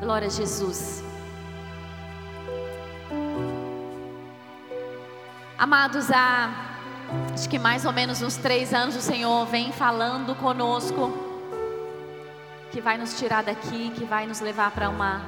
Glória 0.00 0.28
a 0.28 0.30
Jesus. 0.30 1.02
Amados, 5.58 6.10
há 6.12 6.78
acho 7.32 7.48
que 7.48 7.58
mais 7.58 7.84
ou 7.84 7.92
menos 7.92 8.22
uns 8.22 8.36
três 8.36 8.72
anos 8.72 8.94
o 8.94 9.00
Senhor 9.00 9.44
vem 9.46 9.72
falando 9.72 10.34
conosco 10.36 11.12
que 12.70 12.80
vai 12.80 12.96
nos 12.96 13.18
tirar 13.18 13.42
daqui, 13.42 13.90
que 13.90 14.04
vai 14.04 14.26
nos 14.26 14.40
levar 14.40 14.70
para 14.70 14.88
uma 14.88 15.22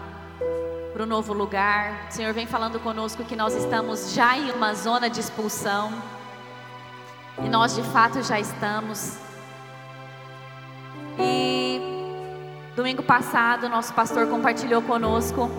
para 0.93 1.03
um 1.03 1.07
novo 1.07 1.33
lugar. 1.33 2.07
O 2.09 2.13
Senhor 2.13 2.33
vem 2.33 2.47
falando 2.47 2.79
conosco 2.79 3.25
que 3.25 3.35
nós 3.35 3.55
estamos 3.55 4.15
já 4.15 4.39
em 4.39 4.53
uma 4.53 4.75
zona 4.75 5.11
de 5.11 5.21
expulsão. 5.21 5.93
E 7.43 7.49
nós 7.49 7.75
de 7.75 7.83
fato 7.83 8.23
já 8.23 8.39
estamos. 8.39 9.26
Domingo 12.87 13.03
passado, 13.03 13.69
nosso 13.69 13.93
pastor 13.93 14.29
compartilhou 14.29 14.81
conosco 14.81 15.51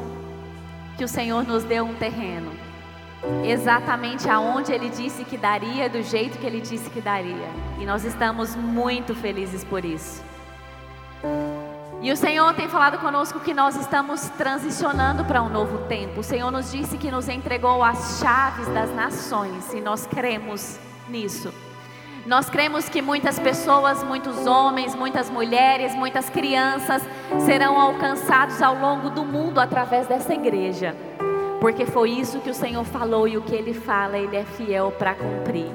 que 0.98 1.04
o 1.04 1.10
Senhor 1.10 1.46
nos 1.46 1.62
deu 1.66 1.84
um 1.84 1.94
terreno. 1.94 2.54
Exatamente 3.44 4.30
aonde 4.30 4.72
ele 4.72 4.88
disse 4.88 5.26
que 5.26 5.36
daria, 5.36 5.90
do 5.90 6.02
jeito 6.02 6.38
que 6.38 6.46
ele 6.46 6.62
disse 6.62 6.90
que 6.90 7.02
daria. 7.02 7.50
E 7.82 7.86
nós 7.86 8.06
estamos 8.06 8.56
muito 8.56 9.14
felizes 9.14 9.62
por 9.66 9.84
isso. 9.84 10.24
E 12.02 12.10
o 12.14 12.16
Senhor 12.16 12.54
tem 12.54 12.70
falado 12.70 12.98
conosco 13.00 13.42
que 13.42 13.54
nós 13.54 13.76
estamos 13.76 14.22
transicionando 14.38 15.26
para 15.26 15.44
um 15.44 15.50
novo 15.50 15.80
tempo. 15.80 16.22
O 16.22 16.24
Senhor 16.24 16.50
nos 16.50 16.72
disse 16.72 16.98
que 16.98 17.12
nos 17.12 17.28
entregou 17.28 17.84
as 17.84 18.22
chaves 18.22 18.70
das 18.70 18.96
nações 18.96 19.74
e 19.74 19.82
nós 19.82 20.08
cremos 20.08 20.80
nisso. 21.10 21.54
Nós 22.28 22.50
cremos 22.50 22.90
que 22.90 23.02
muitas 23.02 23.40
pessoas, 23.40 24.04
muitos 24.04 24.46
homens, 24.46 24.94
muitas 24.94 25.30
mulheres, 25.30 25.96
muitas 25.96 26.30
crianças 26.30 27.02
serão 27.46 27.80
alcançados 27.80 28.62
ao 28.62 28.76
longo 28.76 29.10
do 29.10 29.24
mundo 29.24 29.62
através 29.62 30.08
dessa 30.08 30.34
igreja. 30.34 30.94
Porque 31.62 31.86
foi 31.86 32.10
isso 32.12 32.42
que 32.42 32.50
o 32.50 32.54
Senhor 32.54 32.84
falou 32.84 33.30
e 33.30 33.38
o 33.38 33.42
que 33.42 33.56
Ele 33.56 33.74
fala, 33.74 34.18
Ele 34.18 34.36
é 34.36 34.44
fiel 34.44 34.92
para 34.92 35.16
cumprir. 35.16 35.72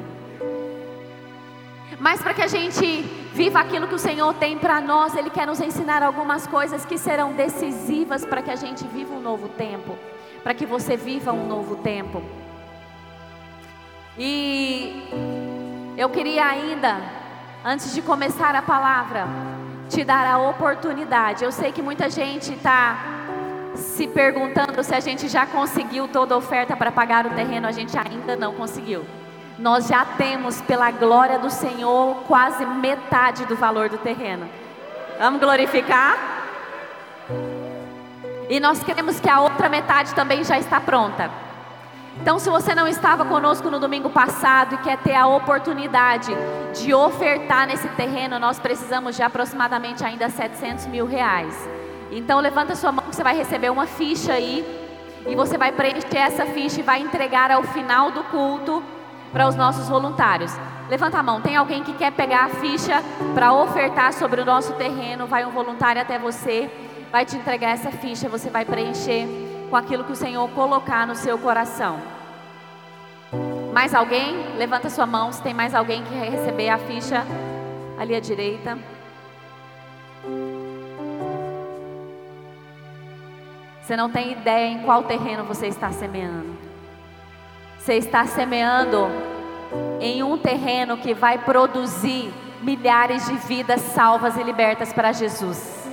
Mas 1.98 2.20
para 2.20 2.34
que 2.34 2.42
a 2.42 2.46
gente 2.46 3.00
viva 3.32 3.58
aquilo 3.58 3.88
que 3.88 3.94
o 3.94 3.98
Senhor 3.98 4.34
tem 4.34 4.58
para 4.58 4.78
nós, 4.78 5.16
Ele 5.16 5.30
quer 5.30 5.46
nos 5.46 5.58
ensinar 5.58 6.02
algumas 6.02 6.46
coisas 6.46 6.84
que 6.84 6.98
serão 6.98 7.32
decisivas 7.32 8.26
para 8.26 8.42
que 8.42 8.50
a 8.50 8.56
gente 8.56 8.86
viva 8.88 9.14
um 9.14 9.22
novo 9.22 9.48
tempo, 9.48 9.96
para 10.42 10.52
que 10.52 10.66
você 10.66 10.98
viva 10.98 11.32
um 11.32 11.46
novo 11.46 11.76
tempo. 11.76 12.22
E 14.18 15.51
eu 15.96 16.08
queria 16.08 16.46
ainda, 16.46 17.00
antes 17.64 17.94
de 17.94 18.00
começar 18.00 18.54
a 18.54 18.62
palavra, 18.62 19.26
te 19.88 20.02
dar 20.04 20.26
a 20.26 20.38
oportunidade. 20.38 21.44
Eu 21.44 21.52
sei 21.52 21.70
que 21.70 21.82
muita 21.82 22.08
gente 22.08 22.54
está 22.54 22.96
se 23.74 24.06
perguntando 24.06 24.82
se 24.82 24.94
a 24.94 25.00
gente 25.00 25.28
já 25.28 25.44
conseguiu 25.46 26.08
toda 26.08 26.34
a 26.34 26.38
oferta 26.38 26.74
para 26.74 26.90
pagar 26.90 27.26
o 27.26 27.30
terreno. 27.30 27.66
A 27.66 27.72
gente 27.72 27.96
ainda 27.98 28.34
não 28.36 28.54
conseguiu. 28.54 29.04
Nós 29.58 29.86
já 29.86 30.04
temos, 30.04 30.62
pela 30.62 30.90
glória 30.90 31.38
do 31.38 31.50
Senhor, 31.50 32.16
quase 32.26 32.64
metade 32.64 33.44
do 33.44 33.54
valor 33.54 33.90
do 33.90 33.98
terreno. 33.98 34.48
Vamos 35.18 35.40
glorificar? 35.40 36.16
E 38.48 38.58
nós 38.58 38.82
queremos 38.82 39.20
que 39.20 39.28
a 39.28 39.40
outra 39.40 39.68
metade 39.68 40.14
também 40.14 40.42
já 40.42 40.58
está 40.58 40.80
pronta. 40.80 41.30
Então, 42.20 42.38
se 42.38 42.50
você 42.50 42.74
não 42.74 42.86
estava 42.86 43.24
conosco 43.24 43.70
no 43.70 43.80
domingo 43.80 44.10
passado 44.10 44.74
e 44.74 44.78
quer 44.78 44.98
ter 44.98 45.14
a 45.14 45.26
oportunidade 45.26 46.32
de 46.74 46.92
ofertar 46.92 47.66
nesse 47.66 47.88
terreno, 47.88 48.38
nós 48.38 48.58
precisamos 48.58 49.16
de 49.16 49.22
aproximadamente 49.22 50.04
ainda 50.04 50.28
700 50.28 50.86
mil 50.86 51.06
reais. 51.06 51.56
Então, 52.10 52.38
levanta 52.38 52.76
sua 52.76 52.92
mão 52.92 53.06
que 53.08 53.16
você 53.16 53.22
vai 53.22 53.36
receber 53.36 53.70
uma 53.70 53.86
ficha 53.86 54.34
aí 54.34 54.64
e 55.26 55.34
você 55.34 55.56
vai 55.56 55.72
preencher 55.72 56.18
essa 56.18 56.44
ficha 56.46 56.80
e 56.80 56.82
vai 56.82 57.00
entregar 57.00 57.50
ao 57.50 57.62
final 57.62 58.10
do 58.10 58.22
culto 58.24 58.82
para 59.32 59.48
os 59.48 59.56
nossos 59.56 59.88
voluntários. 59.88 60.52
Levanta 60.90 61.18
a 61.18 61.22
mão. 61.22 61.40
Tem 61.40 61.56
alguém 61.56 61.82
que 61.82 61.94
quer 61.94 62.12
pegar 62.12 62.44
a 62.44 62.48
ficha 62.50 63.02
para 63.34 63.52
ofertar 63.54 64.12
sobre 64.12 64.42
o 64.42 64.44
nosso 64.44 64.74
terreno? 64.74 65.26
Vai 65.26 65.46
um 65.46 65.50
voluntário 65.50 66.02
até 66.02 66.18
você, 66.18 66.70
vai 67.10 67.24
te 67.24 67.34
entregar 67.36 67.70
essa 67.70 67.90
ficha, 67.90 68.28
você 68.28 68.50
vai 68.50 68.64
preencher 68.64 69.51
com 69.72 69.76
aquilo 69.78 70.04
que 70.04 70.12
o 70.12 70.14
Senhor 70.14 70.46
colocar 70.50 71.06
no 71.06 71.14
seu 71.14 71.38
coração. 71.38 71.98
Mais 73.72 73.94
alguém? 73.94 74.54
Levanta 74.58 74.90
sua 74.90 75.06
mão 75.06 75.32
se 75.32 75.42
tem 75.42 75.54
mais 75.54 75.74
alguém 75.74 76.04
que 76.04 76.14
receber 76.14 76.68
a 76.68 76.76
ficha 76.76 77.24
ali 77.98 78.14
à 78.14 78.20
direita. 78.20 78.78
Você 83.80 83.96
não 83.96 84.10
tem 84.10 84.32
ideia 84.32 84.68
em 84.68 84.82
qual 84.82 85.04
terreno 85.04 85.44
você 85.44 85.68
está 85.68 85.90
semeando. 85.90 86.54
Você 87.78 87.94
está 87.94 88.26
semeando 88.26 89.08
em 90.02 90.22
um 90.22 90.36
terreno 90.36 90.98
que 90.98 91.14
vai 91.14 91.38
produzir 91.38 92.30
milhares 92.60 93.24
de 93.24 93.36
vidas 93.36 93.80
salvas 93.80 94.36
e 94.36 94.42
libertas 94.42 94.92
para 94.92 95.12
Jesus. 95.12 95.88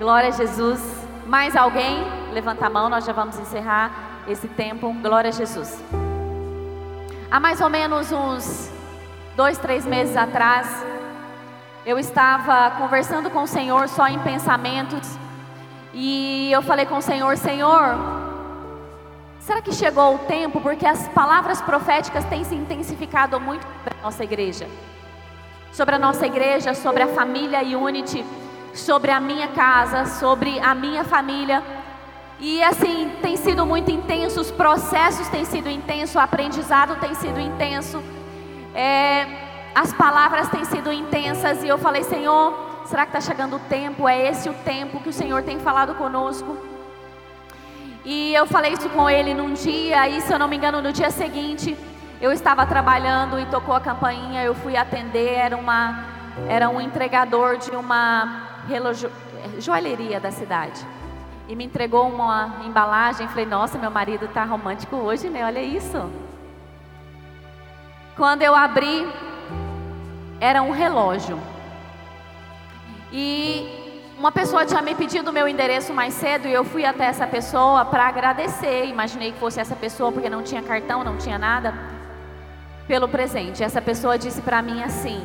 Glória 0.00 0.30
a 0.30 0.32
Jesus. 0.32 1.01
Mais 1.26 1.54
alguém? 1.54 2.04
Levanta 2.32 2.66
a 2.66 2.70
mão, 2.70 2.88
nós 2.88 3.04
já 3.04 3.12
vamos 3.12 3.38
encerrar 3.38 4.22
esse 4.26 4.48
tempo. 4.48 4.92
Glória 4.94 5.28
a 5.28 5.32
Jesus. 5.32 5.82
Há 7.30 7.38
mais 7.38 7.60
ou 7.60 7.70
menos 7.70 8.10
uns 8.10 8.70
dois, 9.36 9.56
três 9.56 9.86
meses 9.86 10.16
atrás, 10.16 10.84
eu 11.86 11.98
estava 11.98 12.72
conversando 12.76 13.30
com 13.30 13.42
o 13.42 13.46
Senhor 13.46 13.88
só 13.88 14.06
em 14.08 14.18
pensamentos. 14.18 15.16
E 15.94 16.50
eu 16.52 16.60
falei 16.62 16.86
com 16.86 16.96
o 16.96 17.02
Senhor: 17.02 17.36
Senhor, 17.36 17.96
será 19.40 19.62
que 19.62 19.72
chegou 19.72 20.16
o 20.16 20.18
tempo? 20.18 20.60
Porque 20.60 20.86
as 20.86 21.08
palavras 21.08 21.60
proféticas 21.62 22.24
têm 22.24 22.44
se 22.44 22.54
intensificado 22.54 23.38
muito 23.40 23.66
na 23.84 24.02
nossa 24.02 24.24
igreja. 24.24 24.68
Sobre 25.72 25.94
a 25.94 25.98
nossa 25.98 26.26
igreja, 26.26 26.74
sobre 26.74 27.02
a 27.02 27.08
família 27.08 27.60
Unity 27.78 28.24
sobre 28.74 29.10
a 29.10 29.20
minha 29.20 29.48
casa, 29.48 30.06
sobre 30.06 30.58
a 30.60 30.74
minha 30.74 31.04
família. 31.04 31.62
E 32.40 32.62
assim, 32.62 33.12
tem 33.22 33.36
sido 33.36 33.64
muito 33.64 33.90
intenso, 33.90 34.40
os 34.40 34.50
processos 34.50 35.28
têm 35.28 35.44
sido 35.44 35.68
intensos, 35.68 36.14
o 36.16 36.18
aprendizado 36.18 36.96
tem 36.96 37.14
sido 37.14 37.38
intenso, 37.38 38.02
é, 38.74 39.26
as 39.74 39.92
palavras 39.92 40.48
têm 40.48 40.64
sido 40.64 40.92
intensas. 40.92 41.62
E 41.62 41.68
eu 41.68 41.78
falei, 41.78 42.02
Senhor, 42.02 42.82
será 42.84 43.06
que 43.06 43.16
está 43.16 43.20
chegando 43.20 43.56
o 43.56 43.60
tempo? 43.60 44.08
É 44.08 44.28
esse 44.28 44.48
o 44.48 44.54
tempo 44.54 45.00
que 45.00 45.08
o 45.08 45.12
Senhor 45.12 45.42
tem 45.42 45.60
falado 45.60 45.94
conosco? 45.94 46.56
E 48.04 48.34
eu 48.34 48.46
falei 48.46 48.72
isso 48.72 48.88
com 48.88 49.08
ele 49.08 49.32
num 49.32 49.52
dia, 49.52 50.08
e 50.08 50.20
se 50.20 50.32
eu 50.32 50.38
não 50.38 50.48
me 50.48 50.56
engano, 50.56 50.82
no 50.82 50.92
dia 50.92 51.10
seguinte, 51.10 51.76
eu 52.20 52.32
estava 52.32 52.66
trabalhando 52.66 53.38
e 53.38 53.46
tocou 53.46 53.76
a 53.76 53.80
campainha, 53.80 54.42
eu 54.42 54.56
fui 54.56 54.76
atender, 54.76 55.34
era, 55.34 55.56
uma, 55.56 56.04
era 56.48 56.68
um 56.68 56.80
entregador 56.80 57.58
de 57.58 57.70
uma 57.70 58.51
relógio, 58.68 59.10
joalheria 59.58 60.20
da 60.20 60.30
cidade. 60.30 60.84
E 61.48 61.56
me 61.56 61.64
entregou 61.64 62.08
uma 62.08 62.60
embalagem. 62.64 63.28
Falei, 63.28 63.46
nossa, 63.46 63.78
meu 63.78 63.90
marido 63.90 64.26
está 64.26 64.44
romântico 64.44 64.96
hoje, 64.96 65.28
né? 65.28 65.44
Olha 65.44 65.60
isso. 65.62 66.10
Quando 68.16 68.42
eu 68.42 68.54
abri, 68.54 69.06
era 70.40 70.62
um 70.62 70.70
relógio. 70.70 71.38
E 73.12 73.82
uma 74.18 74.30
pessoa 74.30 74.64
tinha 74.64 74.80
me 74.80 74.94
pedido 74.94 75.30
o 75.30 75.32
meu 75.32 75.48
endereço 75.48 75.92
mais 75.92 76.14
cedo 76.14 76.46
e 76.46 76.52
eu 76.52 76.64
fui 76.64 76.84
até 76.84 77.06
essa 77.06 77.26
pessoa 77.26 77.84
para 77.84 78.06
agradecer. 78.06 78.86
Imaginei 78.86 79.32
que 79.32 79.38
fosse 79.38 79.60
essa 79.60 79.74
pessoa 79.74 80.12
porque 80.12 80.30
não 80.30 80.42
tinha 80.42 80.62
cartão, 80.62 81.02
não 81.02 81.16
tinha 81.16 81.38
nada 81.38 81.74
pelo 82.86 83.08
presente. 83.08 83.62
Essa 83.64 83.82
pessoa 83.82 84.18
disse 84.18 84.40
para 84.40 84.62
mim 84.62 84.82
assim: 84.82 85.20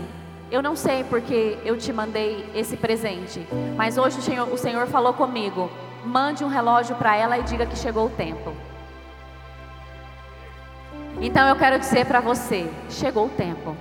eu 0.50 0.62
não 0.62 0.76
sei 0.76 1.04
porque 1.04 1.58
eu 1.66 1.78
te 1.78 1.92
mandei 1.92 2.50
esse 2.56 2.78
presente, 2.78 3.46
mas 3.76 3.98
hoje 3.98 4.20
o 4.20 4.22
Senhor, 4.22 4.48
o 4.52 4.58
Senhor 4.58 4.88
falou 4.88 5.14
comigo. 5.14 5.70
Mande 6.06 6.44
um 6.44 6.48
relógio 6.48 6.96
para 6.96 7.16
ela 7.18 7.38
e 7.38 7.44
diga 7.44 7.66
que 7.66 7.78
chegou 7.78 8.06
o 8.06 8.10
tempo. 8.10 8.54
Então 11.20 11.48
eu 11.50 11.56
quero 11.58 11.78
dizer 11.78 12.06
para 12.06 12.22
você: 12.22 12.70
chegou 12.90 13.26
o 13.26 13.30
tempo. 13.30 13.76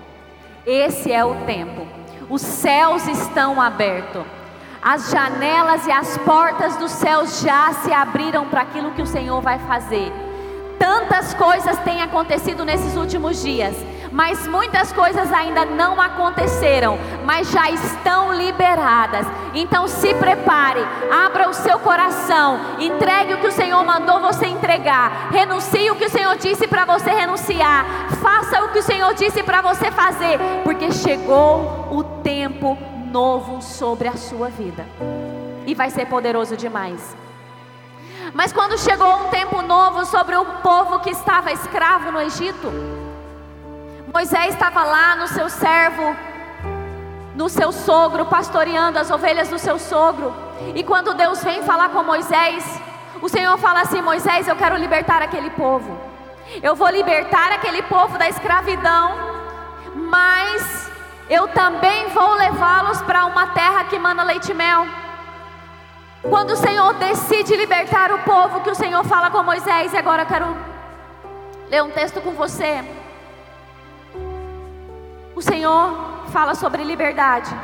Esse 0.66 1.12
é 1.12 1.24
o 1.24 1.34
tempo. 1.46 1.86
Os 2.28 2.42
céus 2.42 3.06
estão 3.06 3.60
abertos. 3.60 4.24
As 4.82 5.10
janelas 5.10 5.86
e 5.86 5.92
as 5.92 6.18
portas 6.18 6.76
dos 6.76 6.90
céus 6.90 7.40
já 7.40 7.72
se 7.74 7.92
abriram 7.92 8.46
para 8.46 8.62
aquilo 8.62 8.92
que 8.92 9.02
o 9.02 9.06
Senhor 9.06 9.40
vai 9.40 9.58
fazer. 9.60 10.12
Tantas 10.78 11.32
coisas 11.34 11.78
têm 11.80 12.02
acontecido 12.02 12.64
nesses 12.64 12.96
últimos 12.96 13.42
dias 13.42 13.74
mas 14.16 14.48
muitas 14.48 14.90
coisas 14.94 15.30
ainda 15.30 15.66
não 15.66 16.00
aconteceram, 16.00 16.98
mas 17.26 17.50
já 17.50 17.70
estão 17.70 18.32
liberadas. 18.32 19.26
Então 19.52 19.86
se 19.86 20.14
prepare, 20.14 20.80
abra 21.12 21.50
o 21.50 21.52
seu 21.52 21.78
coração, 21.78 22.58
entregue 22.78 23.34
o 23.34 23.38
que 23.38 23.48
o 23.48 23.52
Senhor 23.52 23.84
mandou 23.84 24.18
você 24.18 24.46
entregar, 24.46 25.28
renuncie 25.30 25.90
o 25.90 25.96
que 25.96 26.06
o 26.06 26.10
Senhor 26.10 26.34
disse 26.36 26.66
para 26.66 26.86
você 26.86 27.10
renunciar, 27.10 27.84
faça 28.22 28.64
o 28.64 28.68
que 28.70 28.78
o 28.78 28.82
Senhor 28.82 29.12
disse 29.12 29.42
para 29.42 29.60
você 29.60 29.90
fazer, 29.90 30.38
porque 30.64 30.90
chegou 30.92 31.86
o 31.90 32.02
tempo 32.22 32.78
novo 33.12 33.60
sobre 33.60 34.08
a 34.08 34.16
sua 34.16 34.48
vida. 34.48 34.86
E 35.66 35.74
vai 35.74 35.90
ser 35.90 36.06
poderoso 36.06 36.56
demais. 36.56 37.14
Mas 38.32 38.50
quando 38.50 38.78
chegou 38.78 39.14
um 39.14 39.28
tempo 39.28 39.60
novo 39.60 40.06
sobre 40.06 40.36
o 40.36 40.44
povo 40.62 41.00
que 41.00 41.10
estava 41.10 41.52
escravo 41.52 42.10
no 42.10 42.20
Egito, 42.20 42.72
Moisés 44.12 44.54
estava 44.54 44.84
lá 44.84 45.16
no 45.16 45.26
seu 45.26 45.48
servo, 45.48 46.16
no 47.34 47.48
seu 47.48 47.72
sogro, 47.72 48.26
pastoreando 48.26 48.98
as 48.98 49.10
ovelhas 49.10 49.48
do 49.48 49.58
seu 49.58 49.78
sogro. 49.78 50.34
E 50.74 50.82
quando 50.82 51.14
Deus 51.14 51.42
vem 51.42 51.62
falar 51.62 51.88
com 51.88 52.02
Moisés, 52.02 52.64
o 53.20 53.28
Senhor 53.28 53.58
fala 53.58 53.80
assim: 53.80 54.00
Moisés, 54.00 54.46
eu 54.46 54.56
quero 54.56 54.76
libertar 54.76 55.22
aquele 55.22 55.50
povo. 55.50 55.98
Eu 56.62 56.76
vou 56.76 56.88
libertar 56.88 57.52
aquele 57.52 57.82
povo 57.82 58.16
da 58.16 58.28
escravidão, 58.28 59.16
mas 59.94 60.90
eu 61.28 61.48
também 61.48 62.08
vou 62.10 62.34
levá-los 62.34 63.02
para 63.02 63.26
uma 63.26 63.48
terra 63.48 63.84
que 63.84 63.98
mana 63.98 64.22
leite 64.22 64.52
e 64.52 64.54
mel. 64.54 64.86
Quando 66.22 66.52
o 66.52 66.56
Senhor 66.56 66.94
decide 66.94 67.56
libertar 67.56 68.12
o 68.12 68.20
povo, 68.20 68.60
que 68.60 68.70
o 68.70 68.74
Senhor 68.74 69.04
fala 69.04 69.30
com 69.30 69.42
Moisés, 69.42 69.92
e 69.92 69.96
agora 69.96 70.22
eu 70.22 70.26
quero 70.26 70.56
ler 71.68 71.82
um 71.82 71.90
texto 71.90 72.20
com 72.20 72.30
você. 72.32 72.84
O 75.36 75.42
Senhor 75.42 76.24
fala 76.32 76.54
sobre 76.54 76.82
liberdade. 76.82 77.54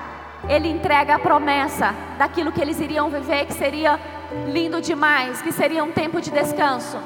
Ele 0.47 0.69
entrega 0.69 1.15
a 1.15 1.19
promessa 1.19 1.95
daquilo 2.19 2.53
que 2.53 2.61
eles 2.61 2.79
iriam 2.79 3.09
viver, 3.09 3.47
que 3.47 3.55
seria 3.55 3.99
lindo 4.47 4.79
demais, 4.83 5.41
que 5.41 5.51
seria 5.51 5.83
um 5.83 5.91
tempo 5.91 6.21
de 6.21 6.31
descanso. 6.31 6.99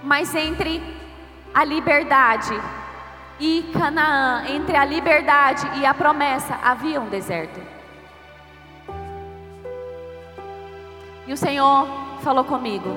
Mas 0.00 0.32
entre 0.32 0.80
a 1.52 1.64
liberdade 1.64 2.54
e 3.40 3.68
Canaã, 3.72 4.44
entre 4.48 4.76
a 4.76 4.84
liberdade 4.84 5.68
e 5.80 5.84
a 5.84 5.92
promessa, 5.92 6.56
havia 6.62 7.00
um 7.00 7.08
deserto. 7.08 7.60
E 11.26 11.32
o 11.32 11.36
Senhor 11.36 11.88
falou 12.22 12.44
comigo: 12.44 12.88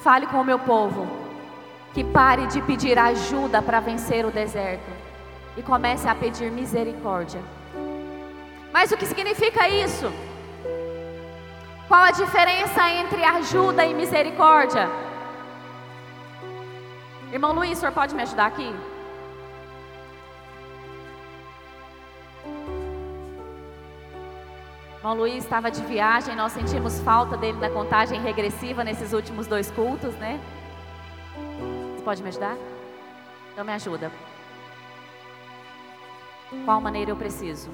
fale 0.00 0.26
com 0.26 0.40
o 0.40 0.44
meu 0.44 0.58
povo, 0.58 1.25
que 1.96 2.04
pare 2.04 2.46
de 2.46 2.60
pedir 2.60 2.98
ajuda 2.98 3.62
para 3.62 3.80
vencer 3.80 4.26
o 4.26 4.30
deserto 4.30 4.90
e 5.56 5.62
comece 5.62 6.06
a 6.06 6.14
pedir 6.14 6.52
misericórdia. 6.52 7.40
Mas 8.70 8.92
o 8.92 8.98
que 8.98 9.06
significa 9.06 9.66
isso? 9.66 10.12
Qual 11.88 12.02
a 12.02 12.10
diferença 12.10 12.86
entre 12.90 13.24
ajuda 13.24 13.86
e 13.86 13.94
misericórdia? 13.94 14.90
Irmão 17.32 17.54
Luiz, 17.54 17.78
o 17.78 17.80
senhor 17.80 17.92
pode 17.92 18.14
me 18.14 18.20
ajudar 18.24 18.44
aqui? 18.44 18.70
Irmão 24.98 25.14
Luiz 25.14 25.42
estava 25.42 25.70
de 25.70 25.80
viagem, 25.80 26.36
nós 26.36 26.52
sentimos 26.52 27.00
falta 27.00 27.38
dele 27.38 27.58
na 27.58 27.70
contagem 27.70 28.20
regressiva 28.20 28.84
nesses 28.84 29.14
últimos 29.14 29.46
dois 29.46 29.70
cultos, 29.70 30.14
né? 30.16 30.38
Pode 32.06 32.22
me 32.22 32.28
ajudar? 32.28 32.56
Então 33.52 33.64
me 33.64 33.72
ajuda. 33.72 34.12
Qual 36.64 36.80
maneira 36.80 37.10
eu 37.10 37.16
preciso? 37.16 37.68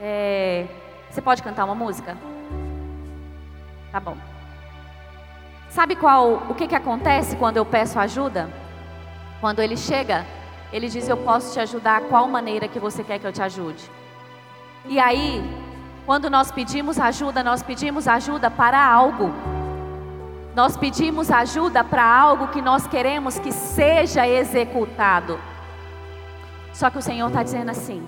É, 0.00 0.66
você 1.10 1.20
pode 1.20 1.42
cantar 1.42 1.66
uma 1.66 1.74
música? 1.74 2.16
Tá 3.92 4.00
bom. 4.00 4.16
Sabe 5.68 5.96
qual 5.96 6.46
o 6.48 6.54
que, 6.54 6.66
que 6.66 6.74
acontece 6.74 7.36
quando 7.36 7.58
eu 7.58 7.66
peço 7.66 7.98
ajuda? 7.98 8.48
Quando 9.38 9.60
ele 9.60 9.76
chega, 9.76 10.24
ele 10.72 10.88
diz: 10.88 11.06
Eu 11.06 11.18
posso 11.18 11.52
te 11.52 11.60
ajudar, 11.60 12.00
qual 12.04 12.26
maneira 12.26 12.68
que 12.68 12.80
você 12.80 13.04
quer 13.04 13.18
que 13.18 13.26
eu 13.26 13.32
te 13.32 13.42
ajude? 13.42 13.84
E 14.86 14.98
aí, 14.98 15.44
quando 16.06 16.30
nós 16.30 16.50
pedimos 16.50 16.98
ajuda, 16.98 17.44
nós 17.44 17.62
pedimos 17.62 18.08
ajuda 18.08 18.50
para 18.50 18.82
algo. 18.82 19.59
Nós 20.54 20.76
pedimos 20.76 21.30
ajuda 21.30 21.84
para 21.84 22.04
algo 22.04 22.48
que 22.48 22.60
nós 22.60 22.86
queremos 22.86 23.38
que 23.38 23.52
seja 23.52 24.26
executado. 24.26 25.38
Só 26.72 26.90
que 26.90 26.98
o 26.98 27.02
Senhor 27.02 27.28
está 27.28 27.42
dizendo 27.42 27.70
assim: 27.70 28.04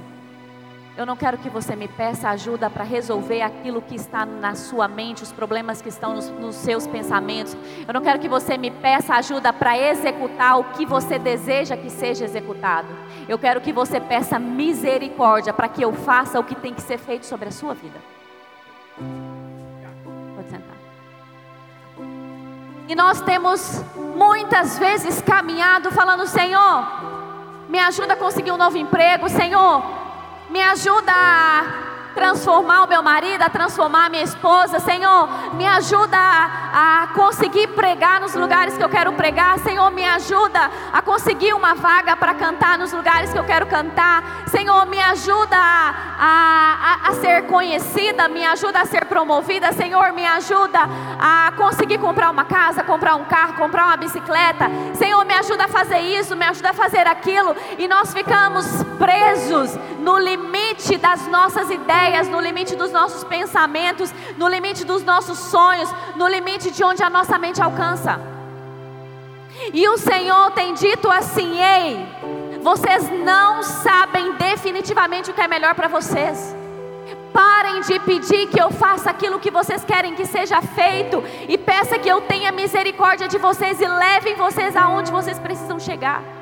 eu 0.94 1.06
não 1.06 1.16
quero 1.16 1.38
que 1.38 1.48
você 1.48 1.74
me 1.74 1.88
peça 1.88 2.28
ajuda 2.28 2.68
para 2.68 2.84
resolver 2.84 3.40
aquilo 3.40 3.80
que 3.80 3.94
está 3.94 4.26
na 4.26 4.54
sua 4.54 4.86
mente, 4.86 5.22
os 5.22 5.32
problemas 5.32 5.80
que 5.80 5.88
estão 5.88 6.14
nos, 6.14 6.28
nos 6.28 6.54
seus 6.54 6.86
pensamentos. 6.86 7.56
Eu 7.88 7.94
não 7.94 8.02
quero 8.02 8.18
que 8.18 8.28
você 8.28 8.58
me 8.58 8.70
peça 8.70 9.14
ajuda 9.14 9.54
para 9.54 9.78
executar 9.78 10.58
o 10.58 10.64
que 10.64 10.84
você 10.84 11.18
deseja 11.18 11.78
que 11.78 11.88
seja 11.88 12.26
executado. 12.26 12.88
Eu 13.26 13.38
quero 13.38 13.60
que 13.62 13.72
você 13.72 14.00
peça 14.00 14.38
misericórdia 14.38 15.52
para 15.52 15.68
que 15.68 15.82
eu 15.82 15.94
faça 15.94 16.38
o 16.38 16.44
que 16.44 16.54
tem 16.54 16.74
que 16.74 16.82
ser 16.82 16.98
feito 16.98 17.24
sobre 17.24 17.48
a 17.48 17.52
sua 17.52 17.72
vida. 17.72 17.98
E 22.92 22.94
nós 22.94 23.22
temos 23.22 23.82
muitas 23.96 24.78
vezes 24.78 25.22
caminhado 25.22 25.90
falando: 25.92 26.26
Senhor, 26.26 26.86
me 27.66 27.78
ajuda 27.78 28.12
a 28.12 28.16
conseguir 28.16 28.52
um 28.52 28.58
novo 28.58 28.76
emprego, 28.76 29.30
Senhor 29.30 30.02
me 30.52 30.62
ajuda 30.62 31.10
a 31.10 31.91
transformar 32.14 32.84
o 32.84 32.88
meu 32.88 33.02
marido, 33.02 33.42
a 33.42 33.48
transformar 33.48 34.06
a 34.06 34.08
minha 34.08 34.22
esposa, 34.22 34.78
Senhor, 34.80 35.54
me 35.54 35.66
ajuda 35.66 36.16
a, 36.16 37.02
a, 37.02 37.06
conseguir 37.08 37.68
pregar 37.68 38.20
nos 38.20 38.34
lugares 38.34 38.76
que 38.76 38.84
eu 38.84 38.88
quero 38.88 39.12
pregar, 39.12 39.58
Senhor, 39.60 39.90
me 39.90 40.04
ajuda 40.04 40.70
a 40.92 41.02
conseguir 41.02 41.54
uma 41.54 41.74
vaga 41.74 42.16
para 42.16 42.34
cantar 42.34 42.78
nos 42.78 42.92
lugares 42.92 43.32
que 43.32 43.38
eu 43.38 43.44
quero 43.44 43.66
cantar, 43.66 44.44
Senhor, 44.46 44.86
me 44.86 45.00
ajuda 45.00 45.56
a, 45.56 46.98
a, 47.04 47.08
a 47.08 47.12
ser 47.14 47.46
conhecida, 47.46 48.28
me 48.28 48.44
ajuda 48.44 48.80
a 48.80 48.86
ser 48.86 49.06
promovida, 49.06 49.72
Senhor, 49.72 50.12
me 50.12 50.26
ajuda 50.26 50.80
a 51.18 51.52
conseguir 51.56 51.98
comprar 51.98 52.30
uma 52.30 52.44
casa, 52.44 52.82
comprar 52.82 53.16
um 53.16 53.24
carro, 53.24 53.54
comprar 53.54 53.86
uma 53.86 53.96
bicicleta, 53.96 54.70
Senhor, 54.94 55.24
me 55.24 55.34
ajuda 55.34 55.64
a 55.64 55.68
fazer 55.68 55.98
isso, 55.98 56.36
me 56.36 56.44
ajuda 56.44 56.70
a 56.70 56.74
fazer 56.74 57.06
aquilo, 57.06 57.54
e 57.78 57.88
nós 57.88 58.12
ficamos 58.12 58.66
presos 58.98 59.76
no 59.98 60.18
limite 60.18 60.96
das 60.98 61.26
nossas 61.28 61.70
ideias, 61.70 62.01
no 62.28 62.40
limite 62.40 62.74
dos 62.74 62.90
nossos 62.90 63.24
pensamentos, 63.24 64.12
no 64.36 64.48
limite 64.48 64.84
dos 64.84 65.02
nossos 65.02 65.38
sonhos, 65.38 65.88
no 66.16 66.26
limite 66.26 66.70
de 66.70 66.82
onde 66.82 67.02
a 67.02 67.10
nossa 67.10 67.38
mente 67.38 67.62
alcança. 67.62 68.20
E 69.72 69.86
o 69.88 69.96
Senhor 69.96 70.50
tem 70.52 70.74
dito 70.74 71.10
assim: 71.10 71.60
ei, 71.60 72.06
vocês 72.62 73.10
não 73.24 73.62
sabem 73.62 74.32
definitivamente 74.34 75.30
o 75.30 75.34
que 75.34 75.40
é 75.40 75.48
melhor 75.48 75.74
para 75.74 75.88
vocês. 75.88 76.56
Parem 77.32 77.80
de 77.80 77.98
pedir 78.00 78.48
que 78.48 78.60
eu 78.60 78.70
faça 78.70 79.10
aquilo 79.10 79.40
que 79.40 79.50
vocês 79.50 79.82
querem 79.84 80.14
que 80.14 80.26
seja 80.26 80.60
feito 80.60 81.22
e 81.48 81.56
peça 81.56 81.98
que 81.98 82.08
eu 82.08 82.20
tenha 82.22 82.52
misericórdia 82.52 83.26
de 83.26 83.38
vocês 83.38 83.80
e 83.80 83.86
levem 83.86 84.34
vocês 84.34 84.76
aonde 84.76 85.10
vocês 85.10 85.38
precisam 85.38 85.80
chegar. 85.80 86.41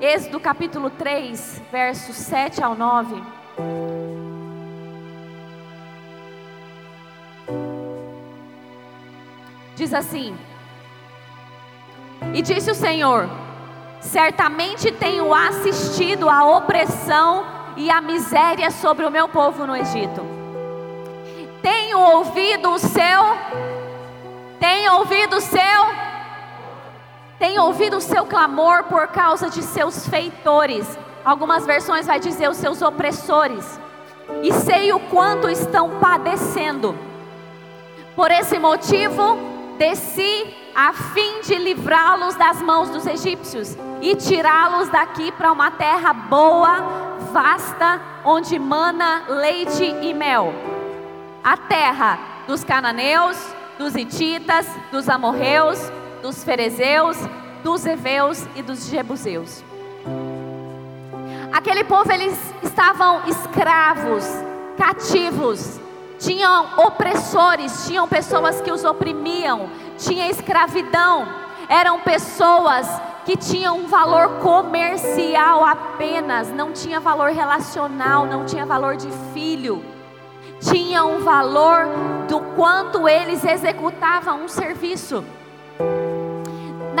Êxodo 0.00 0.38
capítulo 0.38 0.90
3, 0.90 1.62
versos 1.72 2.16
7 2.16 2.62
ao 2.62 2.74
9. 2.74 3.14
Diz 9.74 9.94
assim: 9.94 10.36
E 12.34 12.42
disse 12.42 12.70
o 12.70 12.74
Senhor: 12.74 13.26
Certamente 13.98 14.92
tenho 14.92 15.32
assistido 15.32 16.28
à 16.28 16.44
opressão 16.44 17.46
e 17.74 17.90
à 17.90 18.02
miséria 18.02 18.70
sobre 18.70 19.06
o 19.06 19.10
meu 19.10 19.28
povo 19.28 19.66
no 19.66 19.74
Egito. 19.74 20.20
Tenho 21.62 21.98
ouvido 21.98 22.70
o 22.70 22.78
seu, 22.78 23.22
tenho 24.60 24.92
ouvido 24.96 25.36
o 25.38 25.40
seu 25.40 26.05
tem 27.38 27.58
ouvido 27.58 27.98
o 27.98 28.00
seu 28.00 28.24
clamor 28.24 28.84
por 28.84 29.08
causa 29.08 29.50
de 29.50 29.62
seus 29.62 30.08
feitores. 30.08 30.86
Algumas 31.24 31.66
versões 31.66 32.06
vai 32.06 32.18
dizer 32.18 32.48
os 32.48 32.56
seus 32.56 32.80
opressores. 32.80 33.78
E 34.42 34.52
sei 34.52 34.92
o 34.92 35.00
quanto 35.00 35.48
estão 35.48 35.98
padecendo. 35.98 36.96
Por 38.14 38.30
esse 38.30 38.58
motivo, 38.58 39.36
desci 39.78 40.54
a 40.74 40.92
fim 40.92 41.40
de 41.42 41.54
livrá-los 41.56 42.34
das 42.34 42.60
mãos 42.62 42.88
dos 42.88 43.06
egípcios 43.06 43.76
e 44.00 44.14
tirá-los 44.14 44.88
daqui 44.88 45.30
para 45.32 45.52
uma 45.52 45.70
terra 45.70 46.12
boa, 46.12 46.80
vasta, 47.32 48.00
onde 48.24 48.58
mana 48.58 49.24
leite 49.28 49.84
e 49.84 50.14
mel. 50.14 50.52
A 51.44 51.56
terra 51.56 52.18
dos 52.46 52.64
cananeus, 52.64 53.36
dos 53.78 53.94
hititas, 53.94 54.66
dos 54.90 55.08
amorreus, 55.08 55.78
dos 56.26 56.42
ferezeus, 56.42 57.16
dos 57.62 57.86
heveus 57.86 58.44
e 58.56 58.62
dos 58.62 58.88
jebuseus. 58.88 59.62
Aquele 61.52 61.84
povo 61.84 62.10
eles 62.10 62.36
estavam 62.64 63.22
escravos, 63.28 64.24
cativos, 64.76 65.80
tinham 66.18 66.80
opressores, 66.84 67.86
tinham 67.86 68.08
pessoas 68.08 68.60
que 68.60 68.72
os 68.72 68.82
oprimiam, 68.82 69.70
tinha 69.96 70.28
escravidão, 70.28 71.28
eram 71.68 72.00
pessoas 72.00 72.88
que 73.24 73.36
tinha 73.36 73.72
um 73.72 73.86
valor 73.86 74.40
comercial 74.40 75.64
apenas, 75.64 76.52
não 76.52 76.72
tinha 76.72 76.98
valor 76.98 77.30
relacional, 77.30 78.26
não 78.26 78.44
tinha 78.44 78.66
valor 78.66 78.96
de 78.96 79.08
filho. 79.32 79.80
Tinha 80.58 81.04
um 81.04 81.22
valor 81.22 81.86
do 82.28 82.40
quanto 82.56 83.08
eles 83.08 83.44
executavam 83.44 84.42
um 84.42 84.48
serviço. 84.48 85.22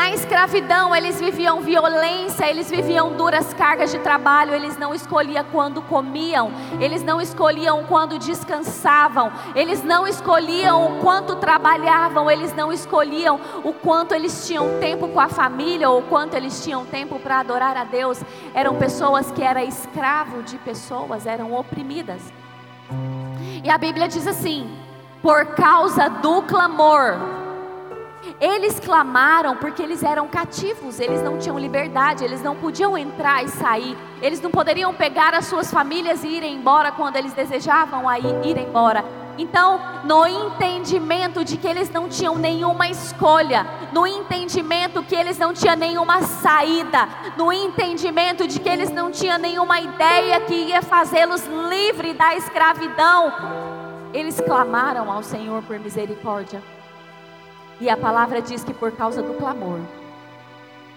Na 0.06 0.12
escravidão, 0.12 0.94
eles 0.94 1.18
viviam 1.18 1.60
violência, 1.62 2.48
eles 2.48 2.70
viviam 2.70 3.16
duras 3.16 3.52
cargas 3.52 3.90
de 3.90 3.98
trabalho, 3.98 4.54
eles 4.54 4.78
não 4.78 4.94
escolhiam 4.94 5.44
quando 5.50 5.82
comiam, 5.82 6.52
eles 6.80 7.02
não 7.02 7.20
escolhiam 7.20 7.82
quando 7.88 8.16
descansavam, 8.16 9.32
eles 9.52 9.82
não 9.82 10.06
escolhiam 10.06 10.86
o 10.86 11.00
quanto 11.00 11.34
trabalhavam, 11.34 12.30
eles 12.30 12.54
não 12.54 12.72
escolhiam 12.72 13.40
o 13.64 13.72
quanto 13.72 14.14
eles 14.14 14.46
tinham 14.46 14.78
tempo 14.78 15.08
com 15.08 15.18
a 15.18 15.28
família 15.28 15.90
ou 15.90 16.00
quanto 16.02 16.34
eles 16.34 16.62
tinham 16.62 16.84
tempo 16.84 17.18
para 17.18 17.40
adorar 17.40 17.76
a 17.76 17.82
Deus. 17.82 18.20
Eram 18.54 18.76
pessoas 18.76 19.32
que 19.32 19.42
eram 19.42 19.62
escravo 19.62 20.40
de 20.44 20.56
pessoas, 20.58 21.26
eram 21.26 21.52
oprimidas. 21.52 22.22
E 23.64 23.68
a 23.68 23.76
Bíblia 23.76 24.06
diz 24.06 24.28
assim: 24.28 24.70
por 25.20 25.46
causa 25.46 26.08
do 26.08 26.42
clamor, 26.42 27.45
eles 28.40 28.80
clamaram 28.80 29.56
porque 29.56 29.82
eles 29.82 30.02
eram 30.02 30.28
cativos, 30.28 31.00
eles 31.00 31.22
não 31.22 31.38
tinham 31.38 31.58
liberdade, 31.58 32.24
eles 32.24 32.42
não 32.42 32.56
podiam 32.56 32.96
entrar 32.96 33.44
e 33.44 33.48
sair, 33.48 33.96
eles 34.20 34.40
não 34.40 34.50
poderiam 34.50 34.92
pegar 34.94 35.34
as 35.34 35.46
suas 35.46 35.70
famílias 35.70 36.24
e 36.24 36.28
ir 36.28 36.42
embora 36.42 36.92
quando 36.92 37.16
eles 37.16 37.32
desejavam 37.32 38.08
aí 38.08 38.24
ir 38.44 38.58
embora. 38.58 39.04
Então, 39.38 39.78
no 40.04 40.26
entendimento 40.26 41.44
de 41.44 41.58
que 41.58 41.68
eles 41.68 41.90
não 41.90 42.08
tinham 42.08 42.36
nenhuma 42.36 42.88
escolha, 42.88 43.66
no 43.92 44.06
entendimento 44.06 45.02
que 45.02 45.14
eles 45.14 45.36
não 45.36 45.52
tinham 45.52 45.76
nenhuma 45.76 46.22
saída, 46.22 47.06
no 47.36 47.52
entendimento 47.52 48.46
de 48.48 48.58
que 48.58 48.68
eles 48.68 48.90
não 48.90 49.10
tinham 49.10 49.38
nenhuma 49.38 49.78
ideia 49.78 50.40
que 50.40 50.54
ia 50.54 50.80
fazê-los 50.80 51.44
livres 51.68 52.16
da 52.16 52.34
escravidão, 52.34 53.32
eles 54.14 54.40
clamaram 54.40 55.12
ao 55.12 55.22
Senhor 55.22 55.62
por 55.62 55.78
misericórdia. 55.78 56.62
E 57.80 57.90
a 57.90 57.96
palavra 57.96 58.40
diz 58.40 58.64
que 58.64 58.72
por 58.72 58.92
causa 58.92 59.22
do 59.22 59.34
clamor, 59.34 59.80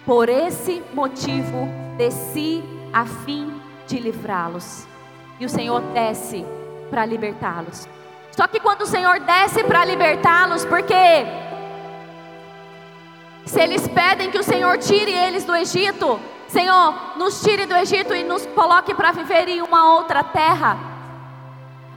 por 0.06 0.30
esse 0.30 0.82
motivo 0.94 1.68
desci 1.98 2.64
a 2.94 3.06
fim 3.06 3.54
de 3.88 4.00
livrá-los. 4.00 4.88
E 5.40 5.46
o 5.46 5.50
Senhor 5.50 5.82
desce 5.94 6.46
para 6.90 7.06
libertá-los. 7.06 7.88
Só 8.32 8.48
que 8.48 8.60
quando 8.60 8.84
o 8.84 8.86
Senhor 8.86 9.20
desce 9.20 9.64
para 9.64 9.84
libertá-los, 9.84 10.64
porque 10.66 11.26
se 13.46 13.60
eles 13.60 13.88
pedem 13.88 14.32
que 14.32 14.38
o 14.38 14.44
Senhor 14.44 14.78
tire 14.78 15.12
eles 15.12 15.44
do 15.44 15.56
Egito, 15.56 16.20
Senhor, 16.48 17.18
nos 17.18 17.42
tire 17.42 17.66
do 17.66 17.76
Egito 17.76 18.16
e 18.16 18.24
nos 18.24 18.46
coloque 18.48 18.94
para 18.94 19.12
viver 19.12 19.48
em 19.50 19.62
uma 19.62 19.94
outra 19.94 20.24
terra 20.24 20.89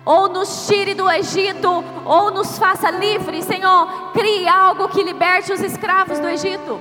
ou 0.05 0.29
nos 0.29 0.67
tire 0.67 0.95
do 0.95 1.09
Egito, 1.11 1.85
ou 2.05 2.31
nos 2.31 2.59
faça 2.59 2.91
livres, 2.91 3.45
Senhor, 3.45 4.13
crie 4.13 4.49
algo 4.49 4.89
que 4.89 5.03
liberte 5.03 5.53
os 5.53 5.61
escravos 5.61 6.19
do 6.19 6.29
Egito. 6.29 6.81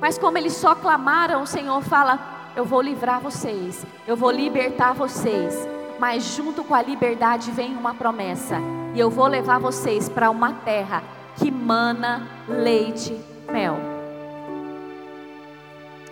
Mas 0.00 0.18
como 0.18 0.38
eles 0.38 0.54
só 0.54 0.74
clamaram, 0.74 1.42
o 1.42 1.46
Senhor 1.46 1.82
fala: 1.82 2.18
Eu 2.56 2.64
vou 2.64 2.80
livrar 2.80 3.20
vocês, 3.20 3.84
eu 4.06 4.16
vou 4.16 4.30
libertar 4.30 4.92
vocês. 4.92 5.54
Mas 5.98 6.24
junto 6.34 6.64
com 6.64 6.74
a 6.74 6.82
liberdade 6.82 7.50
vem 7.52 7.76
uma 7.76 7.94
promessa, 7.94 8.56
e 8.94 8.98
eu 8.98 9.08
vou 9.08 9.26
levar 9.26 9.58
vocês 9.58 10.08
para 10.08 10.30
uma 10.30 10.52
terra 10.52 11.02
que 11.36 11.50
mana 11.50 12.26
leite 12.48 13.12
e 13.12 13.52
mel. 13.52 13.76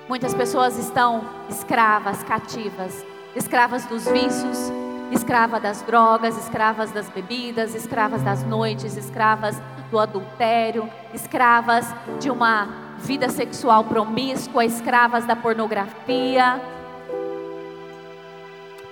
Muitas 0.08 0.34
pessoas 0.34 0.76
estão 0.76 1.24
escravas, 1.48 2.22
cativas, 2.24 3.04
escravas 3.34 3.84
dos 3.86 4.06
vícios, 4.08 4.72
escrava 5.10 5.58
das 5.58 5.82
drogas, 5.82 6.36
escravas 6.36 6.90
das 6.90 7.08
bebidas, 7.08 7.74
escravas 7.74 8.22
das 8.22 8.44
noites, 8.44 8.96
escravas 8.96 9.60
do 9.90 9.98
adultério, 9.98 10.88
escravas 11.12 11.86
de 12.20 12.30
uma 12.30 12.68
vida 12.98 13.28
sexual 13.28 13.84
promíscua, 13.84 14.64
escravas 14.64 15.26
da 15.26 15.34
pornografia, 15.34 16.60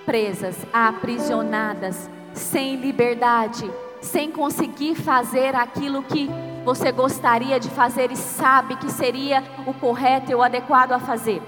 presas, 0.05 0.57
aprisionadas, 0.73 2.09
sem 2.33 2.75
liberdade, 2.75 3.69
sem 4.01 4.31
conseguir 4.31 4.95
fazer 4.95 5.55
aquilo 5.55 6.01
que 6.03 6.29
você 6.65 6.91
gostaria 6.91 7.59
de 7.59 7.69
fazer 7.69 8.11
e 8.11 8.15
sabe 8.15 8.75
que 8.75 8.91
seria 8.91 9.43
o 9.65 9.73
correto 9.73 10.31
e 10.31 10.35
o 10.35 10.43
adequado 10.43 10.91
a 10.91 10.99
fazer. 10.99 11.41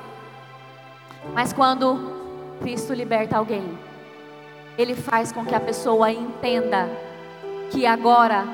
Mas 1.33 1.51
quando 1.51 2.21
Cristo 2.61 2.93
liberta 2.93 3.37
alguém, 3.37 3.77
ele 4.81 4.95
faz 4.95 5.31
com 5.31 5.45
que 5.45 5.53
a 5.53 5.59
pessoa 5.59 6.11
entenda 6.11 6.89
que 7.69 7.85
agora 7.85 8.45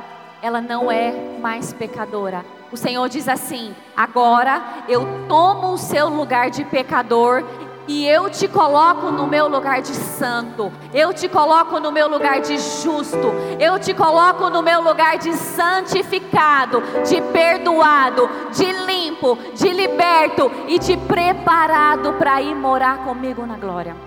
ela 0.41 0.61
não 0.61 0.91
é 0.91 1.11
mais 1.41 1.73
pecadora. 1.73 2.45
O 2.71 2.77
Senhor 2.77 3.07
diz 3.07 3.27
assim: 3.27 3.73
agora 3.95 4.61
eu 4.89 5.07
tomo 5.27 5.73
o 5.73 5.77
seu 5.77 6.09
lugar 6.09 6.49
de 6.49 6.65
pecador 6.65 7.43
e 7.87 8.05
eu 8.05 8.29
te 8.29 8.49
coloco 8.49 9.09
no 9.09 9.25
meu 9.25 9.47
lugar 9.47 9.81
de 9.81 9.93
santo, 9.93 10.69
eu 10.93 11.13
te 11.13 11.29
coloco 11.29 11.79
no 11.79 11.89
meu 11.89 12.09
lugar 12.09 12.41
de 12.41 12.57
justo, 12.57 13.31
eu 13.57 13.79
te 13.79 13.93
coloco 13.93 14.49
no 14.49 14.61
meu 14.61 14.81
lugar 14.81 15.17
de 15.17 15.33
santificado, 15.33 16.83
de 17.07 17.21
perdoado, 17.31 18.29
de 18.51 18.69
limpo, 18.85 19.37
de 19.55 19.69
liberto 19.69 20.51
e 20.67 20.77
de 20.77 20.97
preparado 20.97 22.13
para 22.13 22.41
ir 22.41 22.53
morar 22.53 23.05
comigo 23.05 23.45
na 23.45 23.55
glória. 23.55 24.06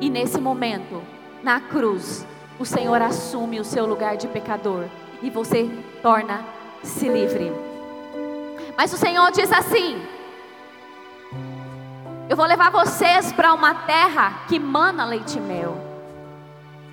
E 0.00 0.08
nesse 0.08 0.40
momento, 0.40 1.02
na 1.42 1.60
cruz, 1.60 2.26
o 2.58 2.64
Senhor 2.64 3.02
assume 3.02 3.60
o 3.60 3.64
seu 3.64 3.84
lugar 3.84 4.16
de 4.16 4.28
pecador 4.28 4.86
e 5.22 5.28
você 5.28 5.68
torna-se 6.02 7.06
livre. 7.06 7.52
Mas 8.76 8.94
o 8.94 8.96
Senhor 8.96 9.30
diz 9.30 9.52
assim: 9.52 10.00
Eu 12.30 12.36
vou 12.36 12.46
levar 12.46 12.70
vocês 12.70 13.30
para 13.30 13.52
uma 13.52 13.74
terra 13.74 14.44
que 14.48 14.58
mana 14.58 15.04
leite 15.04 15.36
e 15.36 15.40
mel. 15.40 15.76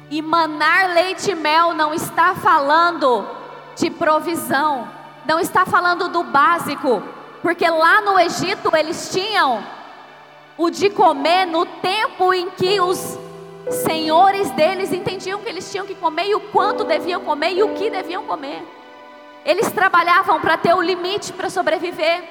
E 0.09 0.21
manar 0.21 0.93
leite 0.93 1.31
e 1.31 1.35
mel 1.35 1.73
não 1.73 1.93
está 1.93 2.35
falando 2.35 3.25
de 3.77 3.89
provisão, 3.89 4.87
não 5.25 5.39
está 5.39 5.65
falando 5.65 6.09
do 6.09 6.23
básico, 6.23 7.01
porque 7.41 7.69
lá 7.69 8.01
no 8.01 8.19
Egito 8.19 8.69
eles 8.75 9.11
tinham 9.11 9.63
o 10.57 10.69
de 10.69 10.89
comer 10.89 11.45
no 11.45 11.65
tempo 11.65 12.33
em 12.33 12.49
que 12.49 12.81
os 12.81 13.17
senhores 13.85 14.49
deles 14.51 14.91
entendiam 14.91 15.39
que 15.39 15.49
eles 15.49 15.71
tinham 15.71 15.85
que 15.85 15.93
comer 15.95 16.27
e 16.27 16.35
o 16.35 16.39
quanto 16.39 16.83
deviam 16.83 17.21
comer 17.21 17.53
e 17.53 17.63
o 17.63 17.73
que 17.75 17.89
deviam 17.89 18.23
comer. 18.23 18.63
Eles 19.45 19.71
trabalhavam 19.71 20.41
para 20.41 20.57
ter 20.57 20.73
o 20.73 20.81
limite 20.81 21.31
para 21.31 21.49
sobreviver. 21.49 22.23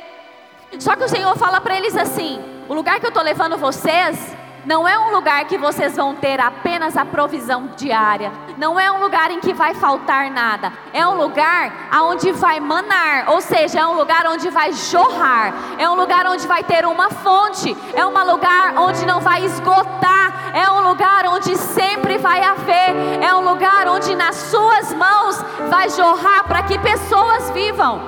Só 0.78 0.96
que 0.96 1.04
o 1.04 1.08
Senhor 1.08 1.36
fala 1.36 1.60
para 1.60 1.76
eles 1.76 1.96
assim: 1.96 2.40
o 2.68 2.74
lugar 2.74 2.98
que 2.98 3.06
eu 3.06 3.10
estou 3.10 3.22
levando 3.22 3.56
vocês 3.56 4.36
não 4.66 4.86
é 4.86 4.98
um 4.98 5.12
lugar 5.12 5.44
que 5.44 5.56
vocês 5.56 5.94
vão 5.94 6.16
ter 6.16 6.40
apenas 6.40 6.96
a 6.96 7.04
provisão 7.04 7.70
diária. 7.76 8.32
Não 8.58 8.78
é 8.78 8.90
um 8.90 9.00
lugar 9.00 9.30
em 9.30 9.38
que 9.38 9.54
vai 9.54 9.74
faltar 9.74 10.28
nada. 10.28 10.72
É 10.92 11.06
um 11.06 11.14
lugar 11.14 11.88
onde 12.02 12.32
vai 12.32 12.58
manar, 12.58 13.28
ou 13.28 13.40
seja, 13.40 13.78
é 13.78 13.86
um 13.86 13.94
lugar 13.94 14.26
onde 14.26 14.50
vai 14.50 14.72
jorrar. 14.72 15.54
É 15.78 15.88
um 15.88 15.94
lugar 15.94 16.26
onde 16.26 16.48
vai 16.48 16.64
ter 16.64 16.84
uma 16.84 17.08
fonte. 17.10 17.76
É 17.94 18.04
um 18.04 18.10
lugar 18.10 18.76
onde 18.76 19.06
não 19.06 19.20
vai 19.20 19.44
esgotar. 19.44 20.50
É 20.52 20.68
um 20.68 20.88
lugar 20.88 21.26
onde 21.28 21.56
sempre 21.56 22.18
vai 22.18 22.42
haver. 22.42 23.22
É 23.22 23.32
um 23.36 23.48
lugar 23.48 23.86
onde 23.86 24.16
nas 24.16 24.34
suas 24.34 24.92
mãos 24.92 25.40
vai 25.70 25.88
jorrar 25.90 26.42
para 26.42 26.64
que 26.64 26.76
pessoas 26.80 27.50
vivam. 27.50 28.00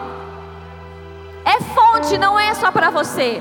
É 1.44 1.62
fonte, 1.72 2.18
não 2.18 2.36
é 2.36 2.52
só 2.54 2.72
para 2.72 2.90
você. 2.90 3.40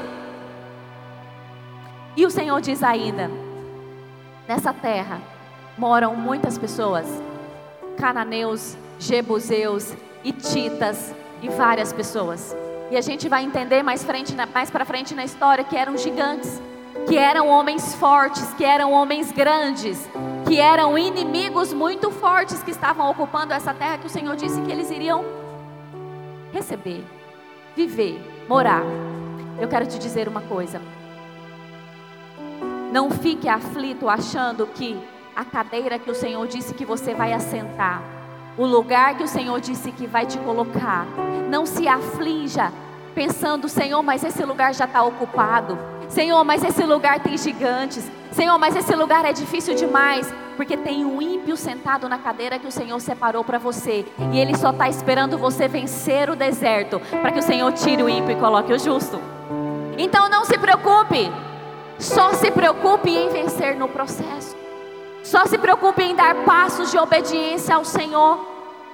E 2.18 2.26
o 2.26 2.32
Senhor 2.32 2.60
diz 2.60 2.82
ainda: 2.82 3.30
nessa 4.48 4.74
terra 4.74 5.22
moram 5.78 6.16
muitas 6.16 6.58
pessoas, 6.58 7.06
cananeus, 7.96 8.76
jebuseus, 8.98 9.94
ititas 10.24 11.14
e 11.44 11.48
várias 11.48 11.94
pessoas. 11.94 12.58
E 12.90 12.98
a 12.98 13.02
gente 13.02 13.30
vai 13.30 13.44
entender 13.44 13.84
mais, 13.84 14.04
frente, 14.04 14.36
mais 14.52 14.72
para 14.72 14.84
frente 14.84 15.14
na 15.14 15.24
história 15.24 15.64
que 15.64 15.78
eram 15.78 15.96
gigantes, 15.96 16.60
que 17.08 17.16
eram 17.16 17.48
homens 17.50 17.94
fortes, 17.94 18.52
que 18.56 18.66
eram 18.66 18.94
homens 18.94 19.32
grandes, 19.32 20.10
que 20.48 20.60
eram 20.60 20.98
inimigos 20.98 21.72
muito 21.72 22.10
fortes 22.10 22.64
que 22.64 22.72
estavam 22.72 23.12
ocupando 23.12 23.54
essa 23.54 23.76
terra 23.76 24.00
que 24.00 24.08
o 24.08 24.10
Senhor 24.10 24.36
disse 24.36 24.60
que 24.62 24.72
eles 24.72 24.90
iriam 24.90 25.24
receber, 26.52 27.06
viver, 27.76 28.20
morar. 28.50 28.82
Eu 29.60 29.68
quero 29.68 29.86
te 29.86 30.00
dizer 30.00 30.28
uma 30.28 30.42
coisa. 30.42 30.82
Não 32.98 33.12
fique 33.12 33.48
aflito 33.48 34.10
achando 34.10 34.66
que 34.66 34.98
a 35.36 35.46
cadeira 35.46 36.00
que 36.00 36.10
o 36.10 36.16
Senhor 36.16 36.48
disse 36.48 36.74
que 36.74 36.84
você 36.84 37.14
vai 37.14 37.32
assentar, 37.32 38.02
o 38.58 38.66
lugar 38.66 39.16
que 39.16 39.24
o 39.24 39.28
Senhor 39.28 39.62
disse 39.62 39.92
que 39.92 40.08
vai 40.08 40.26
te 40.26 40.40
colocar, 40.40 41.06
não 41.48 41.64
se 41.64 41.88
aflinja 41.88 42.74
pensando: 43.14 43.70
Senhor, 43.70 44.02
mas 44.02 44.24
esse 44.24 44.44
lugar 44.44 44.74
já 44.74 44.86
está 44.86 45.04
ocupado. 45.04 45.78
Senhor, 46.10 46.44
mas 46.44 46.64
esse 46.64 46.82
lugar 46.82 47.20
tem 47.20 47.38
gigantes. 47.38 48.10
Senhor, 48.32 48.58
mas 48.58 48.76
esse 48.76 48.96
lugar 48.96 49.26
é 49.26 49.32
difícil 49.32 49.76
demais. 49.76 50.34
Porque 50.56 50.76
tem 50.76 51.06
um 51.06 51.22
ímpio 51.22 51.56
sentado 51.56 52.10
na 52.10 52.18
cadeira 52.18 52.58
que 52.58 52.66
o 52.66 52.72
Senhor 52.72 53.00
separou 53.00 53.44
para 53.44 53.60
você. 53.60 54.08
E 54.34 54.40
ele 54.40 54.58
só 54.58 54.72
está 54.72 54.90
esperando 54.90 55.38
você 55.38 55.68
vencer 55.68 56.32
o 56.32 56.36
deserto. 56.36 57.00
Para 57.22 57.32
que 57.32 57.38
o 57.38 57.44
Senhor 57.44 57.72
tire 57.74 58.02
o 58.02 58.10
ímpio 58.10 58.32
e 58.32 58.40
coloque 58.40 58.74
o 58.74 58.80
justo. 58.80 59.22
Então 60.00 60.28
não 60.30 60.44
se 60.46 60.58
preocupe. 60.58 61.32
Só 62.00 62.34
se 62.34 62.52
preocupe 62.52 63.10
em 63.10 63.30
vencer 63.30 63.76
no 63.76 63.88
processo. 63.88 64.56
Só 65.24 65.46
se 65.46 65.58
preocupe 65.58 66.04
em 66.04 66.16
dar 66.16 66.36
passos 66.46 66.92
de 66.92 66.98
obediência 66.98 67.76
ao 67.76 67.84
Senhor. 67.84 68.40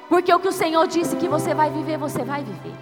Porque 0.07 0.33
o 0.33 0.39
que 0.39 0.47
o 0.47 0.53
Senhor 0.53 0.87
disse 0.87 1.15
que 1.15 1.27
você 1.27 1.53
vai 1.53 1.69
viver, 1.69 1.97
você 1.97 2.23
vai 2.23 2.43
viver. 2.43 2.73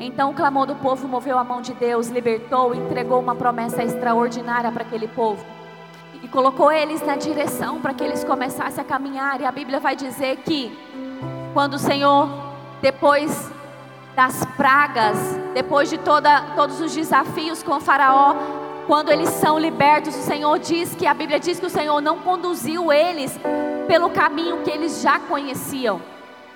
Então 0.00 0.30
o 0.30 0.34
clamor 0.34 0.66
do 0.66 0.76
povo 0.76 1.08
moveu 1.08 1.38
a 1.38 1.44
mão 1.44 1.60
de 1.60 1.74
Deus, 1.74 2.08
libertou, 2.08 2.74
entregou 2.74 3.20
uma 3.20 3.34
promessa 3.34 3.82
extraordinária 3.82 4.70
para 4.70 4.82
aquele 4.82 5.08
povo. 5.08 5.44
E 6.22 6.28
colocou 6.28 6.70
eles 6.70 7.04
na 7.04 7.16
direção 7.16 7.80
para 7.80 7.92
que 7.92 8.04
eles 8.04 8.24
começassem 8.24 8.82
a 8.82 8.86
caminhar. 8.86 9.40
E 9.40 9.44
a 9.44 9.52
Bíblia 9.52 9.78
vai 9.78 9.94
dizer 9.94 10.36
que 10.38 10.76
quando 11.52 11.74
o 11.74 11.78
Senhor, 11.78 12.28
depois 12.80 13.50
das 14.14 14.44
pragas, 14.56 15.16
depois 15.52 15.90
de 15.90 15.98
toda, 15.98 16.40
todos 16.54 16.80
os 16.80 16.94
desafios 16.94 17.62
com 17.62 17.80
Faraó, 17.80 18.34
quando 18.86 19.10
eles 19.10 19.30
são 19.30 19.58
libertos, 19.58 20.14
o 20.14 20.22
Senhor 20.22 20.58
diz 20.58 20.94
que 20.94 21.06
a 21.06 21.14
Bíblia 21.14 21.40
diz 21.40 21.58
que 21.58 21.66
o 21.66 21.70
Senhor 21.70 22.00
não 22.00 22.18
conduziu 22.18 22.92
eles 22.92 23.38
pelo 23.88 24.10
caminho 24.10 24.62
que 24.62 24.70
eles 24.70 25.00
já 25.00 25.18
conheciam. 25.18 26.00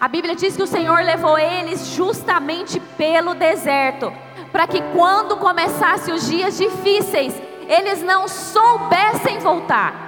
A 0.01 0.07
Bíblia 0.07 0.37
diz 0.37 0.57
que 0.57 0.63
o 0.63 0.67
Senhor 0.67 1.03
levou 1.03 1.39
eles 1.39 1.87
justamente 1.89 2.79
pelo 2.79 3.35
deserto, 3.35 4.13
para 4.53 4.67
que 4.67 4.81
quando 4.95 5.37
começassem 5.37 6.15
os 6.15 6.29
dias 6.29 6.57
difíceis, 6.57 7.35
eles 7.67 8.03
não 8.03 8.29
soubessem 8.29 9.39
voltar. 9.39 10.07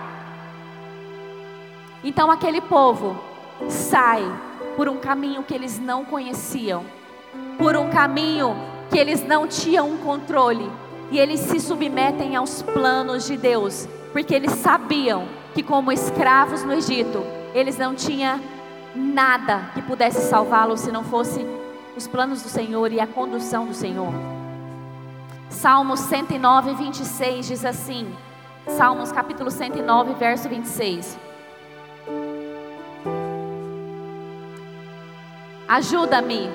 Então 2.05 2.31
aquele 2.31 2.61
povo 2.61 3.19
sai 3.69 4.25
por 4.77 4.89
um 4.89 4.99
caminho 4.99 5.43
que 5.43 5.55
eles 5.55 5.79
não 5.79 6.05
conheciam, 6.05 6.85
por 7.61 7.77
um 7.77 7.91
caminho 7.91 8.57
que 8.89 8.99
eles 8.99 9.23
não 9.23 9.47
tinham 9.47 9.99
controle, 9.99 10.73
e 11.11 11.19
eles 11.19 11.41
se 11.41 11.61
submetem 11.61 12.35
aos 12.35 12.63
planos 12.63 13.27
de 13.27 13.37
Deus, 13.37 13.87
porque 14.13 14.35
eles 14.35 14.53
sabiam 14.53 15.29
que, 15.53 15.63
como 15.63 15.93
escravos 15.93 16.65
no 16.65 16.73
Egito, 16.73 17.23
eles 17.53 17.77
não 17.77 17.95
tinham 17.95 18.41
nada 18.95 19.73
que 19.75 19.83
pudesse 19.83 20.23
salvá-los 20.23 20.81
se 20.81 20.91
não 20.91 21.05
fosse 21.05 21.45
os 21.95 22.09
planos 22.09 22.41
do 22.43 22.49
Senhor 22.49 22.91
e 22.93 22.99
a 22.99 23.07
condução 23.07 23.67
do 23.67 23.75
Senhor. 23.75 24.13
Salmos 25.51 26.01
109, 26.01 26.73
26 26.73 27.47
diz 27.47 27.65
assim: 27.67 28.11
Salmos 28.69 29.13
capítulo 29.13 29.51
109, 29.51 30.15
verso 30.15 30.49
26. 30.49 31.19
Ajuda-me, 35.69 36.49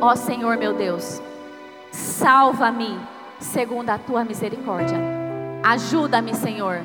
ó 0.00 0.14
Senhor 0.14 0.56
meu 0.56 0.72
Deus, 0.74 1.20
salva-me 1.90 2.98
segundo 3.38 3.90
a 3.90 3.98
tua 3.98 4.24
misericórdia. 4.24 4.98
Ajuda-me, 5.62 6.34
Senhor. 6.34 6.80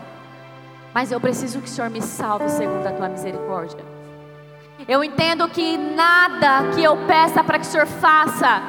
Mas 0.93 1.11
eu 1.11 1.19
preciso 1.19 1.59
que 1.59 1.67
o 1.67 1.69
Senhor 1.69 1.89
me 1.89 2.01
salve 2.01 2.49
segundo 2.49 2.85
a 2.87 2.91
tua 2.91 3.09
misericórdia. 3.09 3.83
Eu 4.87 5.03
entendo 5.03 5.47
que 5.49 5.77
nada 5.77 6.73
que 6.73 6.83
eu 6.83 6.95
peça 7.05 7.43
para 7.43 7.59
que 7.59 7.65
o 7.65 7.69
Senhor 7.69 7.85
faça 7.85 8.61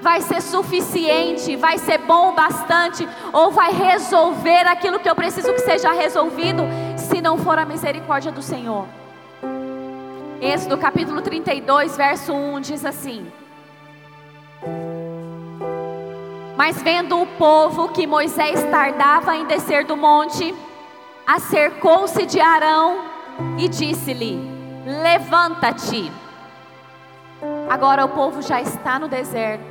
vai 0.00 0.20
ser 0.20 0.40
suficiente, 0.40 1.56
vai 1.56 1.78
ser 1.78 1.98
bom 1.98 2.30
o 2.30 2.34
bastante, 2.34 3.08
ou 3.32 3.50
vai 3.50 3.72
resolver 3.72 4.66
aquilo 4.68 5.00
que 5.00 5.08
eu 5.08 5.16
preciso 5.16 5.52
que 5.52 5.60
seja 5.60 5.92
resolvido, 5.92 6.62
se 6.96 7.20
não 7.20 7.36
for 7.36 7.58
a 7.58 7.64
misericórdia 7.64 8.30
do 8.30 8.42
Senhor. 8.42 8.86
Êxodo 10.40 10.78
capítulo 10.78 11.20
32, 11.20 11.96
verso 11.96 12.32
1 12.32 12.60
diz 12.60 12.84
assim: 12.84 13.26
Mas 16.56 16.82
vendo 16.82 17.20
o 17.20 17.26
povo 17.26 17.88
que 17.88 18.06
Moisés 18.06 18.62
tardava 18.64 19.36
em 19.36 19.46
descer 19.46 19.84
do 19.84 19.96
monte, 19.96 20.54
acercou-se 21.26 22.26
de 22.26 22.40
Arão 22.40 23.04
e 23.58 23.68
disse-lhe: 23.68 24.38
Levanta-te. 24.84 26.10
Agora 27.68 28.04
o 28.04 28.08
povo 28.08 28.42
já 28.42 28.60
está 28.60 28.98
no 28.98 29.06
deserto. 29.06 29.64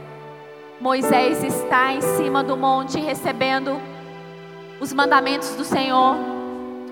Moisés 0.80 1.43
está 1.43 1.91
em 1.91 2.02
cima 2.02 2.43
do 2.43 2.56
monte 2.56 3.00
recebendo 3.00 3.82
os 4.80 4.93
mandamentos 4.93 5.56
do 5.56 5.65
Senhor. 5.65 6.15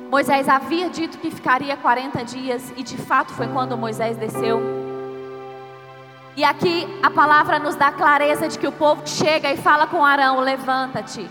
Moisés 0.09 0.49
havia 0.49 0.89
dito 0.89 1.17
que 1.19 1.29
ficaria 1.29 1.77
40 1.77 2.23
dias 2.25 2.73
e 2.75 2.83
de 2.83 2.97
fato 2.97 3.33
foi 3.33 3.47
quando 3.47 3.77
Moisés 3.77 4.17
desceu. 4.17 4.74
E 6.37 6.43
aqui 6.43 6.85
a 7.01 7.09
palavra 7.09 7.59
nos 7.59 7.75
dá 7.75 7.91
clareza 7.91 8.49
de 8.49 8.59
que 8.59 8.67
o 8.67 8.71
povo 8.71 9.07
chega 9.07 9.51
e 9.51 9.57
fala 9.57 9.87
com 9.87 10.03
Arão: 10.03 10.41
levanta-te. 10.41 11.29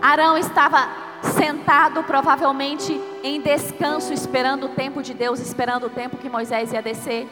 Arão 0.00 0.38
estava 0.38 0.88
sentado, 1.22 2.04
provavelmente 2.04 3.00
em 3.24 3.40
descanso, 3.40 4.12
esperando 4.12 4.66
o 4.66 4.68
tempo 4.68 5.02
de 5.02 5.12
Deus, 5.12 5.40
esperando 5.40 5.86
o 5.86 5.90
tempo 5.90 6.16
que 6.16 6.30
Moisés 6.30 6.72
ia 6.72 6.80
descer. 6.80 7.28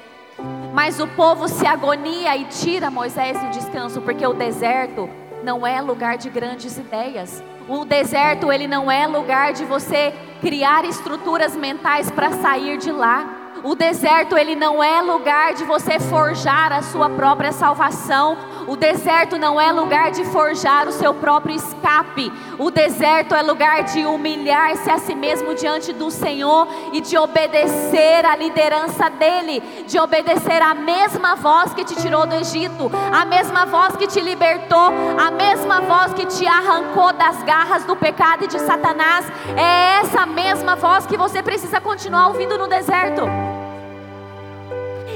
Mas 0.75 0.99
o 0.99 1.07
povo 1.07 1.47
se 1.49 1.65
agonia 1.65 2.37
e 2.37 2.45
tira 2.47 2.91
Moisés 2.91 3.41
do 3.41 3.51
descanso, 3.51 4.01
porque 4.01 4.27
o 4.27 4.35
deserto 4.35 5.09
não 5.45 5.65
é 5.65 5.81
lugar 5.81 6.19
de 6.19 6.29
grandes 6.29 6.77
ideias. 6.77 7.43
O 7.69 7.85
deserto 7.85 8.51
ele 8.51 8.67
não 8.67 8.91
é 8.91 9.07
lugar 9.07 9.53
de 9.53 9.65
você 9.65 10.13
criar 10.41 10.85
estruturas 10.85 11.55
mentais 11.55 12.11
para 12.11 12.33
sair 12.33 12.79
de 12.79 12.91
lá. 12.91 13.46
O 13.63 13.75
deserto 13.75 14.37
ele 14.37 14.55
não 14.55 14.83
é 14.83 15.01
lugar 15.01 15.55
de 15.55 15.65
você 15.65 15.99
forjar 15.99 16.73
a 16.73 16.83
sua 16.83 17.09
própria 17.11 17.53
salvação. 17.53 18.37
O 18.67 18.75
deserto 18.75 19.39
não 19.39 19.61
é 19.61 19.71
lugar 19.71 20.11
de 20.11 20.25
forjar 20.25 20.89
o 20.89 20.93
seu 20.93 21.15
próprio 21.15 21.55
escape. 21.55 22.33
O 22.59 22.71
deserto 22.71 23.35
é 23.35 23.43
lugar 23.43 23.85
de 23.85 24.05
humilhar-se 24.05 24.91
a 24.91 24.99
si 24.99 25.15
mesmo 25.15 25.55
diante 25.55 25.93
do 25.93 26.11
Senhor 26.11 26.67
e 26.93 27.01
de 27.01 27.17
obedecer 27.17 28.25
à 28.27 28.35
liderança 28.35 29.09
dele, 29.09 29.61
de 29.87 29.99
obedecer 30.01 30.61
à 30.61 30.75
mesma 30.75 31.37
voz 31.37 31.73
que 31.75 31.85
te 31.85 31.95
tirou 31.97 32.27
do 32.27 32.35
Egito, 32.35 32.91
a 33.13 33.25
mesma 33.25 33.67
voz 33.67 33.97
que 33.97 34.07
te 34.07 34.21
libertou, 34.21 34.91
a 35.17 35.31
mesma 35.31 35.81
voz 35.83 36.13
que 36.13 36.27
te 36.27 36.47
arrancou 36.47 37.13
das 37.13 37.43
garras 37.45 37.85
do 37.85 37.95
pecado 37.95 38.45
e 38.45 38.49
de 38.49 38.59
Satanás. 38.59 39.27
É 39.57 40.01
essa 40.01 40.27
mesma 40.27 40.75
voz 40.75 41.07
que 41.07 41.17
você 41.17 41.43
precisa 41.43 41.81
continuar 41.81 42.29
ouvindo 42.29 42.59
no 42.59 42.67
deserto. 42.67 43.23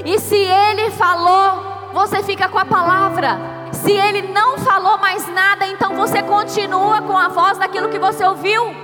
E 0.05 0.17
se 0.19 0.35
ele 0.35 0.89
falou, 0.91 1.80
você 1.93 2.23
fica 2.23 2.47
com 2.47 2.57
a 2.57 2.65
palavra. 2.65 3.37
Se 3.71 3.91
ele 3.91 4.23
não 4.23 4.57
falou 4.59 4.97
mais 4.97 5.27
nada, 5.27 5.65
então 5.65 5.95
você 5.95 6.21
continua 6.21 7.01
com 7.01 7.17
a 7.17 7.27
voz 7.27 7.57
daquilo 7.57 7.89
que 7.89 7.99
você 7.99 8.25
ouviu. 8.25 8.75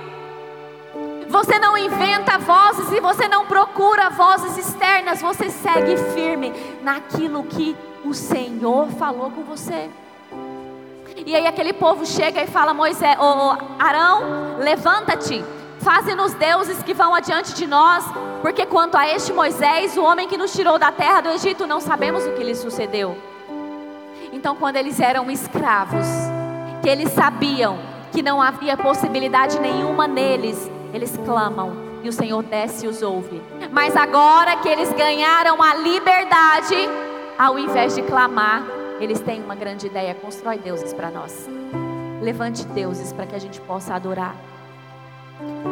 Você 1.28 1.58
não 1.58 1.76
inventa 1.76 2.38
vozes 2.38 2.90
e 2.90 3.00
você 3.00 3.28
não 3.28 3.44
procura 3.44 4.08
vozes 4.08 4.56
externas, 4.56 5.20
você 5.20 5.50
segue 5.50 5.96
firme 6.14 6.52
naquilo 6.82 7.44
que 7.44 7.76
o 8.04 8.14
Senhor 8.14 8.88
falou 8.92 9.30
com 9.30 9.42
você. 9.42 9.90
E 11.26 11.36
aí 11.36 11.46
aquele 11.46 11.74
povo 11.74 12.06
chega 12.06 12.42
e 12.42 12.46
fala: 12.46 12.72
Moisés, 12.72 13.16
oh, 13.20 13.56
Arão, 13.78 14.56
levanta-te 14.58 15.44
Faze-nos 15.80 16.34
deuses 16.34 16.82
que 16.82 16.92
vão 16.92 17.14
adiante 17.14 17.54
de 17.54 17.66
nós, 17.66 18.04
porque 18.42 18.66
quanto 18.66 18.96
a 18.96 19.08
este 19.08 19.32
Moisés, 19.32 19.96
o 19.96 20.02
homem 20.02 20.28
que 20.28 20.36
nos 20.36 20.52
tirou 20.52 20.78
da 20.78 20.90
terra 20.90 21.20
do 21.20 21.28
Egito, 21.30 21.66
não 21.66 21.80
sabemos 21.80 22.26
o 22.26 22.32
que 22.32 22.42
lhe 22.42 22.54
sucedeu. 22.54 23.16
Então, 24.32 24.56
quando 24.56 24.76
eles 24.76 24.98
eram 25.00 25.30
escravos, 25.30 26.06
que 26.82 26.88
eles 26.88 27.12
sabiam 27.12 27.78
que 28.12 28.22
não 28.22 28.42
havia 28.42 28.76
possibilidade 28.76 29.58
nenhuma 29.60 30.08
neles, 30.08 30.70
eles 30.92 31.16
clamam 31.24 31.72
e 32.02 32.08
o 32.08 32.12
Senhor 32.12 32.42
desce 32.42 32.86
e 32.86 32.88
os 32.88 33.02
ouve. 33.02 33.40
Mas 33.70 33.96
agora 33.96 34.56
que 34.56 34.68
eles 34.68 34.92
ganharam 34.92 35.62
a 35.62 35.74
liberdade, 35.74 36.76
ao 37.38 37.58
invés 37.58 37.94
de 37.94 38.02
clamar, 38.02 38.62
eles 39.00 39.20
têm 39.20 39.42
uma 39.42 39.54
grande 39.54 39.86
ideia: 39.86 40.14
constrói 40.14 40.58
deuses 40.58 40.92
para 40.92 41.10
nós. 41.10 41.48
Levante 42.20 42.64
deuses 42.66 43.12
para 43.12 43.26
que 43.26 43.34
a 43.34 43.38
gente 43.38 43.60
possa 43.60 43.94
adorar 43.94 44.34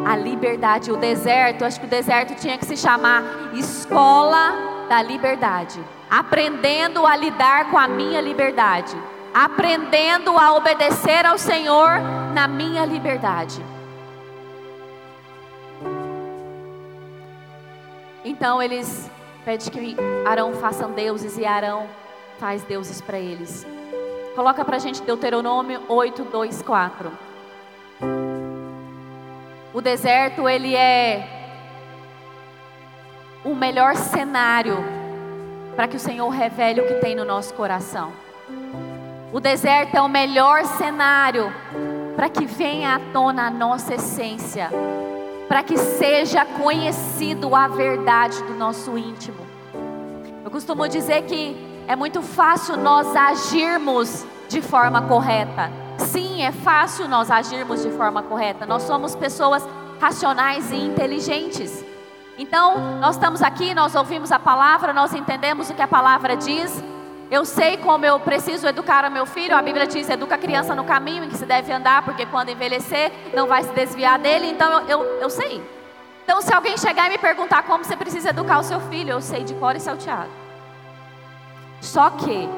a 0.05 0.17
liberdade, 0.17 0.93
o 0.93 0.97
deserto, 0.97 1.65
acho 1.65 1.81
que 1.81 1.87
o 1.87 1.89
deserto 1.89 2.35
tinha 2.35 2.57
que 2.57 2.65
se 2.65 2.77
chamar 2.77 3.23
escola 3.55 4.55
da 4.89 5.03
liberdade, 5.03 5.81
aprendendo 6.11 7.05
a 7.05 7.17
lidar 7.17 7.71
com 7.71 7.79
a 7.79 7.89
minha 7.89 8.21
liberdade, 8.21 8.97
aprendendo 9.35 10.39
a 10.39 10.55
obedecer 10.55 11.27
ao 11.27 11.39
Senhor 11.39 12.01
na 12.33 12.47
minha 12.47 12.85
liberdade. 12.85 13.65
Então 18.25 18.63
eles 18.63 19.11
pede 19.45 19.71
que 19.71 19.97
Arão 20.27 20.53
façam 20.55 20.93
deuses 20.93 21.39
e 21.39 21.45
Arão 21.45 21.87
faz 22.39 22.63
deuses 22.65 23.01
para 23.01 23.19
eles. 23.19 23.67
Coloca 24.35 24.65
para 24.65 24.77
a 24.77 24.81
gente 24.81 25.03
Deuteronômio 25.03 25.83
8, 25.89 26.25
2, 26.25 26.63
4. 26.63 27.13
O 29.77 29.83
deserto, 29.83 30.49
ele 30.49 30.75
é 30.75 31.23
o 33.45 33.55
melhor 33.55 33.95
cenário 33.95 34.79
para 35.77 35.87
que 35.87 35.97
o 35.97 36.01
Senhor 36.01 36.31
revele 36.31 36.81
o 36.81 36.87
que 36.87 36.95
tem 36.95 37.15
no 37.15 37.27
nosso 37.27 37.53
coração. 37.53 38.11
O 39.31 39.39
deserto 39.39 39.95
é 39.95 40.01
o 40.01 40.09
melhor 40.09 40.65
cenário 40.65 41.53
para 42.17 42.31
que 42.31 42.47
venha 42.47 42.95
à 42.95 43.01
tona 43.13 43.49
a 43.49 43.51
nossa 43.51 43.97
essência, 43.97 44.71
para 45.47 45.63
que 45.63 45.77
seja 45.77 46.47
conhecido 46.47 47.55
a 47.55 47.69
verdade 47.69 48.43
do 48.45 48.55
nosso 48.55 48.97
íntimo. 48.97 49.47
Eu 50.43 50.51
costumo 50.51 50.89
dizer 50.89 51.25
que 51.25 51.55
é 51.87 51.95
muito 51.95 52.23
fácil 52.23 52.79
nós 52.79 53.15
agirmos 53.15 54.25
de 54.49 54.63
forma 54.63 55.03
correta. 55.03 55.71
Sim, 56.17 56.43
é 56.43 56.51
fácil 56.51 57.07
nós 57.07 57.31
agirmos 57.31 57.83
de 57.83 57.91
forma 57.91 58.23
correta. 58.23 58.65
Nós 58.65 58.85
somos 58.85 59.15
pessoas 59.15 59.63
racionais 60.01 60.73
e 60.73 60.77
inteligentes. 60.77 61.85
Então, 62.39 62.99
nós 62.99 63.17
estamos 63.17 63.43
aqui, 63.43 63.75
nós 63.75 63.95
ouvimos 63.95 64.33
a 64.33 64.39
palavra, 64.39 64.95
nós 64.95 65.13
entendemos 65.13 65.69
o 65.69 65.75
que 65.75 65.83
a 65.83 65.87
palavra 65.87 66.35
diz. 66.35 66.83
Eu 67.31 67.45
sei 67.45 67.77
como 67.77 68.07
eu 68.07 68.19
preciso 68.19 68.67
educar 68.67 69.05
o 69.05 69.11
meu 69.11 69.27
filho. 69.27 69.55
A 69.55 69.61
Bíblia 69.61 69.87
diz: 69.87 70.09
educa 70.09 70.37
a 70.37 70.39
criança 70.39 70.75
no 70.75 70.85
caminho 70.85 71.23
em 71.23 71.29
que 71.29 71.37
se 71.37 71.45
deve 71.45 71.71
andar, 71.71 72.03
porque 72.03 72.25
quando 72.25 72.49
envelhecer 72.49 73.13
não 73.35 73.47
vai 73.47 73.63
se 73.63 73.73
desviar 73.75 74.19
dele. 74.19 74.49
Então, 74.49 74.89
eu, 74.89 75.03
eu, 75.21 75.29
sei. 75.29 75.63
Então, 76.25 76.41
se 76.41 76.51
alguém 76.51 76.79
chegar 76.79 77.09
e 77.09 77.11
me 77.11 77.19
perguntar 77.19 77.65
como 77.65 77.85
você 77.85 77.95
precisa 77.95 78.31
educar 78.31 78.61
o 78.61 78.65
seu 78.65 78.81
filho, 78.89 79.11
eu 79.11 79.21
sei 79.21 79.45
de 79.45 79.53
cor 79.53 79.77
e 79.77 79.81
salteado. 79.81 80.31
Só 81.83 82.09
que, 82.09 82.49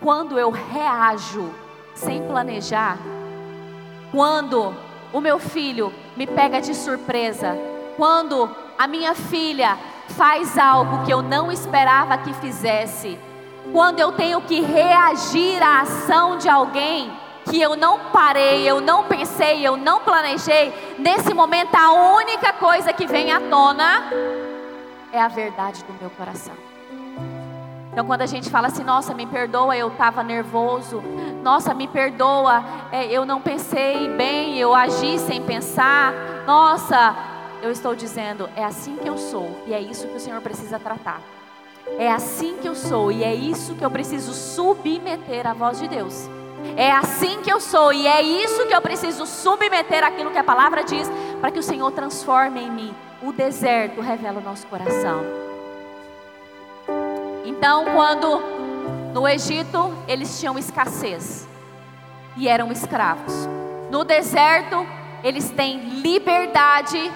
quando 0.00 0.38
eu 0.38 0.50
reajo 0.50 1.52
sem 1.94 2.22
planejar, 2.26 2.98
quando 4.12 4.74
o 5.12 5.20
meu 5.20 5.38
filho 5.38 5.92
me 6.16 6.26
pega 6.26 6.60
de 6.60 6.74
surpresa, 6.74 7.56
quando 7.96 8.48
a 8.78 8.86
minha 8.86 9.14
filha 9.14 9.76
faz 10.10 10.56
algo 10.56 11.04
que 11.04 11.12
eu 11.12 11.22
não 11.22 11.50
esperava 11.50 12.16
que 12.18 12.32
fizesse, 12.34 13.18
quando 13.72 14.00
eu 14.00 14.12
tenho 14.12 14.40
que 14.40 14.60
reagir 14.60 15.62
à 15.62 15.80
ação 15.80 16.38
de 16.38 16.48
alguém 16.48 17.10
que 17.44 17.60
eu 17.60 17.76
não 17.76 17.98
parei, 18.10 18.68
eu 18.68 18.80
não 18.80 19.04
pensei, 19.04 19.66
eu 19.66 19.76
não 19.76 20.00
planejei, 20.00 20.72
nesse 20.98 21.32
momento 21.34 21.74
a 21.74 21.92
única 22.14 22.52
coisa 22.52 22.92
que 22.92 23.06
vem 23.06 23.32
à 23.32 23.40
tona 23.40 24.04
é 25.12 25.20
a 25.20 25.28
verdade 25.28 25.82
do 25.84 25.92
meu 25.94 26.10
coração. 26.10 26.67
Então, 27.90 28.06
quando 28.06 28.22
a 28.22 28.26
gente 28.26 28.50
fala 28.50 28.68
assim, 28.68 28.84
nossa, 28.84 29.14
me 29.14 29.26
perdoa, 29.26 29.76
eu 29.76 29.88
estava 29.88 30.22
nervoso, 30.22 31.02
nossa, 31.42 31.74
me 31.74 31.88
perdoa, 31.88 32.62
é, 32.92 33.06
eu 33.06 33.24
não 33.24 33.40
pensei 33.40 34.08
bem, 34.10 34.58
eu 34.58 34.74
agi 34.74 35.18
sem 35.18 35.42
pensar, 35.42 36.12
nossa, 36.46 37.16
eu 37.62 37.70
estou 37.70 37.94
dizendo, 37.94 38.48
é 38.54 38.64
assim 38.64 38.96
que 38.96 39.08
eu 39.08 39.18
sou 39.18 39.62
e 39.66 39.72
é 39.72 39.80
isso 39.80 40.06
que 40.06 40.16
o 40.16 40.20
Senhor 40.20 40.40
precisa 40.40 40.78
tratar. 40.78 41.20
É 41.98 42.10
assim 42.10 42.58
que 42.60 42.68
eu 42.68 42.74
sou 42.74 43.10
e 43.10 43.24
é 43.24 43.34
isso 43.34 43.74
que 43.74 43.84
eu 43.84 43.90
preciso 43.90 44.32
submeter 44.34 45.46
à 45.46 45.54
voz 45.54 45.78
de 45.78 45.88
Deus. 45.88 46.28
É 46.76 46.90
assim 46.90 47.40
que 47.40 47.50
eu 47.50 47.60
sou 47.60 47.92
e 47.92 48.06
é 48.06 48.20
isso 48.20 48.66
que 48.66 48.74
eu 48.74 48.80
preciso 48.80 49.24
submeter 49.26 50.04
àquilo 50.04 50.30
que 50.30 50.38
a 50.38 50.44
palavra 50.44 50.84
diz 50.84 51.10
para 51.40 51.50
que 51.50 51.58
o 51.58 51.62
Senhor 51.62 51.90
transforme 51.92 52.60
em 52.60 52.70
mim. 52.70 52.94
O 53.22 53.32
deserto 53.32 54.00
revela 54.00 54.38
o 54.38 54.44
nosso 54.44 54.66
coração. 54.66 55.47
Então, 57.58 57.86
quando 57.86 58.40
no 59.12 59.26
Egito 59.26 59.92
eles 60.06 60.38
tinham 60.38 60.56
escassez 60.56 61.48
e 62.36 62.46
eram 62.46 62.70
escravos, 62.70 63.48
no 63.90 64.04
deserto 64.04 64.86
eles 65.24 65.50
têm 65.50 65.80
liberdade 66.00 67.10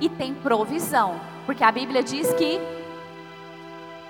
e 0.00 0.08
tem 0.08 0.34
provisão, 0.34 1.20
porque 1.46 1.62
a 1.62 1.70
Bíblia 1.70 2.02
diz 2.02 2.32
que 2.32 2.60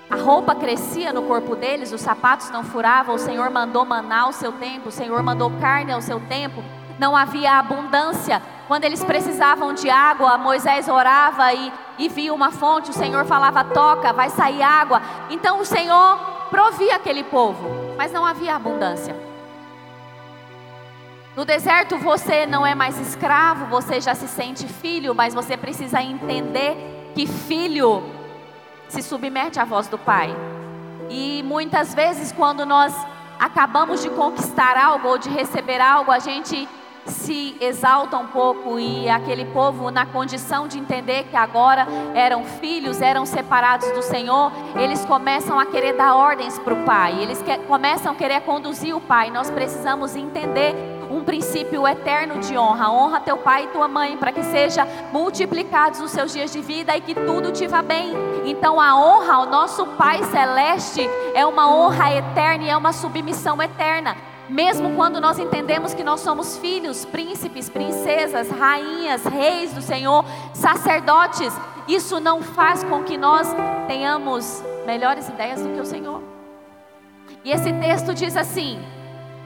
a 0.08 0.16
roupa 0.16 0.54
crescia 0.54 1.12
no 1.12 1.24
corpo 1.24 1.54
deles, 1.54 1.92
os 1.92 2.00
sapatos 2.00 2.48
não 2.48 2.64
furavam, 2.64 3.14
o 3.14 3.18
Senhor 3.18 3.50
mandou 3.50 3.84
maná 3.84 4.22
ao 4.22 4.32
seu 4.32 4.52
tempo, 4.52 4.88
o 4.88 4.92
Senhor 4.92 5.22
mandou 5.22 5.50
carne 5.60 5.92
ao 5.92 6.00
seu 6.00 6.20
tempo, 6.20 6.64
não 6.98 7.14
havia 7.14 7.58
abundância. 7.58 8.40
Quando 8.66 8.84
eles 8.84 9.04
precisavam 9.04 9.74
de 9.74 9.90
água, 9.90 10.38
Moisés 10.38 10.88
orava 10.88 11.52
e, 11.52 11.70
e 12.00 12.08
via 12.08 12.32
uma 12.32 12.50
fonte, 12.50 12.90
o 12.90 12.94
Senhor 12.94 13.26
falava: 13.26 13.62
toca, 13.62 14.12
vai 14.12 14.30
sair 14.30 14.62
água. 14.62 15.02
Então 15.28 15.60
o 15.60 15.64
Senhor 15.66 16.18
provia 16.48 16.96
aquele 16.96 17.22
povo, 17.22 17.94
mas 17.96 18.10
não 18.10 18.24
havia 18.24 18.56
abundância. 18.56 19.14
No 21.36 21.44
deserto 21.44 21.98
você 21.98 22.46
não 22.46 22.66
é 22.66 22.74
mais 22.74 22.98
escravo, 22.98 23.66
você 23.66 24.00
já 24.00 24.14
se 24.14 24.26
sente 24.26 24.66
filho, 24.66 25.14
mas 25.14 25.34
você 25.34 25.56
precisa 25.56 26.02
entender 26.02 27.12
que 27.14 27.26
filho 27.26 28.02
se 28.88 29.02
submete 29.02 29.60
à 29.60 29.64
voz 29.64 29.86
do 29.86 29.98
Pai. 29.98 30.34
E 31.10 31.42
muitas 31.44 31.94
vezes, 31.94 32.32
quando 32.32 32.64
nós 32.64 32.94
acabamos 33.38 34.02
de 34.02 34.08
conquistar 34.10 34.76
algo 34.76 35.06
ou 35.08 35.18
de 35.18 35.28
receber 35.28 35.80
algo, 35.80 36.10
a 36.10 36.18
gente 36.18 36.68
se 37.10 37.56
exalta 37.60 38.16
um 38.16 38.26
pouco 38.26 38.78
e 38.78 39.08
aquele 39.08 39.44
povo, 39.46 39.90
na 39.90 40.06
condição 40.06 40.66
de 40.66 40.78
entender 40.78 41.24
que 41.24 41.36
agora 41.36 41.86
eram 42.14 42.44
filhos, 42.44 43.02
eram 43.02 43.26
separados 43.26 43.90
do 43.92 44.02
Senhor, 44.02 44.52
eles 44.76 45.04
começam 45.04 45.58
a 45.58 45.66
querer 45.66 45.94
dar 45.94 46.14
ordens 46.14 46.58
para 46.58 46.74
o 46.74 46.84
Pai, 46.84 47.20
eles 47.20 47.42
que, 47.42 47.56
começam 47.58 48.12
a 48.12 48.14
querer 48.14 48.40
conduzir 48.42 48.96
o 48.96 49.00
Pai. 49.00 49.30
Nós 49.30 49.50
precisamos 49.50 50.16
entender 50.16 50.74
um 51.10 51.24
princípio 51.24 51.86
eterno 51.86 52.38
de 52.38 52.56
honra. 52.56 52.90
Honra 52.90 53.20
teu 53.20 53.36
pai 53.36 53.64
e 53.64 53.66
tua 53.68 53.88
mãe, 53.88 54.16
para 54.16 54.32
que 54.32 54.42
seja 54.44 54.86
multiplicados 55.12 56.00
os 56.00 56.10
seus 56.12 56.32
dias 56.32 56.52
de 56.52 56.60
vida 56.60 56.96
e 56.96 57.00
que 57.00 57.14
tudo 57.14 57.50
te 57.50 57.66
vá 57.66 57.82
bem. 57.82 58.14
Então 58.44 58.80
a 58.80 58.96
honra 58.96 59.34
ao 59.34 59.46
nosso 59.46 59.84
Pai 59.86 60.22
celeste 60.24 61.08
é 61.34 61.44
uma 61.44 61.68
honra 61.74 62.14
eterna 62.14 62.64
e 62.64 62.68
é 62.70 62.76
uma 62.76 62.92
submissão 62.92 63.60
eterna. 63.60 64.16
Mesmo 64.50 64.96
quando 64.96 65.20
nós 65.20 65.38
entendemos 65.38 65.94
que 65.94 66.02
nós 66.02 66.20
somos 66.20 66.58
filhos, 66.58 67.04
príncipes, 67.04 67.68
princesas, 67.68 68.50
rainhas, 68.50 69.24
reis 69.24 69.72
do 69.72 69.80
Senhor, 69.80 70.24
sacerdotes, 70.52 71.54
isso 71.86 72.18
não 72.18 72.42
faz 72.42 72.82
com 72.82 73.04
que 73.04 73.16
nós 73.16 73.46
tenhamos 73.86 74.60
melhores 74.84 75.28
ideias 75.28 75.62
do 75.62 75.68
que 75.68 75.80
o 75.80 75.86
Senhor. 75.86 76.20
E 77.44 77.52
esse 77.52 77.72
texto 77.74 78.12
diz 78.12 78.36
assim: 78.36 78.80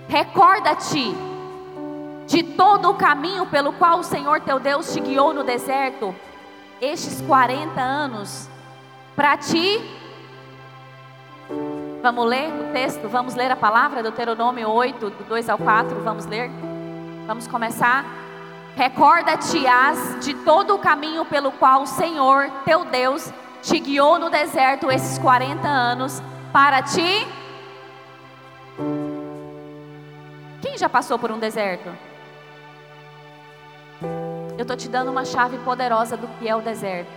Recorda-te 0.08 1.14
de 2.26 2.42
todo 2.42 2.88
o 2.88 2.94
caminho 2.94 3.44
pelo 3.44 3.74
qual 3.74 3.98
o 3.98 4.04
Senhor 4.04 4.40
teu 4.40 4.58
Deus 4.58 4.90
te 4.94 5.00
guiou 5.00 5.34
no 5.34 5.44
deserto, 5.44 6.14
estes 6.80 7.20
40 7.20 7.78
anos, 7.78 8.48
para 9.14 9.36
ti. 9.36 9.82
Vamos 12.04 12.26
ler 12.26 12.52
o 12.52 12.70
texto? 12.70 13.08
Vamos 13.08 13.34
ler 13.34 13.50
a 13.50 13.56
palavra, 13.56 14.02
Deuteronômio 14.02 14.68
8, 14.68 15.08
do 15.08 15.24
2 15.24 15.48
ao 15.48 15.56
4. 15.56 16.02
Vamos 16.02 16.26
ler? 16.26 16.50
Vamos 17.26 17.46
começar? 17.46 18.04
Recorda-te-as 18.76 20.22
de 20.22 20.34
todo 20.34 20.74
o 20.74 20.78
caminho 20.78 21.24
pelo 21.24 21.50
qual 21.52 21.80
o 21.80 21.86
Senhor 21.86 22.50
teu 22.66 22.84
Deus 22.84 23.32
te 23.62 23.80
guiou 23.80 24.18
no 24.18 24.28
deserto 24.28 24.90
esses 24.90 25.16
40 25.16 25.66
anos, 25.66 26.22
para 26.52 26.82
ti. 26.82 27.26
Quem 30.60 30.76
já 30.76 30.90
passou 30.90 31.18
por 31.18 31.32
um 31.32 31.38
deserto? 31.38 31.88
Eu 34.58 34.60
estou 34.60 34.76
te 34.76 34.90
dando 34.90 35.10
uma 35.10 35.24
chave 35.24 35.56
poderosa 35.60 36.18
do 36.18 36.28
que 36.38 36.46
é 36.46 36.54
o 36.54 36.60
deserto. 36.60 37.10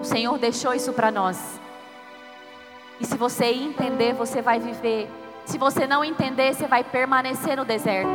O 0.00 0.04
Senhor 0.04 0.38
deixou 0.38 0.72
isso 0.72 0.94
para 0.94 1.10
nós. 1.10 1.60
E 3.00 3.06
se 3.06 3.16
você 3.16 3.46
entender, 3.46 4.12
você 4.14 4.42
vai 4.42 4.58
viver. 4.58 5.10
Se 5.44 5.56
você 5.56 5.86
não 5.86 6.04
entender, 6.04 6.54
você 6.54 6.66
vai 6.66 6.82
permanecer 6.84 7.56
no 7.56 7.64
deserto. 7.64 8.10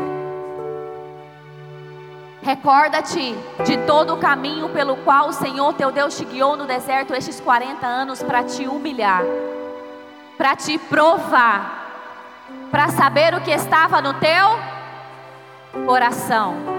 Recorda-te 2.42 3.34
de 3.64 3.78
todo 3.88 4.16
o 4.16 4.18
caminho 4.18 4.68
pelo 4.70 4.98
qual 4.98 5.30
o 5.30 5.34
Senhor 5.34 5.74
teu 5.74 5.92
Deus 5.92 6.18
te 6.18 6.26
guiou 6.26 6.58
no 6.58 6.66
deserto 6.66 7.14
estes 7.14 7.40
40 7.40 7.88
anos 7.88 8.22
para 8.22 8.44
te 8.44 8.68
humilhar, 8.68 9.24
para 10.38 10.54
te 10.56 10.78
provar, 10.78 11.90
para 12.70 12.90
saber 12.90 13.34
o 13.34 13.42
que 13.42 13.52
estava 13.52 14.02
no 14.02 14.14
teu 14.16 14.60
coração 15.86 16.74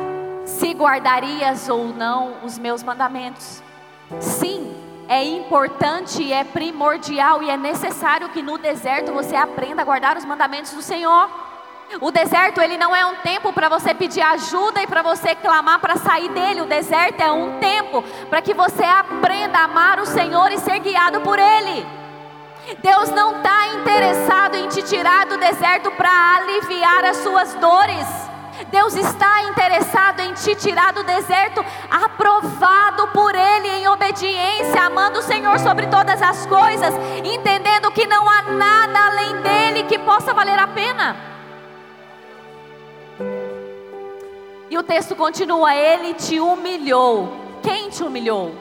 se 0.44 0.72
guardarias 0.72 1.68
ou 1.68 1.88
não 1.88 2.44
os 2.44 2.58
meus 2.58 2.82
mandamentos. 2.82 3.62
Sim, 4.20 4.74
é 5.08 5.22
importante, 5.22 6.32
é 6.32 6.44
primordial 6.44 7.42
e 7.42 7.50
é 7.50 7.56
necessário 7.56 8.28
que 8.30 8.42
no 8.42 8.58
deserto 8.58 9.12
você 9.12 9.36
aprenda 9.36 9.82
a 9.82 9.84
guardar 9.84 10.16
os 10.16 10.24
mandamentos 10.24 10.72
do 10.72 10.82
Senhor. 10.82 11.28
O 12.00 12.10
deserto 12.10 12.60
ele 12.60 12.78
não 12.78 12.96
é 12.96 13.04
um 13.04 13.16
tempo 13.16 13.52
para 13.52 13.68
você 13.68 13.94
pedir 13.94 14.22
ajuda 14.22 14.82
e 14.82 14.86
para 14.86 15.02
você 15.02 15.34
clamar 15.34 15.78
para 15.78 15.96
sair 15.96 16.28
dele. 16.30 16.62
O 16.62 16.66
deserto 16.66 17.20
é 17.20 17.30
um 17.30 17.58
tempo 17.58 18.02
para 18.30 18.42
que 18.42 18.54
você 18.54 18.82
aprenda 18.82 19.58
a 19.58 19.64
amar 19.64 20.00
o 20.00 20.06
Senhor 20.06 20.50
e 20.50 20.58
ser 20.58 20.78
guiado 20.80 21.20
por 21.20 21.38
Ele. 21.38 21.86
Deus 22.82 23.10
não 23.10 23.36
está 23.36 23.66
interessado 23.68 24.54
em 24.54 24.68
te 24.68 24.82
tirar 24.82 25.26
do 25.26 25.36
deserto 25.36 25.90
para 25.92 26.36
aliviar 26.36 27.04
as 27.04 27.18
suas 27.18 27.54
dores. 27.54 28.23
Deus 28.74 28.96
está 28.96 29.42
interessado 29.42 30.18
em 30.18 30.34
te 30.34 30.52
tirar 30.56 30.92
do 30.92 31.04
deserto, 31.04 31.64
aprovado 31.88 33.06
por 33.12 33.32
Ele 33.32 33.68
em 33.68 33.86
obediência, 33.86 34.82
amando 34.82 35.20
o 35.20 35.22
Senhor 35.22 35.60
sobre 35.60 35.86
todas 35.86 36.20
as 36.20 36.44
coisas, 36.46 36.92
entendendo 37.22 37.92
que 37.92 38.04
não 38.04 38.28
há 38.28 38.42
nada 38.42 39.06
além 39.06 39.36
dele 39.42 39.84
que 39.84 39.96
possa 39.96 40.34
valer 40.34 40.58
a 40.58 40.66
pena. 40.66 41.16
E 44.68 44.76
o 44.76 44.82
texto 44.82 45.14
continua: 45.14 45.72
Ele 45.72 46.12
te 46.14 46.40
humilhou. 46.40 47.32
Quem 47.62 47.90
te 47.90 48.02
humilhou? 48.02 48.56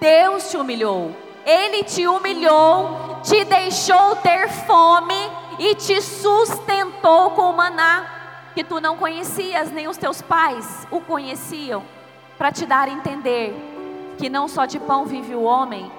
Deus 0.00 0.50
te 0.50 0.56
humilhou. 0.56 1.14
Ele 1.44 1.84
te 1.84 2.08
humilhou, 2.08 3.20
te 3.22 3.44
deixou 3.44 4.16
ter 4.16 4.48
fome 4.48 5.30
e 5.58 5.74
te 5.74 6.00
sustentou 6.00 7.32
com 7.32 7.52
maná 7.52 8.11
que 8.54 8.62
tu 8.62 8.80
não 8.80 8.96
conhecias, 8.96 9.70
nem 9.70 9.88
os 9.88 9.96
teus 9.96 10.20
pais 10.20 10.86
o 10.90 11.00
conheciam, 11.00 11.82
para 12.36 12.52
te 12.52 12.66
dar 12.66 12.88
a 12.88 12.92
entender 12.92 13.54
que 14.18 14.28
não 14.28 14.48
só 14.48 14.66
de 14.66 14.78
pão 14.78 15.06
vive 15.06 15.34
o 15.34 15.42
homem, 15.42 15.90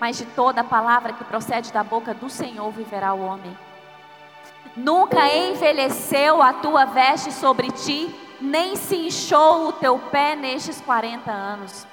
mas 0.00 0.18
de 0.18 0.26
toda 0.26 0.62
a 0.62 0.64
palavra 0.64 1.12
que 1.12 1.24
procede 1.24 1.72
da 1.72 1.84
boca 1.84 2.12
do 2.12 2.28
Senhor 2.28 2.70
viverá 2.72 3.14
o 3.14 3.20
homem. 3.20 3.56
Nunca 4.76 5.28
envelheceu 5.28 6.42
a 6.42 6.52
tua 6.52 6.86
veste 6.86 7.30
sobre 7.30 7.70
ti, 7.70 8.12
nem 8.40 8.74
se 8.74 8.96
inchou 8.96 9.68
o 9.68 9.72
teu 9.72 9.98
pé 9.98 10.34
nestes 10.34 10.80
40 10.80 11.30
anos. 11.30 11.86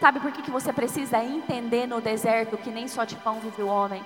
Sabe 0.00 0.20
por 0.20 0.30
que, 0.30 0.42
que 0.42 0.50
você 0.50 0.72
precisa 0.72 1.22
entender 1.22 1.86
no 1.86 2.00
deserto 2.00 2.56
que 2.56 2.70
nem 2.70 2.86
só 2.86 3.04
de 3.04 3.16
pão 3.16 3.40
vive 3.40 3.62
o 3.62 3.66
homem? 3.66 4.02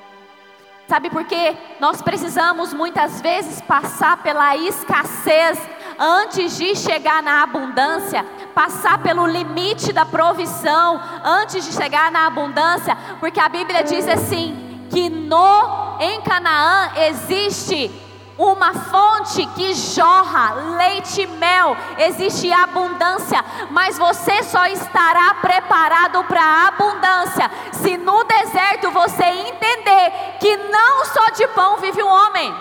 Sabe 0.88 1.08
por 1.10 1.24
que 1.24 1.56
nós 1.80 2.02
precisamos 2.02 2.74
muitas 2.74 3.20
vezes 3.20 3.60
passar 3.62 4.22
pela 4.22 4.56
escassez 4.56 5.58
antes 5.98 6.56
de 6.56 6.74
chegar 6.74 7.22
na 7.22 7.42
abundância, 7.42 8.24
passar 8.54 8.98
pelo 8.98 9.26
limite 9.26 9.92
da 9.92 10.04
provisão 10.04 11.00
antes 11.24 11.64
de 11.64 11.72
chegar 11.72 12.10
na 12.10 12.26
abundância, 12.26 12.96
porque 13.20 13.40
a 13.40 13.48
Bíblia 13.48 13.84
diz 13.84 14.06
assim 14.08 14.86
que 14.90 15.08
no 15.08 15.98
em 16.00 16.20
Canaã 16.20 16.90
existe 16.96 17.90
uma 18.38 18.72
fonte 18.74 19.46
que 19.54 19.74
jorra 19.74 20.54
leite 20.76 21.22
e 21.22 21.26
mel, 21.26 21.76
existe 21.98 22.52
abundância, 22.52 23.44
mas 23.70 23.98
você 23.98 24.42
só 24.42 24.66
estará 24.66 25.34
preparado 25.34 26.24
para 26.24 26.42
a 26.42 26.68
abundância. 26.68 27.50
Se 27.72 27.96
no 27.96 28.24
deserto 28.24 28.90
você 28.90 29.24
entender 29.24 30.36
que 30.40 30.56
não 30.56 31.04
só 31.06 31.30
de 31.30 31.46
pão 31.48 31.76
vive 31.78 32.02
o 32.02 32.08
homem. 32.08 32.54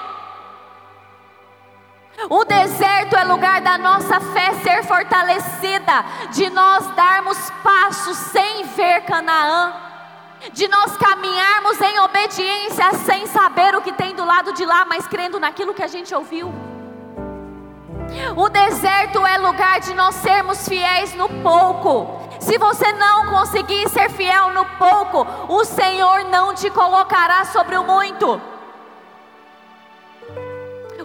O 2.29 2.43
deserto 2.45 3.15
é 3.15 3.23
lugar 3.23 3.61
da 3.61 3.77
nossa 3.77 4.19
fé 4.19 4.53
ser 4.61 4.83
fortalecida, 4.83 6.05
de 6.31 6.49
nós 6.51 6.85
darmos 6.95 7.37
passos 7.63 8.17
sem 8.17 8.63
ver 8.63 9.01
Canaã 9.01 9.90
de 10.53 10.67
nós 10.67 10.97
caminharmos 10.97 11.79
em 11.79 11.99
obediência 11.99 12.93
sem 13.05 13.27
saber 13.27 13.75
o 13.75 13.81
que 13.81 13.93
tem 13.93 14.15
do 14.15 14.25
lado 14.25 14.53
de 14.53 14.65
lá, 14.65 14.85
mas 14.85 15.07
crendo 15.07 15.39
naquilo 15.39 15.73
que 15.73 15.83
a 15.83 15.87
gente 15.87 16.13
ouviu. 16.13 16.51
O 18.35 18.49
deserto 18.49 19.25
é 19.25 19.37
lugar 19.37 19.79
de 19.79 19.93
nós 19.93 20.15
sermos 20.15 20.67
fiéis 20.67 21.13
no 21.13 21.29
pouco. 21.41 22.19
Se 22.39 22.57
você 22.57 22.91
não 22.93 23.27
conseguir 23.27 23.87
ser 23.89 24.09
fiel 24.09 24.49
no 24.49 24.65
pouco, 24.65 25.25
o 25.47 25.63
Senhor 25.63 26.25
não 26.25 26.53
te 26.53 26.69
colocará 26.69 27.45
sobre 27.45 27.77
o 27.77 27.83
muito. 27.83 28.41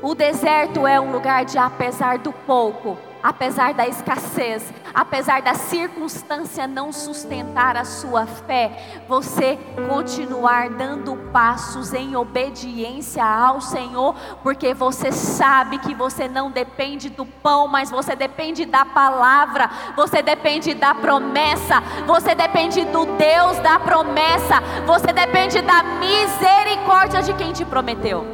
O 0.02 0.14
deserto 0.14 0.86
é 0.86 1.00
um 1.00 1.12
lugar 1.12 1.44
de, 1.44 1.58
apesar 1.58 2.18
do 2.18 2.32
pouco, 2.32 2.98
apesar 3.22 3.74
da 3.74 3.86
escassez, 3.86 4.72
apesar 4.96 5.42
da 5.42 5.52
circunstância 5.52 6.66
não 6.66 6.90
sustentar 6.90 7.76
a 7.76 7.84
sua 7.84 8.24
fé, 8.24 9.02
você 9.06 9.58
continuar 9.90 10.70
dando 10.70 11.14
passos 11.30 11.92
em 11.92 12.16
obediência 12.16 13.22
ao 13.22 13.60
Senhor, 13.60 14.14
porque 14.42 14.72
você 14.72 15.12
sabe 15.12 15.76
que 15.80 15.94
você 15.94 16.26
não 16.26 16.50
depende 16.50 17.10
do 17.10 17.26
pão, 17.26 17.68
mas 17.68 17.90
você 17.90 18.16
depende 18.16 18.64
da 18.64 18.86
palavra, 18.86 19.68
você 19.94 20.22
depende 20.22 20.72
da 20.72 20.94
promessa, 20.94 21.82
você 22.06 22.34
depende 22.34 22.82
do 22.86 23.04
Deus 23.04 23.58
da 23.58 23.78
promessa, 23.78 24.62
você 24.86 25.12
depende 25.12 25.60
da 25.60 25.82
misericórdia 25.82 27.22
de 27.22 27.34
quem 27.34 27.52
te 27.52 27.66
prometeu. 27.66 28.24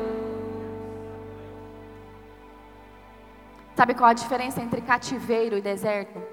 Sabe 3.75 3.95
qual 3.95 4.11
a 4.11 4.13
diferença 4.13 4.61
entre 4.61 4.81
cativeiro 4.81 5.57
e 5.57 5.61
deserto? 5.61 6.32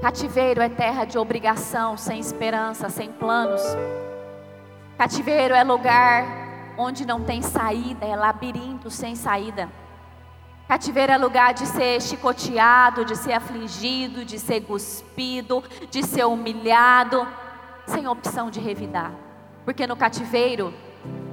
Cativeiro 0.00 0.62
é 0.62 0.68
terra 0.68 1.04
de 1.04 1.18
obrigação, 1.18 1.96
sem 1.96 2.20
esperança, 2.20 2.88
sem 2.88 3.10
planos. 3.10 3.60
Cativeiro 4.96 5.54
é 5.54 5.64
lugar 5.64 6.24
onde 6.78 7.04
não 7.04 7.24
tem 7.24 7.42
saída, 7.42 8.06
é 8.06 8.14
labirinto 8.14 8.90
sem 8.90 9.16
saída. 9.16 9.68
Cativeiro 10.68 11.12
é 11.12 11.18
lugar 11.18 11.52
de 11.52 11.66
ser 11.66 12.00
chicoteado, 12.00 13.04
de 13.04 13.16
ser 13.16 13.32
afligido, 13.32 14.24
de 14.24 14.38
ser 14.38 14.60
cuspido, 14.60 15.64
de 15.90 16.04
ser 16.04 16.26
humilhado, 16.26 17.26
sem 17.86 18.06
opção 18.06 18.50
de 18.50 18.60
revidar. 18.60 19.12
Porque 19.64 19.84
no 19.84 19.96
cativeiro, 19.96 20.72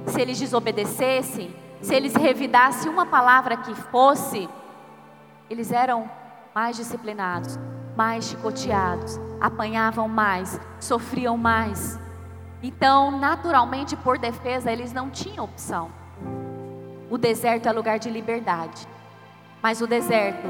se 0.06 0.20
eles 0.20 0.40
desobedecessem, 0.40 1.54
se 1.80 1.94
eles 1.94 2.14
revidassem 2.16 2.90
uma 2.90 3.06
palavra 3.06 3.56
que 3.58 3.74
fosse, 3.74 4.48
eles 5.48 5.70
eram 5.70 6.10
mais 6.52 6.76
disciplinados, 6.76 7.58
mais 7.96 8.26
chicoteados, 8.26 9.18
apanhavam 9.40 10.08
mais, 10.08 10.60
sofriam 10.78 11.36
mais. 11.36 11.98
Então, 12.62 13.18
naturalmente, 13.18 13.96
por 13.96 14.18
defesa, 14.18 14.70
eles 14.70 14.92
não 14.92 15.10
tinham 15.10 15.44
opção. 15.44 15.90
O 17.08 17.16
deserto 17.16 17.68
é 17.68 17.72
lugar 17.72 17.98
de 17.98 18.10
liberdade, 18.10 18.86
mas 19.62 19.80
o 19.80 19.86
deserto 19.86 20.46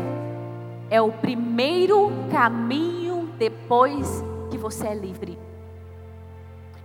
é 0.91 1.01
o 1.01 1.13
primeiro 1.13 2.11
caminho 2.31 3.33
depois 3.39 4.25
que 4.51 4.57
você 4.57 4.89
é 4.89 4.95
livre. 4.95 5.39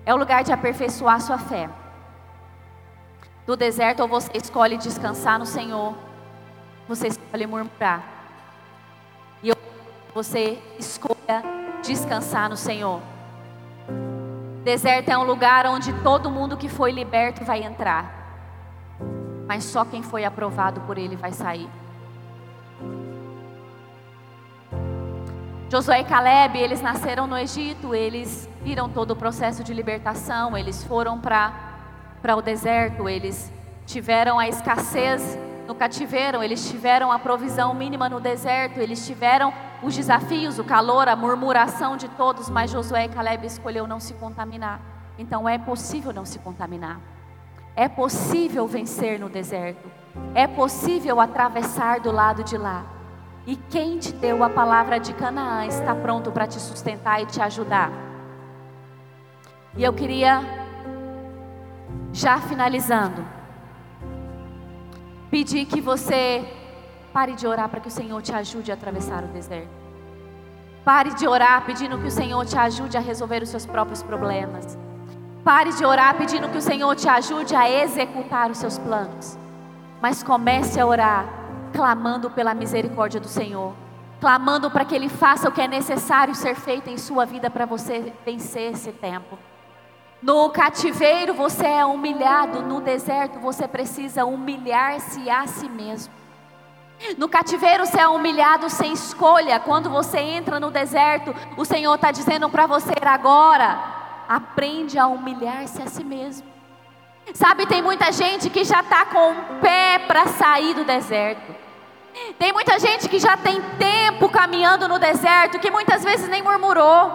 É 0.05 0.13
o 0.13 0.17
lugar 0.17 0.43
de 0.43 0.51
aperfeiçoar 0.51 1.21
sua 1.21 1.37
fé 1.37 1.69
do 3.45 3.55
deserto, 3.55 4.01
ou 4.01 4.07
você 4.07 4.31
escolhe 4.35 4.77
descansar 4.77 5.39
no 5.39 5.45
Senhor, 5.45 5.95
você 6.87 7.07
escolhe 7.07 7.47
murmurar. 7.47 8.03
E 9.41 9.51
você 10.13 10.59
escolha 10.77 11.43
descansar 11.83 12.49
no 12.49 12.57
Senhor. 12.57 13.01
Deserto 14.63 15.09
é 15.09 15.17
um 15.17 15.23
lugar 15.23 15.65
onde 15.65 15.91
todo 16.01 16.29
mundo 16.29 16.55
que 16.55 16.69
foi 16.69 16.91
liberto 16.91 17.43
vai 17.43 17.63
entrar, 17.63 18.97
mas 19.47 19.63
só 19.63 19.83
quem 19.83 20.03
foi 20.03 20.23
aprovado 20.23 20.81
por 20.81 20.97
Ele 20.97 21.15
vai 21.15 21.31
sair. 21.31 21.69
Josué 25.69 26.01
e 26.01 26.03
Caleb, 26.03 26.59
eles 26.59 26.81
nasceram 26.81 27.25
no 27.25 27.37
Egito, 27.37 27.95
eles 27.95 28.47
viram 28.61 28.89
todo 28.89 29.11
o 29.11 29.15
processo 29.15 29.63
de 29.63 29.73
libertação, 29.73 30.57
eles 30.57 30.83
foram 30.83 31.17
para 31.17 32.35
o 32.35 32.41
deserto, 32.41 33.07
eles 33.07 33.51
tiveram 33.85 34.37
a 34.37 34.49
escassez 34.49 35.39
no 35.65 35.73
cativeiro, 35.73 36.43
eles 36.43 36.69
tiveram 36.69 37.09
a 37.09 37.17
provisão 37.17 37.73
mínima 37.73 38.09
no 38.09 38.19
deserto, 38.19 38.79
eles 38.79 39.07
tiveram 39.07 39.53
os 39.81 39.95
desafios, 39.95 40.59
o 40.59 40.63
calor, 40.63 41.07
a 41.07 41.15
murmuração 41.15 41.97
de 41.97 42.07
todos, 42.09 42.49
mas 42.49 42.69
Josué 42.69 43.05
e 43.05 43.09
Caleb 43.09 43.45
escolheu 43.45 43.87
não 43.87 43.99
se 43.99 44.13
contaminar. 44.13 44.79
Então 45.17 45.47
é 45.47 45.57
possível 45.57 46.13
não 46.13 46.25
se 46.25 46.39
contaminar. 46.39 46.99
É 47.75 47.87
possível 47.87 48.67
vencer 48.67 49.19
no 49.19 49.29
deserto. 49.29 49.89
É 50.35 50.45
possível 50.45 51.19
atravessar 51.19 51.99
do 51.99 52.11
lado 52.11 52.43
de 52.43 52.57
lá. 52.57 52.85
E 53.45 53.55
quem 53.55 53.97
te 53.97 54.11
deu 54.11 54.43
a 54.43 54.49
palavra 54.49 54.99
de 54.99 55.13
Canaã 55.13 55.65
está 55.65 55.95
pronto 55.95 56.31
para 56.31 56.45
te 56.45 56.59
sustentar 56.59 57.21
e 57.21 57.25
te 57.25 57.41
ajudar. 57.41 57.91
E 59.75 59.83
eu 59.83 59.93
queria 59.93 60.41
já 62.13 62.39
finalizando, 62.39 63.25
pedir 65.31 65.65
que 65.65 65.79
você 65.79 66.45
pare 67.13 67.33
de 67.33 67.45
orar 67.45 67.69
para 67.69 67.79
que 67.79 67.87
o 67.87 67.91
Senhor 67.91 68.21
te 68.21 68.33
ajude 68.33 68.71
a 68.71 68.73
atravessar 68.73 69.23
o 69.23 69.27
deserto. 69.27 69.69
Pare 70.83 71.13
de 71.13 71.27
orar 71.27 71.63
pedindo 71.65 71.97
que 71.97 72.07
o 72.07 72.11
Senhor 72.11 72.45
te 72.45 72.57
ajude 72.57 72.97
a 72.97 73.01
resolver 73.01 73.43
os 73.43 73.49
seus 73.49 73.65
próprios 73.65 74.01
problemas. 74.01 74.77
Pare 75.43 75.71
de 75.73 75.85
orar 75.85 76.15
pedindo 76.15 76.49
que 76.49 76.57
o 76.57 76.61
Senhor 76.61 76.95
te 76.95 77.07
ajude 77.07 77.55
a 77.55 77.69
executar 77.69 78.49
os 78.49 78.57
seus 78.57 78.77
planos. 78.79 79.37
Mas 80.01 80.23
comece 80.23 80.79
a 80.79 80.85
orar 80.85 81.41
clamando 81.71 82.29
pela 82.29 82.53
misericórdia 82.53 83.19
do 83.19 83.27
Senhor, 83.27 83.73
clamando 84.19 84.69
para 84.69 84.85
que 84.85 84.93
Ele 84.93 85.09
faça 85.09 85.49
o 85.49 85.51
que 85.51 85.61
é 85.61 85.67
necessário 85.67 86.35
ser 86.35 86.55
feito 86.55 86.89
em 86.89 86.97
sua 86.97 87.25
vida 87.25 87.49
para 87.49 87.65
você 87.65 88.13
vencer 88.25 88.73
esse 88.73 88.91
tempo. 88.91 89.37
No 90.21 90.49
cativeiro 90.49 91.33
você 91.33 91.65
é 91.65 91.85
humilhado, 91.85 92.61
no 92.61 92.81
deserto 92.81 93.39
você 93.39 93.67
precisa 93.67 94.25
humilhar-se 94.25 95.29
a 95.29 95.47
si 95.47 95.67
mesmo. 95.67 96.20
No 97.17 97.27
cativeiro 97.27 97.85
você 97.85 97.99
é 97.99 98.07
humilhado 98.07 98.69
sem 98.69 98.93
escolha. 98.93 99.59
Quando 99.59 99.89
você 99.89 100.19
entra 100.19 100.59
no 100.59 100.71
deserto, 100.71 101.35
o 101.57 101.65
Senhor 101.65 101.95
está 101.95 102.11
dizendo 102.11 102.49
para 102.49 102.67
você 102.67 102.93
agora: 103.01 103.77
aprende 104.27 104.97
a 104.97 105.07
humilhar-se 105.07 105.81
a 105.81 105.87
si 105.87 106.03
mesmo. 106.03 106.47
Sabe, 107.33 107.65
tem 107.65 107.81
muita 107.81 108.11
gente 108.11 108.49
que 108.49 108.63
já 108.63 108.81
está 108.81 109.05
com 109.05 109.31
o 109.31 109.59
pé 109.61 109.99
para 109.99 110.27
sair 110.27 110.73
do 110.73 110.83
deserto. 110.83 111.55
Tem 112.37 112.51
muita 112.51 112.77
gente 112.77 113.07
que 113.07 113.19
já 113.19 113.37
tem 113.37 113.61
tempo 113.79 114.27
caminhando 114.29 114.87
no 114.87 114.99
deserto, 114.99 115.59
que 115.59 115.71
muitas 115.71 116.03
vezes 116.03 116.27
nem 116.27 116.41
murmurou, 116.41 117.09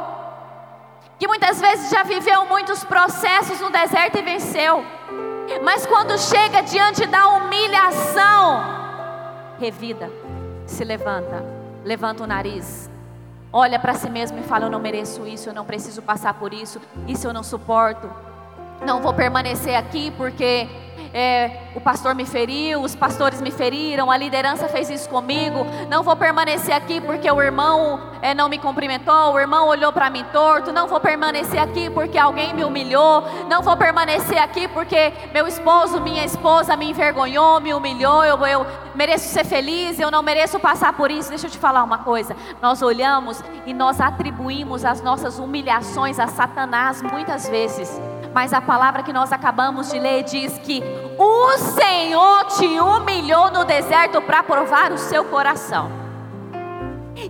que 1.19 1.27
muitas 1.27 1.61
vezes 1.61 1.91
já 1.91 2.03
viveu 2.03 2.47
muitos 2.47 2.83
processos 2.83 3.61
no 3.61 3.71
deserto 3.71 4.19
e 4.19 4.23
venceu. 4.23 4.85
Mas 5.63 5.85
quando 5.87 6.19
chega 6.19 6.63
diante 6.63 7.05
da 7.07 7.29
humilhação, 7.29 8.86
revida, 9.59 10.11
se 10.67 10.85
levanta, 10.85 11.45
levanta 11.85 12.25
o 12.25 12.27
nariz, 12.27 12.91
olha 13.53 13.79
para 13.79 13.95
si 13.95 14.11
mesmo 14.11 14.39
e 14.39 14.43
fala: 14.43 14.67
Eu 14.67 14.71
não 14.71 14.81
mereço 14.81 15.27
isso, 15.27 15.49
eu 15.49 15.55
não 15.55 15.65
preciso 15.65 16.03
passar 16.03 16.35
por 16.35 16.53
isso, 16.53 16.81
isso 17.07 17.27
eu 17.27 17.33
não 17.33 17.43
suporto. 17.43 18.11
Não 18.85 19.01
vou 19.01 19.15
permanecer 19.15 19.75
aqui 19.75 20.11
porque 20.13 20.69
é, 21.13 21.51
o 21.75 21.81
pastor 21.81 22.15
me 22.15 22.25
feriu, 22.25 22.83
os 22.83 22.95
pastores 22.95 23.41
me 23.41 23.51
feriram, 23.51 24.11
a 24.11 24.17
liderança 24.17 24.69
fez 24.69 24.89
isso 24.91 25.09
comigo. 25.09 25.67
Não 25.89 26.03
vou 26.03 26.17
permanecer 26.17 26.75
aqui 26.75 27.01
porque 27.01 27.31
o 27.31 27.41
irmão 27.41 28.01
é, 28.23 28.35
não 28.35 28.49
me 28.49 28.59
cumprimentou, 28.59 29.35
o 29.35 29.39
irmão 29.39 29.69
olhou 29.69 29.93
para 29.93 30.11
mim 30.11 30.25
torto. 30.33 30.73
Não 30.73 30.87
vou 30.87 31.01
permanecer 31.01 31.61
aqui 31.61 31.91
porque 31.91 32.19
alguém 32.19 32.55
me 32.55 32.65
humilhou. 32.65 33.23
Não 33.49 33.63
vou 33.63 33.77
permanecer 33.77 34.39
aqui 34.39 34.69
porque 34.69 35.13
meu 35.33 35.47
esposo, 35.47 36.01
minha 36.01 36.25
esposa 36.25 36.77
me 36.77 36.91
envergonhou, 36.91 37.61
me 37.61 37.75
humilhou. 37.75 38.25
Eu, 38.25 38.45
eu 38.47 38.67
mereço 38.95 39.29
ser 39.29 39.45
feliz, 39.45 40.01
eu 40.01 40.11
não 40.11 40.23
mereço 40.23 40.59
passar 40.59 40.93
por 40.93 41.11
isso. 41.11 41.29
Deixa 41.29 41.47
eu 41.47 41.51
te 41.51 41.59
falar 41.59 41.83
uma 41.85 41.99
coisa: 41.99 42.37
nós 42.61 42.83
olhamos 42.83 43.43
e 43.65 43.73
nós 43.73 44.01
atribuímos 44.01 44.85
as 44.85 45.01
nossas 45.03 45.39
humilhações 45.39 46.19
a 46.19 46.27
Satanás 46.27 47.03
muitas 47.03 47.49
vezes. 47.49 48.01
Mas 48.37 48.53
a 48.53 48.61
palavra 48.61 49.03
que 49.03 49.15
nós 49.15 49.33
acabamos 49.33 49.91
de 49.91 49.99
ler 49.99 50.23
diz 50.23 50.59
que 50.59 50.85
o 51.17 51.57
Senhor 51.57 52.45
te 52.49 52.67
humilhou 52.79 53.51
no 53.51 53.65
deserto 53.65 54.21
para 54.21 54.43
provar 54.43 54.93
o 54.93 54.99
seu 54.99 55.25
coração. 55.25 55.91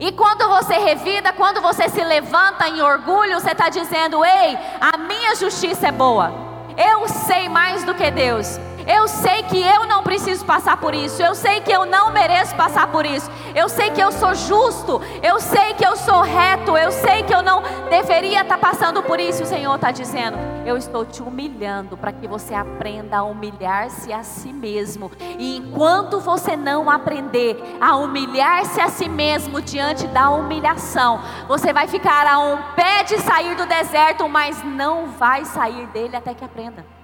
E 0.00 0.10
quando 0.10 0.48
você 0.48 0.74
revida, 0.74 1.32
quando 1.32 1.60
você 1.60 1.88
se 1.88 2.02
levanta 2.02 2.68
em 2.68 2.82
orgulho, 2.82 3.38
você 3.38 3.52
está 3.52 3.68
dizendo: 3.68 4.24
Ei, 4.24 4.58
a 4.80 4.96
minha 4.96 5.36
justiça 5.36 5.86
é 5.86 5.92
boa. 5.92 6.32
Eu 6.76 7.06
sei 7.06 7.48
mais 7.48 7.84
do 7.84 7.94
que 7.94 8.10
Deus. 8.10 8.58
Eu 8.86 9.08
sei 9.08 9.42
que 9.42 9.60
eu 9.60 9.84
não 9.86 10.04
preciso 10.04 10.44
passar 10.44 10.76
por 10.76 10.94
isso. 10.94 11.20
Eu 11.20 11.34
sei 11.34 11.60
que 11.60 11.72
eu 11.72 11.84
não 11.84 12.12
mereço 12.12 12.54
passar 12.54 12.86
por 12.86 13.04
isso. 13.04 13.28
Eu 13.54 13.68
sei 13.68 13.90
que 13.90 14.00
eu 14.00 14.12
sou 14.12 14.32
justo. 14.34 15.02
Eu 15.22 15.40
sei 15.40 15.74
que 15.74 15.84
eu 15.84 15.96
sou 15.96 16.22
reto. 16.22 16.76
Eu 16.76 16.92
sei 16.92 17.24
que 17.24 17.34
eu 17.34 17.42
não 17.42 17.62
deveria 17.90 18.42
estar 18.42 18.58
passando 18.58 19.02
por 19.02 19.18
isso. 19.18 19.42
O 19.42 19.46
Senhor 19.46 19.74
está 19.74 19.90
dizendo: 19.90 20.38
Eu 20.64 20.76
estou 20.76 21.04
te 21.04 21.20
humilhando 21.20 21.96
para 21.96 22.12
que 22.12 22.28
você 22.28 22.54
aprenda 22.54 23.18
a 23.18 23.24
humilhar-se 23.24 24.12
a 24.12 24.22
si 24.22 24.52
mesmo. 24.52 25.10
E 25.36 25.56
enquanto 25.56 26.20
você 26.20 26.56
não 26.56 26.88
aprender 26.88 27.60
a 27.80 27.96
humilhar-se 27.96 28.80
a 28.80 28.88
si 28.88 29.08
mesmo 29.08 29.60
diante 29.60 30.06
da 30.06 30.30
humilhação, 30.30 31.20
você 31.48 31.72
vai 31.72 31.88
ficar 31.88 32.24
a 32.26 32.38
um 32.38 32.56
pé 32.76 33.02
de 33.02 33.18
sair 33.18 33.56
do 33.56 33.66
deserto, 33.66 34.28
mas 34.28 34.62
não 34.62 35.08
vai 35.08 35.44
sair 35.44 35.86
dele 35.88 36.14
até 36.14 36.32
que 36.34 36.44
aprenda. 36.44 36.95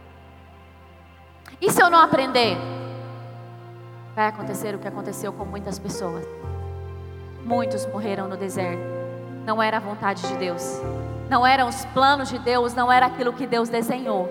E 1.62 1.70
se 1.70 1.80
eu 1.80 1.88
não 1.88 2.00
aprender? 2.00 2.58
Vai 4.16 4.26
acontecer 4.26 4.74
o 4.74 4.80
que 4.80 4.88
aconteceu 4.88 5.32
com 5.32 5.44
muitas 5.44 5.78
pessoas. 5.78 6.26
Muitos 7.44 7.86
morreram 7.86 8.26
no 8.26 8.36
deserto. 8.36 8.82
Não 9.46 9.62
era 9.62 9.76
a 9.76 9.80
vontade 9.80 10.26
de 10.26 10.36
Deus. 10.38 10.80
Não 11.30 11.46
eram 11.46 11.68
os 11.68 11.84
planos 11.86 12.28
de 12.28 12.38
Deus, 12.40 12.74
não 12.74 12.90
era 12.90 13.06
aquilo 13.06 13.32
que 13.32 13.46
Deus 13.46 13.68
desenhou. 13.68 14.28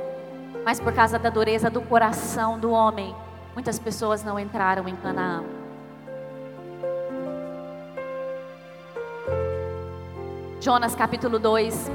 Mas 0.66 0.82
por 0.82 0.92
causa 0.92 1.18
da 1.18 1.30
dureza 1.30 1.70
do 1.70 1.82
coração 1.82 2.60
do 2.60 2.70
homem, 2.70 3.16
muitas 3.54 3.80
pessoas 3.80 4.26
não 4.26 4.38
entraram 4.38 4.86
em 4.90 4.96
Canaã. 4.98 5.42
Jonas 10.60 10.94
capítulo 10.94 11.40
2. 11.40 11.90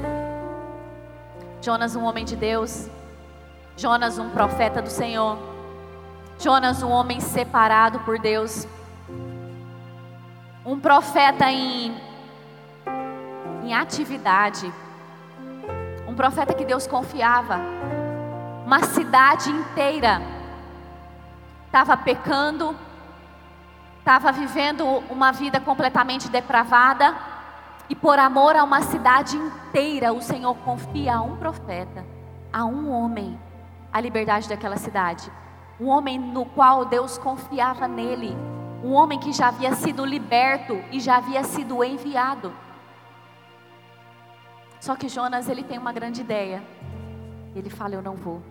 Jonas, 1.61 1.95
um 1.95 2.05
homem 2.05 2.25
de 2.25 2.35
Deus, 2.35 2.89
Jonas, 3.77 4.17
um 4.17 4.31
profeta 4.31 4.81
do 4.81 4.89
Senhor. 4.89 5.37
Jonas, 6.39 6.81
um 6.81 6.89
homem 6.89 7.19
separado 7.19 7.99
por 7.99 8.17
Deus. 8.17 8.67
Um 10.65 10.79
profeta 10.79 11.45
em, 11.51 11.95
em 13.63 13.75
atividade. 13.75 14.73
Um 16.07 16.15
profeta 16.15 16.55
que 16.55 16.65
Deus 16.65 16.87
confiava. 16.87 17.59
Uma 18.65 18.79
cidade 18.79 19.51
inteira 19.51 20.23
estava 21.67 21.95
pecando, 21.95 22.75
estava 23.99 24.31
vivendo 24.31 24.85
uma 25.07 25.31
vida 25.31 25.59
completamente 25.61 26.29
depravada. 26.29 27.15
E 27.87 27.95
por 27.95 28.17
amor 28.17 28.55
a 28.55 28.63
uma 28.63 28.81
cidade 28.81 29.37
inteira, 29.37 30.11
o 30.11 30.21
Senhor 30.21 30.55
confia 30.65 31.17
a 31.17 31.21
um 31.21 31.37
profeta, 31.37 32.03
a 32.51 32.65
um 32.65 32.91
homem 32.91 33.39
a 33.97 34.01
liberdade 34.01 34.47
daquela 34.47 34.77
cidade. 34.77 35.31
Um 35.79 35.87
homem 35.87 36.19
no 36.19 36.45
qual 36.45 36.85
Deus 36.85 37.17
confiava 37.17 37.87
nele. 37.87 38.35
Um 38.83 38.93
homem 38.93 39.19
que 39.19 39.33
já 39.33 39.47
havia 39.47 39.73
sido 39.73 40.05
liberto 40.05 40.75
e 40.91 40.99
já 40.99 41.17
havia 41.17 41.43
sido 41.43 41.83
enviado. 41.83 42.53
Só 44.79 44.95
que 44.95 45.09
Jonas, 45.09 45.49
ele 45.49 45.63
tem 45.63 45.79
uma 45.79 45.91
grande 45.91 46.21
ideia. 46.21 46.63
Ele 47.55 47.69
fala: 47.71 47.95
Eu 47.95 48.01
não 48.03 48.15
vou. 48.15 48.41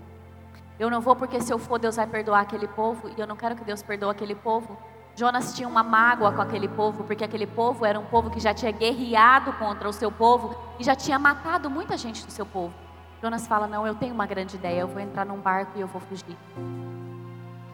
Eu 0.79 0.91
não 0.91 1.01
vou 1.01 1.15
porque 1.15 1.41
se 1.41 1.53
eu 1.53 1.59
for, 1.59 1.79
Deus 1.79 1.95
vai 1.95 2.07
perdoar 2.07 2.41
aquele 2.41 2.67
povo. 2.67 3.09
E 3.17 3.21
eu 3.21 3.27
não 3.27 3.37
quero 3.37 3.55
que 3.55 3.65
Deus 3.65 3.83
perdoe 3.83 4.11
aquele 4.11 4.35
povo. 4.35 4.77
Jonas 5.15 5.55
tinha 5.55 5.69
uma 5.69 5.83
mágoa 5.83 6.33
com 6.33 6.43
aquele 6.43 6.69
povo, 6.69 7.05
porque 7.05 7.25
aquele 7.25 7.47
povo 7.47 7.87
era 7.87 7.99
um 7.99 8.05
povo 8.05 8.31
que 8.31 8.41
já 8.41 8.53
tinha 8.53 8.73
guerreado 8.73 9.53
contra 9.55 9.89
o 9.89 9.93
seu 9.93 10.11
povo 10.11 10.55
e 10.79 10.85
já 10.85 10.95
tinha 10.95 11.19
matado 11.19 11.71
muita 11.71 11.97
gente 11.97 12.27
do 12.27 12.33
seu 12.33 12.45
povo. 12.45 12.86
Jonas 13.23 13.47
fala: 13.47 13.67
Não, 13.67 13.87
eu 13.87 13.95
tenho 13.95 14.15
uma 14.15 14.27
grande 14.27 14.57
ideia. 14.57 14.81
Eu 14.81 14.89
vou 14.89 15.01
entrar 15.01 15.25
num 15.25 15.39
barco 15.39 15.73
e 15.77 15.81
eu 15.81 15.87
vou 15.87 16.01
fugir. 16.01 16.37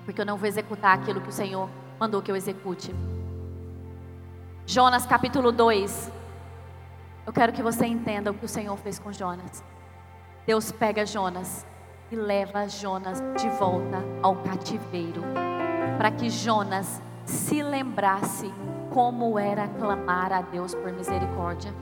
Porque 0.05 0.21
eu 0.21 0.27
não 0.27 0.37
vou 0.37 0.49
executar 0.49 0.99
aquilo 0.99 1.21
que 1.21 1.29
o 1.29 1.33
Senhor 1.33 1.69
mandou 1.99 2.23
que 2.23 2.31
eu 2.31 2.37
execute. 2.37 2.95
Jonas 4.67 5.07
capítulo 5.07 5.53
2. 5.53 6.13
Eu 7.27 7.33
quero 7.33 7.53
que 7.53 7.63
você 7.63 7.87
entenda 7.87 8.31
o 8.31 8.35
que 8.35 8.45
o 8.45 8.49
Senhor 8.49 8.77
fez 8.79 8.99
com 8.99 9.13
Jonas. 9.13 9.63
Deus 10.47 10.73
pega 10.73 11.07
Jonas 11.07 11.65
e 12.11 12.17
leva 12.17 12.69
Jonas 12.69 13.23
de 13.41 13.49
volta 13.51 13.99
ao 14.21 14.37
cativeiro, 14.37 15.23
para 15.97 16.11
que 16.11 16.29
Jonas 16.29 17.01
se 17.25 17.63
lembrasse 17.63 18.53
como 18.91 19.39
era 19.39 19.69
clamar 19.69 20.33
a 20.33 20.43
Deus 20.43 20.75
por 20.75 20.93
misericórdia 20.93 21.73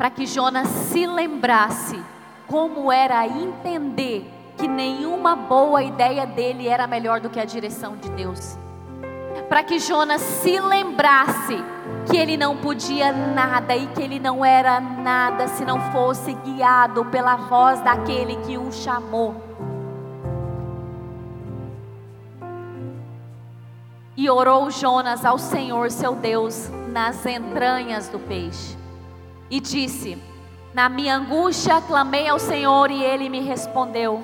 para 0.00 0.08
que 0.08 0.24
Jonas 0.24 0.66
se 0.66 1.06
lembrasse 1.06 2.02
como 2.46 2.90
era 2.90 3.26
entender 3.26 4.26
que 4.56 4.66
nenhuma 4.66 5.36
boa 5.36 5.82
ideia 5.82 6.26
dele 6.26 6.66
era 6.66 6.86
melhor 6.86 7.20
do 7.20 7.28
que 7.28 7.38
a 7.38 7.44
direção 7.44 7.96
de 7.96 8.08
Deus. 8.12 8.56
Para 9.46 9.62
que 9.62 9.78
Jonas 9.78 10.22
se 10.22 10.58
lembrasse 10.58 11.62
que 12.10 12.16
ele 12.16 12.38
não 12.38 12.56
podia 12.56 13.12
nada 13.12 13.76
e 13.76 13.88
que 13.88 14.00
ele 14.00 14.18
não 14.18 14.42
era 14.42 14.80
nada 14.80 15.48
se 15.48 15.66
não 15.66 15.78
fosse 15.92 16.32
guiado 16.32 17.04
pela 17.04 17.36
voz 17.36 17.82
daquele 17.82 18.36
que 18.36 18.56
o 18.56 18.72
chamou. 18.72 19.36
E 24.16 24.30
orou 24.30 24.70
Jonas 24.70 25.26
ao 25.26 25.36
Senhor 25.36 25.90
seu 25.90 26.14
Deus 26.14 26.70
nas 26.90 27.26
entranhas 27.26 28.08
do 28.08 28.18
peixe 28.18 28.79
e 29.50 29.60
disse: 29.60 30.16
Na 30.72 30.88
minha 30.88 31.16
angústia 31.16 31.80
clamei 31.80 32.28
ao 32.28 32.38
Senhor 32.38 32.90
e 32.90 33.02
ele 33.02 33.28
me 33.28 33.40
respondeu. 33.40 34.22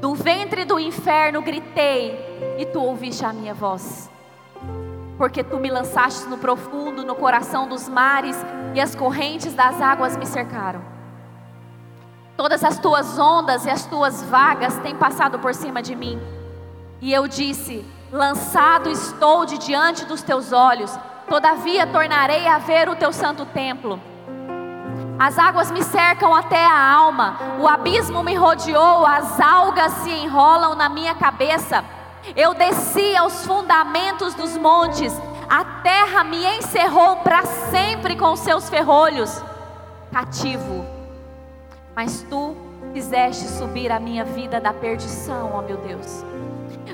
Do 0.00 0.14
ventre 0.14 0.64
do 0.64 0.78
inferno 0.78 1.42
gritei 1.42 2.18
e 2.58 2.64
tu 2.66 2.80
ouviste 2.80 3.24
a 3.24 3.32
minha 3.32 3.54
voz. 3.54 4.10
Porque 5.18 5.44
tu 5.44 5.58
me 5.58 5.70
lançaste 5.70 6.26
no 6.26 6.38
profundo, 6.38 7.04
no 7.04 7.14
coração 7.14 7.68
dos 7.68 7.88
mares 7.88 8.36
e 8.74 8.80
as 8.80 8.94
correntes 8.94 9.54
das 9.54 9.80
águas 9.80 10.16
me 10.16 10.26
cercaram. 10.26 10.82
Todas 12.36 12.64
as 12.64 12.78
tuas 12.78 13.18
ondas 13.18 13.66
e 13.66 13.70
as 13.70 13.86
tuas 13.86 14.22
vagas 14.22 14.78
têm 14.78 14.96
passado 14.96 15.38
por 15.38 15.54
cima 15.54 15.82
de 15.82 15.94
mim. 15.94 16.18
E 17.00 17.12
eu 17.12 17.28
disse: 17.28 17.84
Lançado 18.10 18.90
estou 18.90 19.44
de 19.44 19.58
diante 19.58 20.04
dos 20.04 20.22
teus 20.22 20.52
olhos, 20.52 20.98
todavia 21.28 21.86
tornarei 21.86 22.46
a 22.46 22.58
ver 22.58 22.88
o 22.88 22.96
teu 22.96 23.12
santo 23.12 23.44
templo. 23.46 24.00
As 25.22 25.38
águas 25.38 25.70
me 25.70 25.84
cercam 25.84 26.34
até 26.34 26.66
a 26.66 26.92
alma, 26.94 27.38
o 27.60 27.68
abismo 27.68 28.24
me 28.24 28.34
rodeou, 28.34 29.06
as 29.06 29.40
algas 29.40 29.92
se 30.02 30.10
enrolam 30.10 30.74
na 30.74 30.88
minha 30.88 31.14
cabeça. 31.14 31.84
Eu 32.34 32.54
desci 32.54 33.14
aos 33.14 33.46
fundamentos 33.46 34.34
dos 34.34 34.56
montes, 34.56 35.12
a 35.48 35.64
terra 35.80 36.24
me 36.24 36.44
encerrou 36.56 37.18
para 37.18 37.46
sempre 37.70 38.16
com 38.16 38.34
seus 38.34 38.68
ferrolhos. 38.68 39.40
Cativo, 40.10 40.84
mas 41.94 42.26
tu 42.28 42.56
fizeste 42.92 43.46
subir 43.46 43.92
a 43.92 44.00
minha 44.00 44.24
vida 44.24 44.60
da 44.60 44.72
perdição, 44.72 45.52
ó 45.54 45.62
meu 45.62 45.76
Deus. 45.76 46.24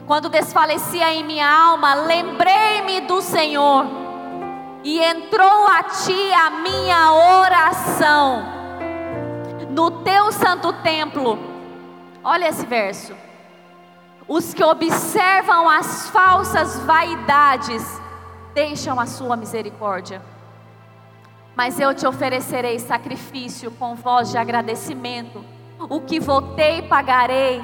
Quando 0.07 0.29
desfalecia 0.29 1.14
em 1.14 1.24
minha 1.24 1.51
alma, 1.51 1.95
lembrei-me 1.95 3.01
do 3.01 3.22
Senhor, 3.22 3.87
e 4.85 5.03
entrou 5.03 5.66
a 5.66 5.83
ti 5.83 6.33
a 6.33 6.51
minha 6.51 7.12
oração, 7.12 8.43
no 9.70 9.91
teu 10.03 10.33
santo 10.33 10.72
templo. 10.83 11.39
Olha 12.22 12.49
esse 12.49 12.64
verso. 12.66 13.14
Os 14.26 14.53
que 14.53 14.62
observam 14.62 15.68
as 15.68 16.11
falsas 16.11 16.79
vaidades 16.81 17.83
deixam 18.53 19.01
a 19.01 19.07
sua 19.07 19.37
misericórdia. 19.37 20.22
Mas 21.57 21.81
eu 21.81 21.95
te 21.95 22.07
oferecerei 22.07 22.79
sacrifício 22.79 23.70
com 23.72 23.95
voz 23.95 24.31
de 24.31 24.39
agradecimento. 24.39 25.45
O 25.81 26.01
que 26.01 26.20
votei, 26.20 26.83
pagarei. 26.83 27.62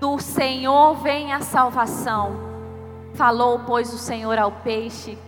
Do 0.00 0.18
Senhor 0.18 0.94
vem 0.96 1.32
a 1.32 1.40
salvação. 1.40 2.36
Falou, 3.14 3.60
pois, 3.66 3.92
o 3.92 3.98
Senhor 3.98 4.38
ao 4.38 4.50
peixe, 4.50 5.18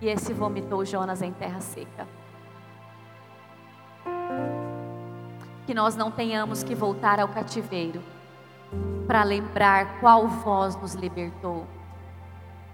e 0.00 0.08
esse 0.08 0.32
vomitou 0.32 0.84
Jonas 0.84 1.20
em 1.22 1.32
terra 1.32 1.60
seca. 1.60 2.08
Que 5.66 5.74
nós 5.74 5.94
não 5.94 6.10
tenhamos 6.10 6.62
que 6.62 6.74
voltar 6.74 7.20
ao 7.20 7.28
cativeiro 7.28 8.02
para 9.06 9.22
lembrar 9.22 10.00
qual 10.00 10.26
voz 10.26 10.74
nos 10.76 10.94
libertou. 10.94 11.66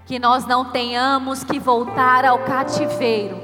Que 0.06 0.18
nós 0.18 0.46
não 0.46 0.66
tenhamos 0.66 1.42
que 1.42 1.58
voltar 1.58 2.24
ao 2.24 2.38
cativeiro 2.40 3.36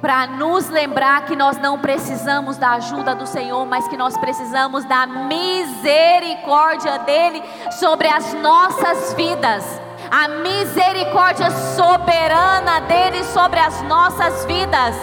para 0.00 0.26
nos 0.26 0.68
lembrar 0.68 1.24
que 1.24 1.34
nós 1.34 1.58
não 1.58 1.78
precisamos 1.78 2.56
da 2.56 2.72
ajuda 2.72 3.14
do 3.14 3.26
Senhor, 3.26 3.66
mas 3.66 3.88
que 3.88 3.96
nós 3.96 4.16
precisamos 4.16 4.84
da 4.84 5.06
misericórdia 5.06 6.98
dele 7.00 7.42
sobre 7.72 8.08
as 8.08 8.32
nossas 8.34 9.14
vidas. 9.14 9.85
A 10.10 10.28
misericórdia 10.28 11.50
soberana 11.50 12.80
dele 12.82 13.24
sobre 13.24 13.58
as 13.58 13.82
nossas 13.82 14.44
vidas. 14.44 14.94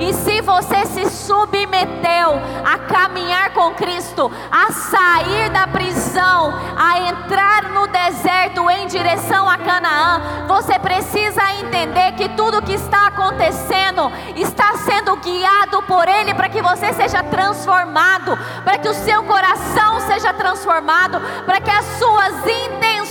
E 0.00 0.12
se 0.12 0.40
você 0.42 0.84
se 0.86 1.08
submeteu 1.08 2.32
a 2.64 2.78
caminhar 2.78 3.52
com 3.54 3.72
Cristo, 3.74 4.30
a 4.50 4.72
sair 4.72 5.48
da 5.50 5.66
prisão, 5.66 6.52
a 6.76 6.98
entrar 7.00 7.70
no 7.70 7.86
deserto 7.86 8.68
em 8.68 8.88
direção 8.88 9.48
a 9.48 9.56
Canaã, 9.56 10.20
você 10.48 10.78
precisa 10.78 11.40
entender 11.60 12.12
que 12.12 12.28
tudo 12.30 12.62
que 12.62 12.74
está 12.74 13.06
acontecendo 13.06 14.10
está 14.34 14.76
sendo 14.76 15.16
guiado 15.16 15.82
por 15.82 16.06
Ele 16.08 16.34
para 16.34 16.48
que 16.48 16.60
você 16.60 16.92
seja 16.92 17.22
transformado, 17.22 18.36
para 18.64 18.78
que 18.78 18.88
o 18.88 18.94
seu 18.94 19.22
coração 19.22 20.00
seja 20.00 20.32
transformado, 20.34 21.20
para 21.46 21.60
que 21.60 21.70
as 21.70 21.84
suas 21.98 22.34
intenções 22.46 23.05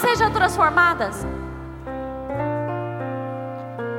sejam 0.00 0.32
transformadas. 0.32 1.26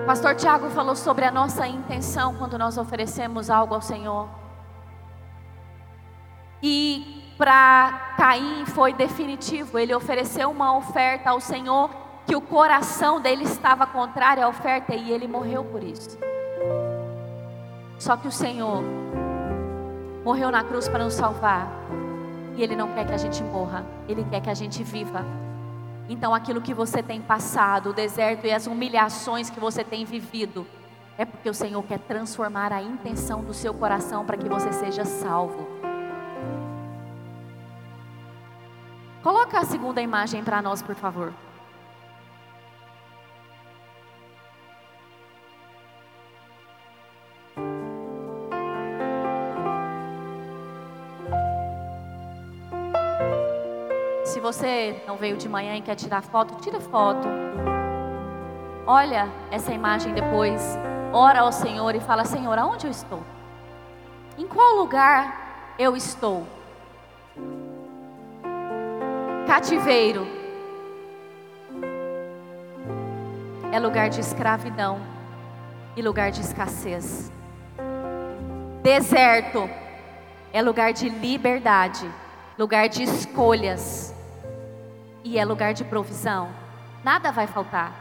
Pastor 0.06 0.36
Tiago 0.36 0.70
falou 0.72 0.95
sobre 0.95 1.26
a 1.26 1.32
nossa 1.32 1.68
intenção 1.68 2.36
quando 2.36 2.58
nós 2.58 2.78
oferecemos 2.78 3.49
algo 3.49 3.76
ao 3.76 3.82
Senhor. 3.82 4.28
E 6.62 7.34
para 7.38 8.14
Caim 8.18 8.66
foi 8.66 8.93
definitivo, 8.93 9.78
ele 9.78 9.93
ofereceu 9.93 10.49
uma 10.49 10.76
oferta 10.76 11.30
ao 11.30 11.39
Senhor 11.39 11.89
que 12.26 12.36
o 12.36 12.41
coração 12.41 13.22
dele 13.22 13.43
estava 13.43 13.86
contrário 13.86 14.43
à 14.43 14.47
oferta 14.47 14.95
e 14.95 15.12
ele 15.12 15.28
morreu 15.28 15.64
por 15.64 15.84
isso. 15.84 16.18
Só 17.99 18.18
que 18.18 18.28
o 18.28 18.32
Senhor 18.32 18.84
morreu 20.26 20.52
na 20.52 20.64
cruz 20.64 20.88
para 20.88 21.04
nos 21.04 21.14
salvar. 21.14 21.68
E 22.56 22.64
ele 22.64 22.76
não 22.76 22.91
quer 22.93 23.06
que 23.06 23.14
a 23.14 23.18
gente 23.18 23.41
morra, 23.43 23.86
ele 24.08 24.26
quer 24.30 24.41
que 24.41 24.49
a 24.49 24.54
gente 24.54 24.84
viva. 24.84 25.24
Então, 26.12 26.36
aquilo 26.36 26.59
que 26.59 26.74
você 26.74 27.01
tem 27.01 27.22
passado, 27.22 27.91
o 27.91 27.93
deserto 27.93 28.45
e 28.45 28.51
as 28.51 28.68
humilhações 28.68 29.49
que 29.49 29.62
você 29.62 29.82
tem 29.82 30.03
vivido, 30.03 30.68
é 31.18 31.24
porque 31.24 31.49
o 31.49 31.53
Senhor 31.53 31.82
quer 31.84 31.99
transformar 31.99 32.74
a 32.74 32.84
intenção 32.84 33.41
do 33.41 33.53
seu 33.53 33.74
coração 33.74 34.26
para 34.26 34.36
que 34.36 34.49
você 34.49 34.74
seja 34.74 35.05
salvo. 35.05 35.66
Coloca 39.24 39.57
a 39.57 39.64
segunda 39.64 40.01
imagem 40.01 40.43
para 40.43 40.62
nós, 40.62 40.82
por 40.82 40.95
favor. 40.95 41.32
Você 54.52 55.02
não 55.08 55.16
veio 55.16 55.38
de 55.38 55.47
manhã 55.47 55.78
e 55.78 55.82
quer 55.82 55.95
tirar 55.95 56.22
foto, 56.22 56.62
tira 56.62 56.82
foto. 56.82 57.26
Olha 58.86 59.30
essa 59.49 59.72
imagem 59.72 60.14
depois, 60.14 60.78
ora 61.14 61.39
ao 61.39 61.54
Senhor 61.54 61.95
e 61.95 62.02
fala: 62.02 62.26
Senhor, 62.26 62.58
aonde 62.58 62.86
eu 62.86 62.91
estou? 62.91 63.24
Em 64.38 64.45
qual 64.45 64.76
lugar 64.76 65.74
eu 65.80 65.95
estou? 65.95 66.45
Cativeiro 69.47 70.28
é 73.72 73.80
lugar 73.80 74.10
de 74.10 74.20
escravidão 74.20 74.99
e 75.95 76.02
lugar 76.02 76.30
de 76.30 76.41
escassez. 76.41 77.32
Deserto 78.84 79.70
é 80.52 80.62
lugar 80.62 80.91
de 80.91 81.08
liberdade, 81.08 82.10
lugar 82.58 82.89
de 82.89 83.04
escolhas 83.04 84.14
e 85.24 85.38
é 85.38 85.45
lugar 85.45 85.74
de 85.74 85.84
provisão, 85.84 86.49
nada 87.03 87.32
vai 87.32 87.47
faltar. 87.47 87.93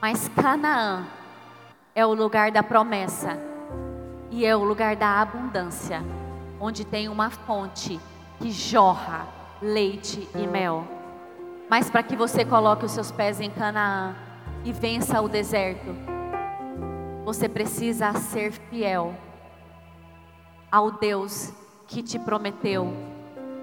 Mas 0.00 0.28
Canaã 0.28 1.06
é 1.94 2.04
o 2.04 2.12
lugar 2.12 2.50
da 2.50 2.62
promessa 2.62 3.38
e 4.30 4.44
é 4.44 4.54
o 4.54 4.64
lugar 4.64 4.96
da 4.96 5.20
abundância, 5.20 6.02
onde 6.60 6.84
tem 6.84 7.08
uma 7.08 7.30
fonte 7.30 8.00
que 8.38 8.50
jorra 8.50 9.26
leite 9.62 10.28
e 10.34 10.46
mel. 10.46 10.86
Mas 11.70 11.90
para 11.90 12.02
que 12.02 12.16
você 12.16 12.44
coloque 12.44 12.84
os 12.84 12.92
seus 12.92 13.10
pés 13.10 13.40
em 13.40 13.50
Canaã 13.50 14.14
e 14.64 14.72
vença 14.72 15.20
o 15.20 15.28
deserto, 15.28 15.94
você 17.24 17.48
precisa 17.48 18.12
ser 18.14 18.52
fiel 18.52 19.14
ao 20.70 20.90
Deus 20.90 21.52
que 21.86 22.02
te 22.02 22.18
prometeu, 22.18 22.92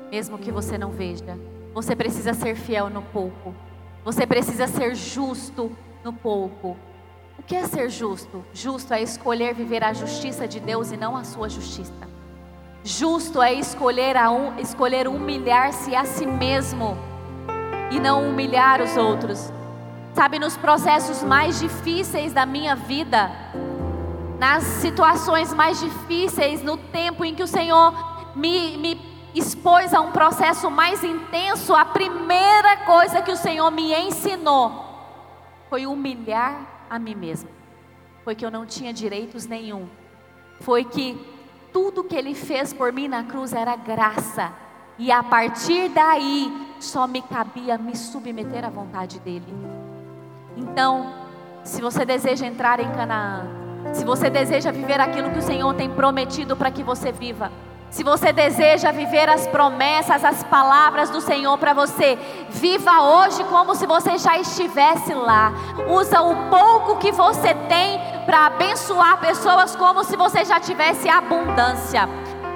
mesmo 0.10 0.38
que 0.38 0.52
você 0.52 0.78
não 0.78 0.92
veja. 0.92 1.38
Você 1.74 1.96
precisa 1.96 2.34
ser 2.34 2.56
fiel 2.56 2.90
no 2.90 3.02
pouco. 3.02 3.56
Você 4.04 4.26
precisa 4.26 4.68
ser 4.68 4.96
justo 4.96 5.72
no 6.04 6.12
pouco. 6.12 6.78
O 7.40 7.44
que 7.44 7.56
é 7.56 7.66
ser 7.66 7.90
justo? 7.90 8.44
Justo 8.54 8.94
é 8.94 9.02
escolher 9.02 9.54
viver 9.54 9.84
a 9.84 9.94
justiça 9.94 10.48
de 10.48 10.60
Deus 10.60 10.92
e 10.92 10.98
não 10.98 11.16
a 11.16 11.24
sua 11.24 11.50
justiça. 11.50 11.94
Justo 12.84 13.42
é 13.42 13.54
escolher, 13.54 14.16
um, 14.30 14.60
escolher 14.60 15.08
humilhar-se 15.08 15.96
a 15.96 16.04
si 16.04 16.26
mesmo 16.26 16.98
e 17.92 18.00
não 18.00 18.28
humilhar 18.28 18.82
os 18.82 18.98
outros. 18.98 19.52
Sabe, 20.14 20.40
nos 20.40 20.58
processos 20.58 21.24
mais 21.24 21.60
difíceis 21.60 22.34
da 22.34 22.46
minha 22.46 22.76
vida, 22.76 23.32
nas 24.40 24.64
situações 24.64 25.54
mais 25.54 25.80
difíceis, 25.80 26.62
no 26.62 26.76
tempo 26.76 27.24
em 27.24 27.34
que 27.34 27.44
o 27.44 27.48
Senhor 27.48 27.94
me, 28.36 28.78
me 28.78 29.11
expôs 29.34 29.94
a 29.94 30.02
um 30.02 30.12
processo 30.12 30.70
mais 30.70 31.04
intenso, 31.04 31.74
a 31.74 31.86
primeira 31.86 32.78
coisa 32.86 33.22
que 33.22 33.32
o 33.32 33.38
Senhor 33.38 33.70
me 33.72 33.94
ensinou 33.94 34.92
foi 35.70 35.86
humilhar 35.86 36.86
a 36.90 37.00
mim 37.00 37.16
mesmo. 37.16 37.50
Foi 38.24 38.36
que 38.36 38.46
eu 38.46 38.52
não 38.52 38.66
tinha 38.66 38.94
direitos 38.94 39.48
nenhum. 39.48 39.88
Foi 40.60 40.84
que 40.84 41.20
tudo 41.72 42.04
que 42.04 42.16
Ele 42.16 42.36
fez 42.36 42.74
por 42.74 42.92
mim 42.92 43.08
na 43.08 43.24
cruz 43.24 43.54
era 43.54 43.76
graça. 43.76 44.52
E 45.00 45.12
a 45.12 45.24
partir 45.24 45.90
daí, 45.90 46.52
só 46.80 47.08
me 47.08 47.22
cabia 47.22 47.78
me 47.78 47.96
submeter 47.96 48.66
à 48.66 48.70
vontade 48.70 49.20
dEle. 49.20 49.42
Então, 50.58 51.14
se 51.64 51.82
você 51.82 52.06
deseja 52.06 52.46
entrar 52.46 52.80
em 52.80 52.92
Canaã, 52.92 53.48
se 53.94 54.04
você 54.04 54.30
deseja 54.30 54.72
viver 54.72 55.00
aquilo 55.00 55.32
que 55.32 55.40
o 55.40 55.42
Senhor 55.42 55.74
tem 55.74 55.90
prometido 55.90 56.56
para 56.56 56.70
que 56.70 56.84
você 56.84 57.12
viva, 57.12 57.52
Se 57.92 58.06
você 58.06 58.32
deseja 58.32 58.90
viver 58.94 59.28
as 59.28 59.46
promessas, 59.48 60.24
as 60.24 60.42
palavras 60.46 61.10
do 61.10 61.20
Senhor 61.20 61.58
para 61.58 61.74
você, 61.74 62.18
viva 62.50 63.02
hoje 63.02 63.44
como 63.44 63.76
se 63.76 63.86
você 63.86 64.18
já 64.18 64.40
estivesse 64.40 65.14
lá. 65.14 65.52
Usa 65.90 66.22
o 66.22 66.50
pouco 66.50 66.96
que 67.00 67.12
você 67.12 67.54
tem 67.54 68.00
para 68.26 68.46
abençoar 68.46 69.20
pessoas 69.20 69.76
como 69.76 70.06
se 70.06 70.16
você 70.16 70.46
já 70.46 70.58
tivesse 70.58 71.10
abundância. 71.10 72.08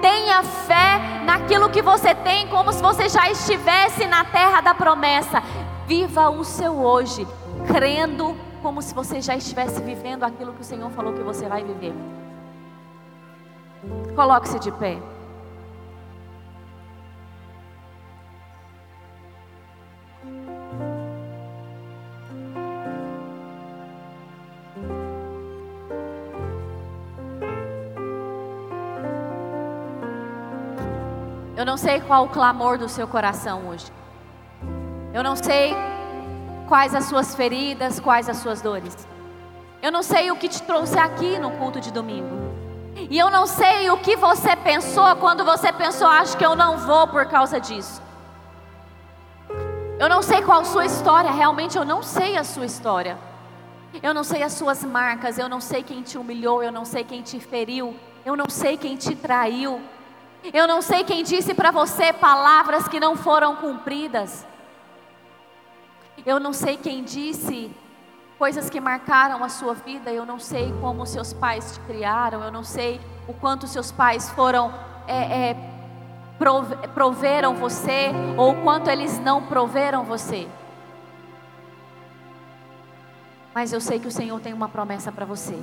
Tenha 0.02 0.42
fé 0.42 1.02
naquilo 1.26 1.70
que 1.70 1.82
você 1.82 2.16
tem, 2.16 2.48
como 2.48 2.72
se 2.72 2.82
você 2.82 3.10
já 3.10 3.30
estivesse 3.30 4.08
na 4.08 4.24
terra 4.24 4.62
da 4.62 4.74
promessa. 4.74 5.44
Viva 5.86 6.30
o 6.30 6.46
seu 6.46 6.80
hoje, 6.80 7.28
crendo 7.68 8.38
como 8.62 8.82
se 8.82 8.94
você 8.94 9.20
já 9.20 9.36
estivesse 9.36 9.82
vivendo 9.82 10.24
aquilo 10.24 10.54
que 10.54 10.62
o 10.62 10.66
Senhor 10.66 10.90
falou 10.92 11.12
que 11.12 11.22
você 11.22 11.46
vai 11.46 11.62
viver. 11.62 11.94
Coloque-se 14.16 14.60
de 14.60 14.72
pé. 14.72 14.98
Eu 31.56 31.66
não 31.66 31.78
sei 31.78 32.02
qual 32.02 32.26
o 32.26 32.30
clamor 32.30 32.78
do 32.78 32.90
seu 32.90 33.08
coração 33.08 33.68
hoje. 33.70 33.86
Eu 35.14 35.24
não 35.24 35.38
sei 35.38 35.74
quais 36.68 36.94
as 36.94 37.06
suas 37.06 37.34
feridas, 37.34 38.00
quais 38.00 38.28
as 38.28 38.38
suas 38.38 38.62
dores. 38.62 39.08
Eu 39.82 39.90
não 39.90 40.04
sei 40.04 40.32
o 40.32 40.36
que 40.36 40.50
te 40.50 40.62
trouxe 40.64 41.00
aqui 41.00 41.40
no 41.40 41.52
culto 41.52 41.80
de 41.80 41.92
domingo. 41.92 42.54
E 43.10 43.18
eu 43.18 43.30
não 43.30 43.46
sei 43.46 43.90
o 43.90 43.98
que 43.98 44.18
você 44.18 44.56
pensou 44.56 45.16
quando 45.16 45.46
você 45.46 45.72
pensou, 45.72 46.08
acho 46.08 46.36
que 46.38 46.46
eu 46.46 46.56
não 46.56 46.78
vou 46.78 47.08
por 47.08 47.26
causa 47.28 47.60
disso. 47.60 48.02
Eu 49.98 50.10
não 50.10 50.22
sei 50.22 50.42
qual 50.42 50.60
a 50.60 50.66
sua 50.66 50.86
história, 50.86 51.32
realmente 51.32 51.78
eu 51.78 51.86
não 51.86 52.04
sei 52.04 52.36
a 52.36 52.44
sua 52.44 52.66
história. 52.66 53.18
Eu 54.04 54.14
não 54.14 54.26
sei 54.26 54.44
as 54.44 54.52
suas 54.52 54.84
marcas, 54.84 55.38
eu 55.38 55.48
não 55.48 55.62
sei 55.62 55.84
quem 55.84 56.02
te 56.02 56.18
humilhou, 56.18 56.62
eu 56.62 56.72
não 56.72 56.84
sei 56.84 57.06
quem 57.06 57.22
te 57.22 57.40
feriu, 57.40 57.96
eu 58.26 58.36
não 58.36 58.50
sei 58.50 58.76
quem 58.76 58.98
te 58.98 59.16
traiu. 59.16 59.82
Eu 60.54 60.68
não 60.68 60.82
sei 60.82 61.04
quem 61.04 61.24
disse 61.24 61.54
para 61.54 61.72
você 61.72 62.14
palavras 62.14 62.88
que 62.88 63.00
não 63.00 63.16
foram 63.16 63.56
cumpridas. 63.56 64.46
Eu 66.26 66.40
não 66.40 66.54
sei 66.54 66.78
quem 66.78 67.04
disse 67.04 67.72
coisas 68.38 68.70
que 68.70 68.80
marcaram 68.80 69.44
a 69.44 69.50
sua 69.50 69.74
vida. 69.74 70.12
Eu 70.12 70.26
não 70.26 70.40
sei 70.40 70.74
como 70.82 71.06
seus 71.06 71.34
pais 71.34 71.74
te 71.74 71.80
criaram. 71.82 72.44
Eu 72.44 72.52
não 72.52 72.64
sei 72.64 73.02
o 73.28 73.34
quanto 73.34 73.68
seus 73.68 73.92
pais 73.92 74.30
foram 74.32 74.74
é, 75.08 75.50
é, 75.50 75.58
proveram 76.94 77.56
você 77.56 78.12
ou 78.38 78.52
o 78.52 78.62
quanto 78.62 78.90
eles 78.90 79.20
não 79.20 79.44
proveram 79.44 80.04
você. 80.04 80.48
Mas 83.54 83.72
eu 83.72 83.80
sei 83.80 84.00
que 84.00 84.08
o 84.08 84.12
Senhor 84.12 84.40
tem 84.42 84.54
uma 84.54 84.68
promessa 84.68 85.12
para 85.12 85.26
você. 85.26 85.58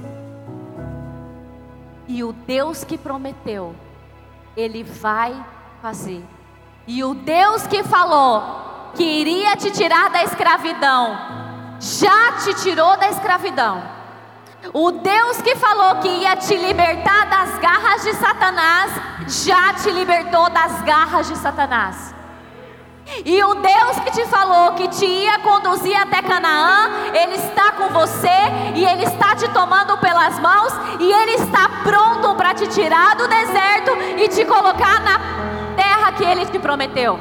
E 2.09 2.25
o 2.25 2.33
Deus 2.33 2.85
que 2.85 2.97
prometeu 2.97 3.75
ele 4.57 4.83
vai 4.83 5.35
fazer. 5.81 6.25
E 6.87 7.03
o 7.05 7.15
Deus 7.15 7.67
que 7.67 7.83
falou 7.85 8.91
que 8.95 9.03
iria 9.03 9.57
te 9.57 9.71
tirar 9.71 10.11
da 10.11 10.23
escravidão, 10.25 11.17
já 11.81 12.33
te 12.33 12.55
tirou 12.55 12.97
da 12.97 13.09
escravidão. 13.09 13.83
O 14.73 14.93
Deus 14.93 15.43
que 15.43 15.57
falou 15.57 15.97
que 15.97 16.09
ia 16.09 16.37
te 16.37 16.57
libertar 16.57 17.27
das 17.27 17.59
garras 17.59 18.03
de 18.05 18.15
Satanás, 18.15 18.93
já 19.27 19.75
te 19.75 19.91
libertou 19.91 20.49
das 20.51 20.83
garras 20.83 21.27
de 21.27 21.37
Satanás. 21.37 22.15
E 23.25 23.43
o 23.43 23.55
Deus 23.55 23.99
que 24.05 24.13
te 24.13 24.27
falou 24.27 24.73
que 24.73 24.89
te 24.89 25.05
ia 25.05 25.39
conduzir 25.41 25.97
até 25.97 26.23
Canaã, 26.23 26.91
Ele 27.13 27.35
está 27.35 27.73
com 27.73 27.89
você 27.89 28.29
e 28.75 28.85
Ele 28.85 29.05
está 29.05 29.35
te 29.35 29.49
tomando 29.49 29.99
pelas 29.99 30.39
mãos 30.39 30.73
e 31.01 31.13
Ele 31.13 31.33
está 31.33 31.69
pronto 31.83 32.12
te 32.55 32.67
tirar 32.67 33.17
do 33.17 33.27
deserto 33.29 33.93
e 34.19 34.29
te 34.29 34.45
colocar 34.45 35.01
na 35.01 35.19
terra 35.77 36.13
que 36.13 36.25
Ele 36.25 36.45
te 36.47 36.59
prometeu. 36.59 37.19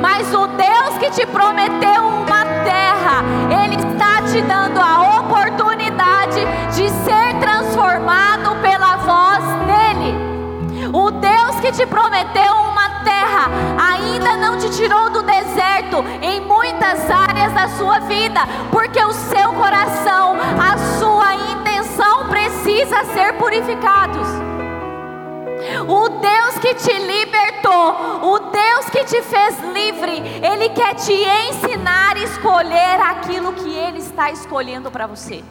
Mas 0.00 0.32
o 0.34 0.46
Deus 0.46 0.98
que 0.98 1.10
te 1.10 1.26
prometeu 1.26 2.04
uma 2.04 2.44
terra, 2.64 3.22
Ele 3.62 3.76
está 3.76 4.22
te 4.22 4.40
dando 4.42 4.78
a 4.80 5.20
oportunidade 5.20 6.40
de 6.74 6.88
ser 6.90 7.38
transformado 7.40 8.56
pela 8.60 8.96
voz 8.96 9.44
dEle. 9.66 10.92
O 10.92 11.10
Deus 11.10 11.60
que 11.60 11.72
te 11.72 11.86
prometeu 11.86 12.54
uma 12.54 12.88
terra 13.04 13.50
ainda 13.92 14.36
não 14.36 14.58
te 14.58 14.70
tirou 14.70 15.10
do 15.10 15.22
deserto 15.22 16.04
em 16.22 16.40
muitas 16.40 17.10
áreas 17.10 17.52
da 17.52 17.68
sua 17.68 18.00
vida, 18.00 18.40
porque 18.70 19.02
o 19.02 19.12
seu 19.12 19.52
coração, 19.52 20.36
a 20.58 20.76
sua 20.98 21.34
intenção 21.34 21.77
precisa 22.28 23.04
ser 23.12 23.34
purificados. 23.34 24.26
O 25.88 26.08
Deus 26.08 26.58
que 26.60 26.74
te 26.74 26.92
libertou, 26.98 27.94
o 28.22 28.38
Deus 28.50 28.90
que 28.90 29.04
te 29.04 29.22
fez 29.22 29.58
livre, 29.72 30.22
Ele 30.42 30.68
quer 30.70 30.94
te 30.94 31.12
ensinar 31.12 32.16
a 32.16 32.20
escolher 32.20 33.00
aquilo 33.00 33.52
que 33.52 33.74
Ele 33.74 33.98
está 33.98 34.30
escolhendo 34.30 34.90
para 34.90 35.06
você. 35.06 35.42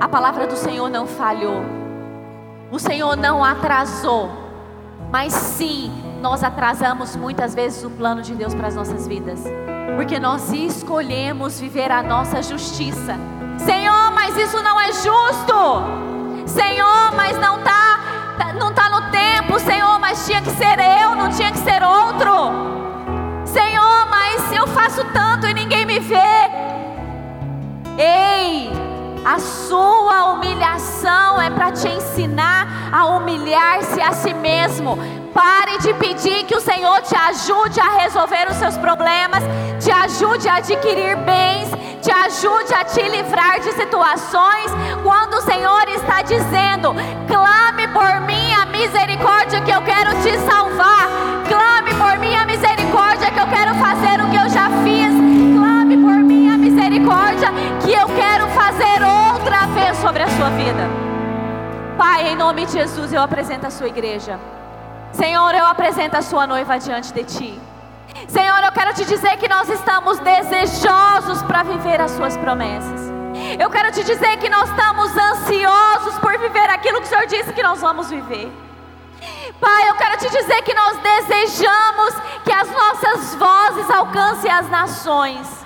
A 0.00 0.08
palavra 0.08 0.46
do 0.46 0.56
Senhor 0.56 0.90
não 0.90 1.06
falhou. 1.06 1.64
O 2.70 2.78
Senhor 2.78 3.16
não 3.16 3.44
atrasou, 3.44 4.28
mas 5.10 5.32
sim, 5.32 5.92
nós 6.20 6.42
atrasamos 6.42 7.14
muitas 7.14 7.54
vezes 7.54 7.84
o 7.84 7.90
plano 7.90 8.20
de 8.20 8.34
Deus 8.34 8.52
para 8.54 8.68
as 8.68 8.74
nossas 8.74 9.06
vidas, 9.06 9.44
porque 9.96 10.18
nós 10.18 10.52
escolhemos 10.52 11.60
viver 11.60 11.92
a 11.92 12.02
nossa 12.02 12.42
justiça. 12.42 13.16
Senhor, 13.58 14.10
mas 14.12 14.36
isso 14.36 14.62
não 14.62 14.80
é 14.80 14.92
justo. 14.92 15.54
Senhor, 16.46 17.12
mas 17.14 17.38
não 17.38 17.58
tá, 17.62 18.00
tá 18.38 18.52
não 18.52 18.72
tá 18.72 18.88
no 18.90 19.10
tempo. 19.10 19.58
Senhor, 19.60 19.98
mas 19.98 20.26
tinha 20.26 20.40
que 20.42 20.50
ser 20.50 20.78
eu, 20.78 21.14
não 21.14 21.28
tinha 21.30 21.50
que 21.50 21.58
ser 21.58 21.82
outro. 21.82 22.50
Senhor, 23.44 24.06
mas 24.10 24.52
eu 24.52 24.66
faço 24.68 25.04
tanto 25.12 25.46
e 25.46 25.54
ninguém 25.54 25.84
me 25.84 26.00
vê. 26.00 26.16
Ei, 27.96 28.72
a 29.24 29.38
sua 29.38 30.32
humilhação 30.32 31.40
é 31.40 31.48
para 31.48 31.72
te 31.72 31.88
ensinar 31.88 32.90
a 32.92 33.06
humilhar-se 33.06 34.00
a 34.00 34.12
si 34.12 34.34
mesmo. 34.34 34.98
Pare 35.32 35.78
de 35.78 35.94
pedir 35.94 36.44
que 36.44 36.54
o 36.54 36.60
Senhor 36.60 37.00
te 37.00 37.16
ajude 37.16 37.80
a 37.80 38.02
resolver 38.02 38.46
os 38.50 38.56
seus 38.56 38.76
problemas, 38.76 39.42
te 39.82 39.90
ajude 39.90 40.48
a 40.48 40.56
adquirir 40.56 41.16
bens, 41.16 41.70
te 42.02 42.12
ajude 42.12 42.72
a 42.74 42.84
te 42.84 43.02
livrar 43.08 43.58
de 43.60 43.72
situações, 43.72 44.70
quando 45.02 45.34
o 45.34 45.42
Senhor 45.42 45.88
está 45.88 46.22
dizendo: 46.22 46.94
clame 47.26 47.88
por 47.88 48.20
mim 48.20 48.52
a 48.52 48.66
misericórdia 48.66 49.60
que 49.62 49.70
eu 49.70 49.82
quero 49.82 50.10
te 50.22 50.38
salvar, 50.40 51.08
clame 51.48 51.94
por 51.94 52.18
mim 52.18 52.36
a 52.36 52.44
misericórdia 52.44 53.30
que 53.32 53.40
eu 53.40 53.46
quero 53.48 53.74
fazer 53.74 54.20
o 54.20 54.30
que 54.30 54.36
eu 54.36 54.48
já 54.50 54.68
fiz, 54.84 55.12
clame 55.58 55.96
por 55.96 56.18
mim 56.22 56.48
a 56.48 56.58
misericórdia 56.58 57.48
que 57.84 57.92
eu 57.92 58.06
quero 58.06 58.46
fazer 58.48 58.93
sobre 59.92 60.22
a 60.22 60.28
sua 60.28 60.50
vida. 60.50 60.88
Pai, 61.98 62.28
em 62.28 62.36
nome 62.36 62.64
de 62.66 62.72
Jesus, 62.72 63.12
eu 63.12 63.20
apresento 63.20 63.66
a 63.66 63.70
sua 63.70 63.88
igreja. 63.88 64.38
Senhor, 65.12 65.54
eu 65.54 65.66
apresento 65.66 66.16
a 66.16 66.22
sua 66.22 66.46
noiva 66.46 66.78
diante 66.78 67.12
de 67.12 67.24
ti. 67.24 67.60
Senhor, 68.28 68.64
eu 68.64 68.72
quero 68.72 68.94
te 68.94 69.04
dizer 69.04 69.36
que 69.36 69.48
nós 69.48 69.68
estamos 69.68 70.18
desejosos 70.20 71.42
para 71.42 71.62
viver 71.62 72.00
as 72.00 72.12
suas 72.12 72.36
promessas. 72.36 73.12
Eu 73.58 73.68
quero 73.70 73.92
te 73.92 74.02
dizer 74.04 74.36
que 74.38 74.48
nós 74.48 74.68
estamos 74.70 75.16
ansiosos 75.16 76.18
por 76.20 76.38
viver 76.38 76.70
aquilo 76.70 77.00
que 77.00 77.06
o 77.06 77.08
Senhor 77.08 77.26
disse 77.26 77.52
que 77.52 77.62
nós 77.62 77.80
vamos 77.80 78.08
viver. 78.08 78.50
Pai, 79.60 79.88
eu 79.90 79.94
quero 79.94 80.16
te 80.18 80.30
dizer 80.30 80.62
que 80.62 80.74
nós 80.74 80.98
desejamos 80.98 82.14
que 82.44 82.52
as 82.52 82.70
nossas 82.70 83.34
vozes 83.34 83.90
alcancem 83.90 84.50
as 84.50 84.68
nações. 84.68 85.63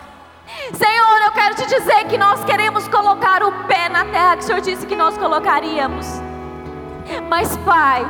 Senhor, 0.74 1.22
eu 1.24 1.32
quero 1.32 1.54
te 1.54 1.66
dizer 1.66 2.04
que 2.08 2.18
nós 2.18 2.44
queremos 2.44 2.86
colocar 2.88 3.42
o 3.42 3.52
pé 3.64 3.88
na 3.88 4.04
terra 4.04 4.36
que 4.36 4.42
o 4.42 4.46
Senhor 4.46 4.60
disse 4.60 4.86
que 4.86 4.96
nós 4.96 5.16
colocaríamos. 5.16 6.06
Mas, 7.28 7.56
Pai, 7.58 8.04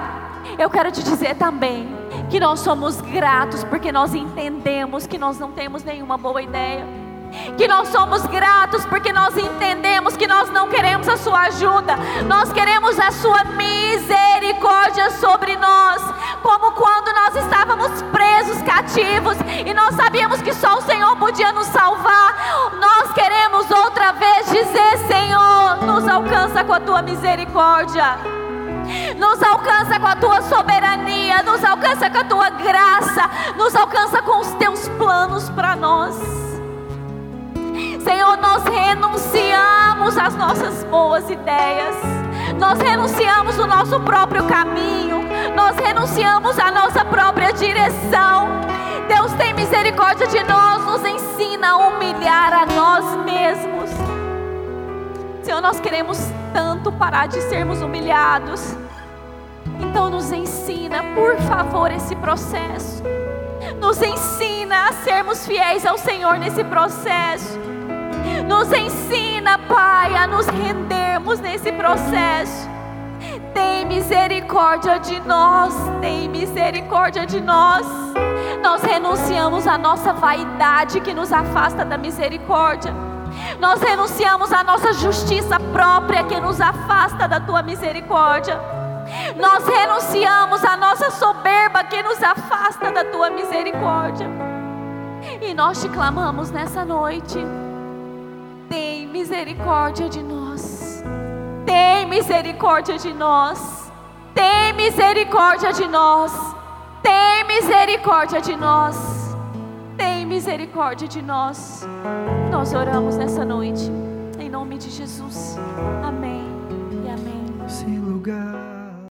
eu 0.58 0.68
quero 0.68 0.90
te 0.90 1.02
dizer 1.02 1.36
também 1.36 1.88
que 2.30 2.40
nós 2.40 2.60
somos 2.60 3.00
gratos 3.00 3.62
porque 3.64 3.92
nós 3.92 4.14
entendemos 4.14 5.06
que 5.06 5.18
nós 5.18 5.38
não 5.38 5.52
temos 5.52 5.84
nenhuma 5.84 6.18
boa 6.18 6.42
ideia. 6.42 7.07
Que 7.56 7.68
nós 7.68 7.88
somos 7.88 8.24
gratos 8.26 8.84
porque 8.86 9.12
nós 9.12 9.36
entendemos 9.36 10.16
que 10.16 10.26
nós 10.26 10.50
não 10.50 10.68
queremos 10.68 11.08
a 11.08 11.16
Sua 11.16 11.40
ajuda, 11.42 11.96
nós 12.26 12.52
queremos 12.52 12.98
a 12.98 13.10
Sua 13.10 13.44
misericórdia 13.44 15.10
sobre 15.12 15.56
nós, 15.56 16.02
como 16.42 16.72
quando 16.72 17.12
nós 17.12 17.36
estávamos 17.36 18.02
presos, 18.02 18.62
cativos, 18.62 19.36
e 19.66 19.74
nós 19.74 19.94
sabíamos 19.94 20.40
que 20.42 20.52
só 20.54 20.78
o 20.78 20.82
Senhor 20.82 21.16
podia 21.16 21.52
nos 21.52 21.66
salvar. 21.66 22.70
Nós 22.80 23.12
queremos 23.12 23.70
outra 23.70 24.12
vez 24.12 24.46
dizer: 24.46 24.98
Senhor, 25.06 25.84
nos 25.84 26.06
alcança 26.08 26.64
com 26.64 26.72
a 26.72 26.80
Tua 26.80 27.02
misericórdia. 27.02 28.18
Nos 29.18 29.42
alcança 29.42 30.00
com 30.00 30.06
a 30.06 30.16
tua 30.16 30.40
soberania, 30.42 31.42
nos 31.42 31.62
alcança 31.62 32.08
com 32.08 32.18
a 32.18 32.24
tua 32.24 32.50
graça, 32.50 33.28
nos 33.56 33.74
alcança 33.74 34.22
com 34.22 34.40
os 34.40 34.48
teus 34.54 34.88
planos 34.88 35.50
para 35.50 35.76
nós. 35.76 36.47
Senhor, 38.08 38.38
nós 38.38 38.64
renunciamos 38.64 40.16
às 40.16 40.34
nossas 40.34 40.82
boas 40.84 41.28
ideias, 41.28 41.94
nós 42.58 42.78
renunciamos 42.78 43.58
o 43.58 43.66
nosso 43.66 44.00
próprio 44.00 44.44
caminho, 44.44 45.20
nós 45.54 45.76
renunciamos 45.76 46.58
à 46.58 46.70
nossa 46.70 47.04
própria 47.04 47.52
direção. 47.52 48.48
Deus 49.06 49.34
tem 49.34 49.52
misericórdia 49.52 50.26
de 50.26 50.42
nós, 50.44 50.86
nos 50.86 51.04
ensina 51.04 51.72
a 51.72 51.76
humilhar 51.76 52.54
a 52.54 52.64
nós 52.64 53.14
mesmos. 53.26 53.90
Senhor, 55.42 55.60
nós 55.60 55.78
queremos 55.78 56.18
tanto 56.54 56.90
parar 56.90 57.28
de 57.28 57.42
sermos 57.42 57.82
humilhados. 57.82 58.74
Então, 59.80 60.08
nos 60.08 60.32
ensina, 60.32 61.02
por 61.14 61.36
favor, 61.42 61.90
esse 61.92 62.16
processo. 62.16 63.02
Nos 63.78 64.00
ensina 64.00 64.88
a 64.88 64.92
sermos 64.94 65.46
fiéis 65.46 65.84
ao 65.84 65.98
Senhor 65.98 66.38
nesse 66.38 66.64
processo. 66.64 67.67
Nos 68.48 68.72
ensina, 68.72 69.58
Pai, 69.58 70.16
a 70.16 70.26
nos 70.26 70.46
rendermos 70.46 71.38
nesse 71.38 71.70
processo. 71.70 72.66
Tem 73.52 73.84
misericórdia 73.84 74.98
de 74.98 75.20
nós, 75.20 75.74
tem 76.00 76.30
misericórdia 76.30 77.26
de 77.26 77.42
nós. 77.42 77.86
Nós 78.62 78.82
renunciamos 78.82 79.66
à 79.66 79.76
nossa 79.76 80.14
vaidade 80.14 80.98
que 81.00 81.12
nos 81.12 81.30
afasta 81.30 81.84
da 81.84 81.98
misericórdia. 81.98 82.94
Nós 83.60 83.82
renunciamos 83.82 84.50
à 84.50 84.64
nossa 84.64 84.94
justiça 84.94 85.60
própria 85.60 86.24
que 86.24 86.40
nos 86.40 86.58
afasta 86.58 87.28
da 87.28 87.38
tua 87.40 87.60
misericórdia. 87.60 88.58
Nós 89.36 89.66
renunciamos 89.68 90.64
à 90.64 90.74
nossa 90.74 91.10
soberba 91.10 91.84
que 91.84 92.02
nos 92.02 92.22
afasta 92.22 92.90
da 92.90 93.04
tua 93.04 93.28
misericórdia. 93.28 94.26
E 95.42 95.52
nós 95.52 95.82
te 95.82 95.88
clamamos 95.90 96.50
nessa 96.50 96.82
noite 96.82 97.38
tem 98.68 99.06
misericórdia 99.06 100.08
de 100.08 100.22
nós. 100.22 101.02
Tem 101.66 102.06
misericórdia 102.06 102.96
de 102.96 103.12
nós. 103.12 103.92
Tem 104.34 104.72
misericórdia 104.74 105.72
de 105.72 105.88
nós. 105.88 106.32
Tem 107.02 107.44
misericórdia 107.46 108.40
de 108.40 108.56
nós. 108.56 109.36
Tem 109.96 110.26
misericórdia 110.26 111.08
de 111.08 111.22
nós. 111.22 111.86
Nós 112.50 112.72
oramos 112.72 113.16
nessa 113.16 113.44
noite. 113.44 113.90
Em 114.38 114.48
nome 114.48 114.78
de 114.78 114.90
Jesus. 114.90 115.58
Amém 116.04 116.44
e 117.04 117.08
amém. 117.08 117.68
Sem 117.68 117.98
lugar. 117.98 118.67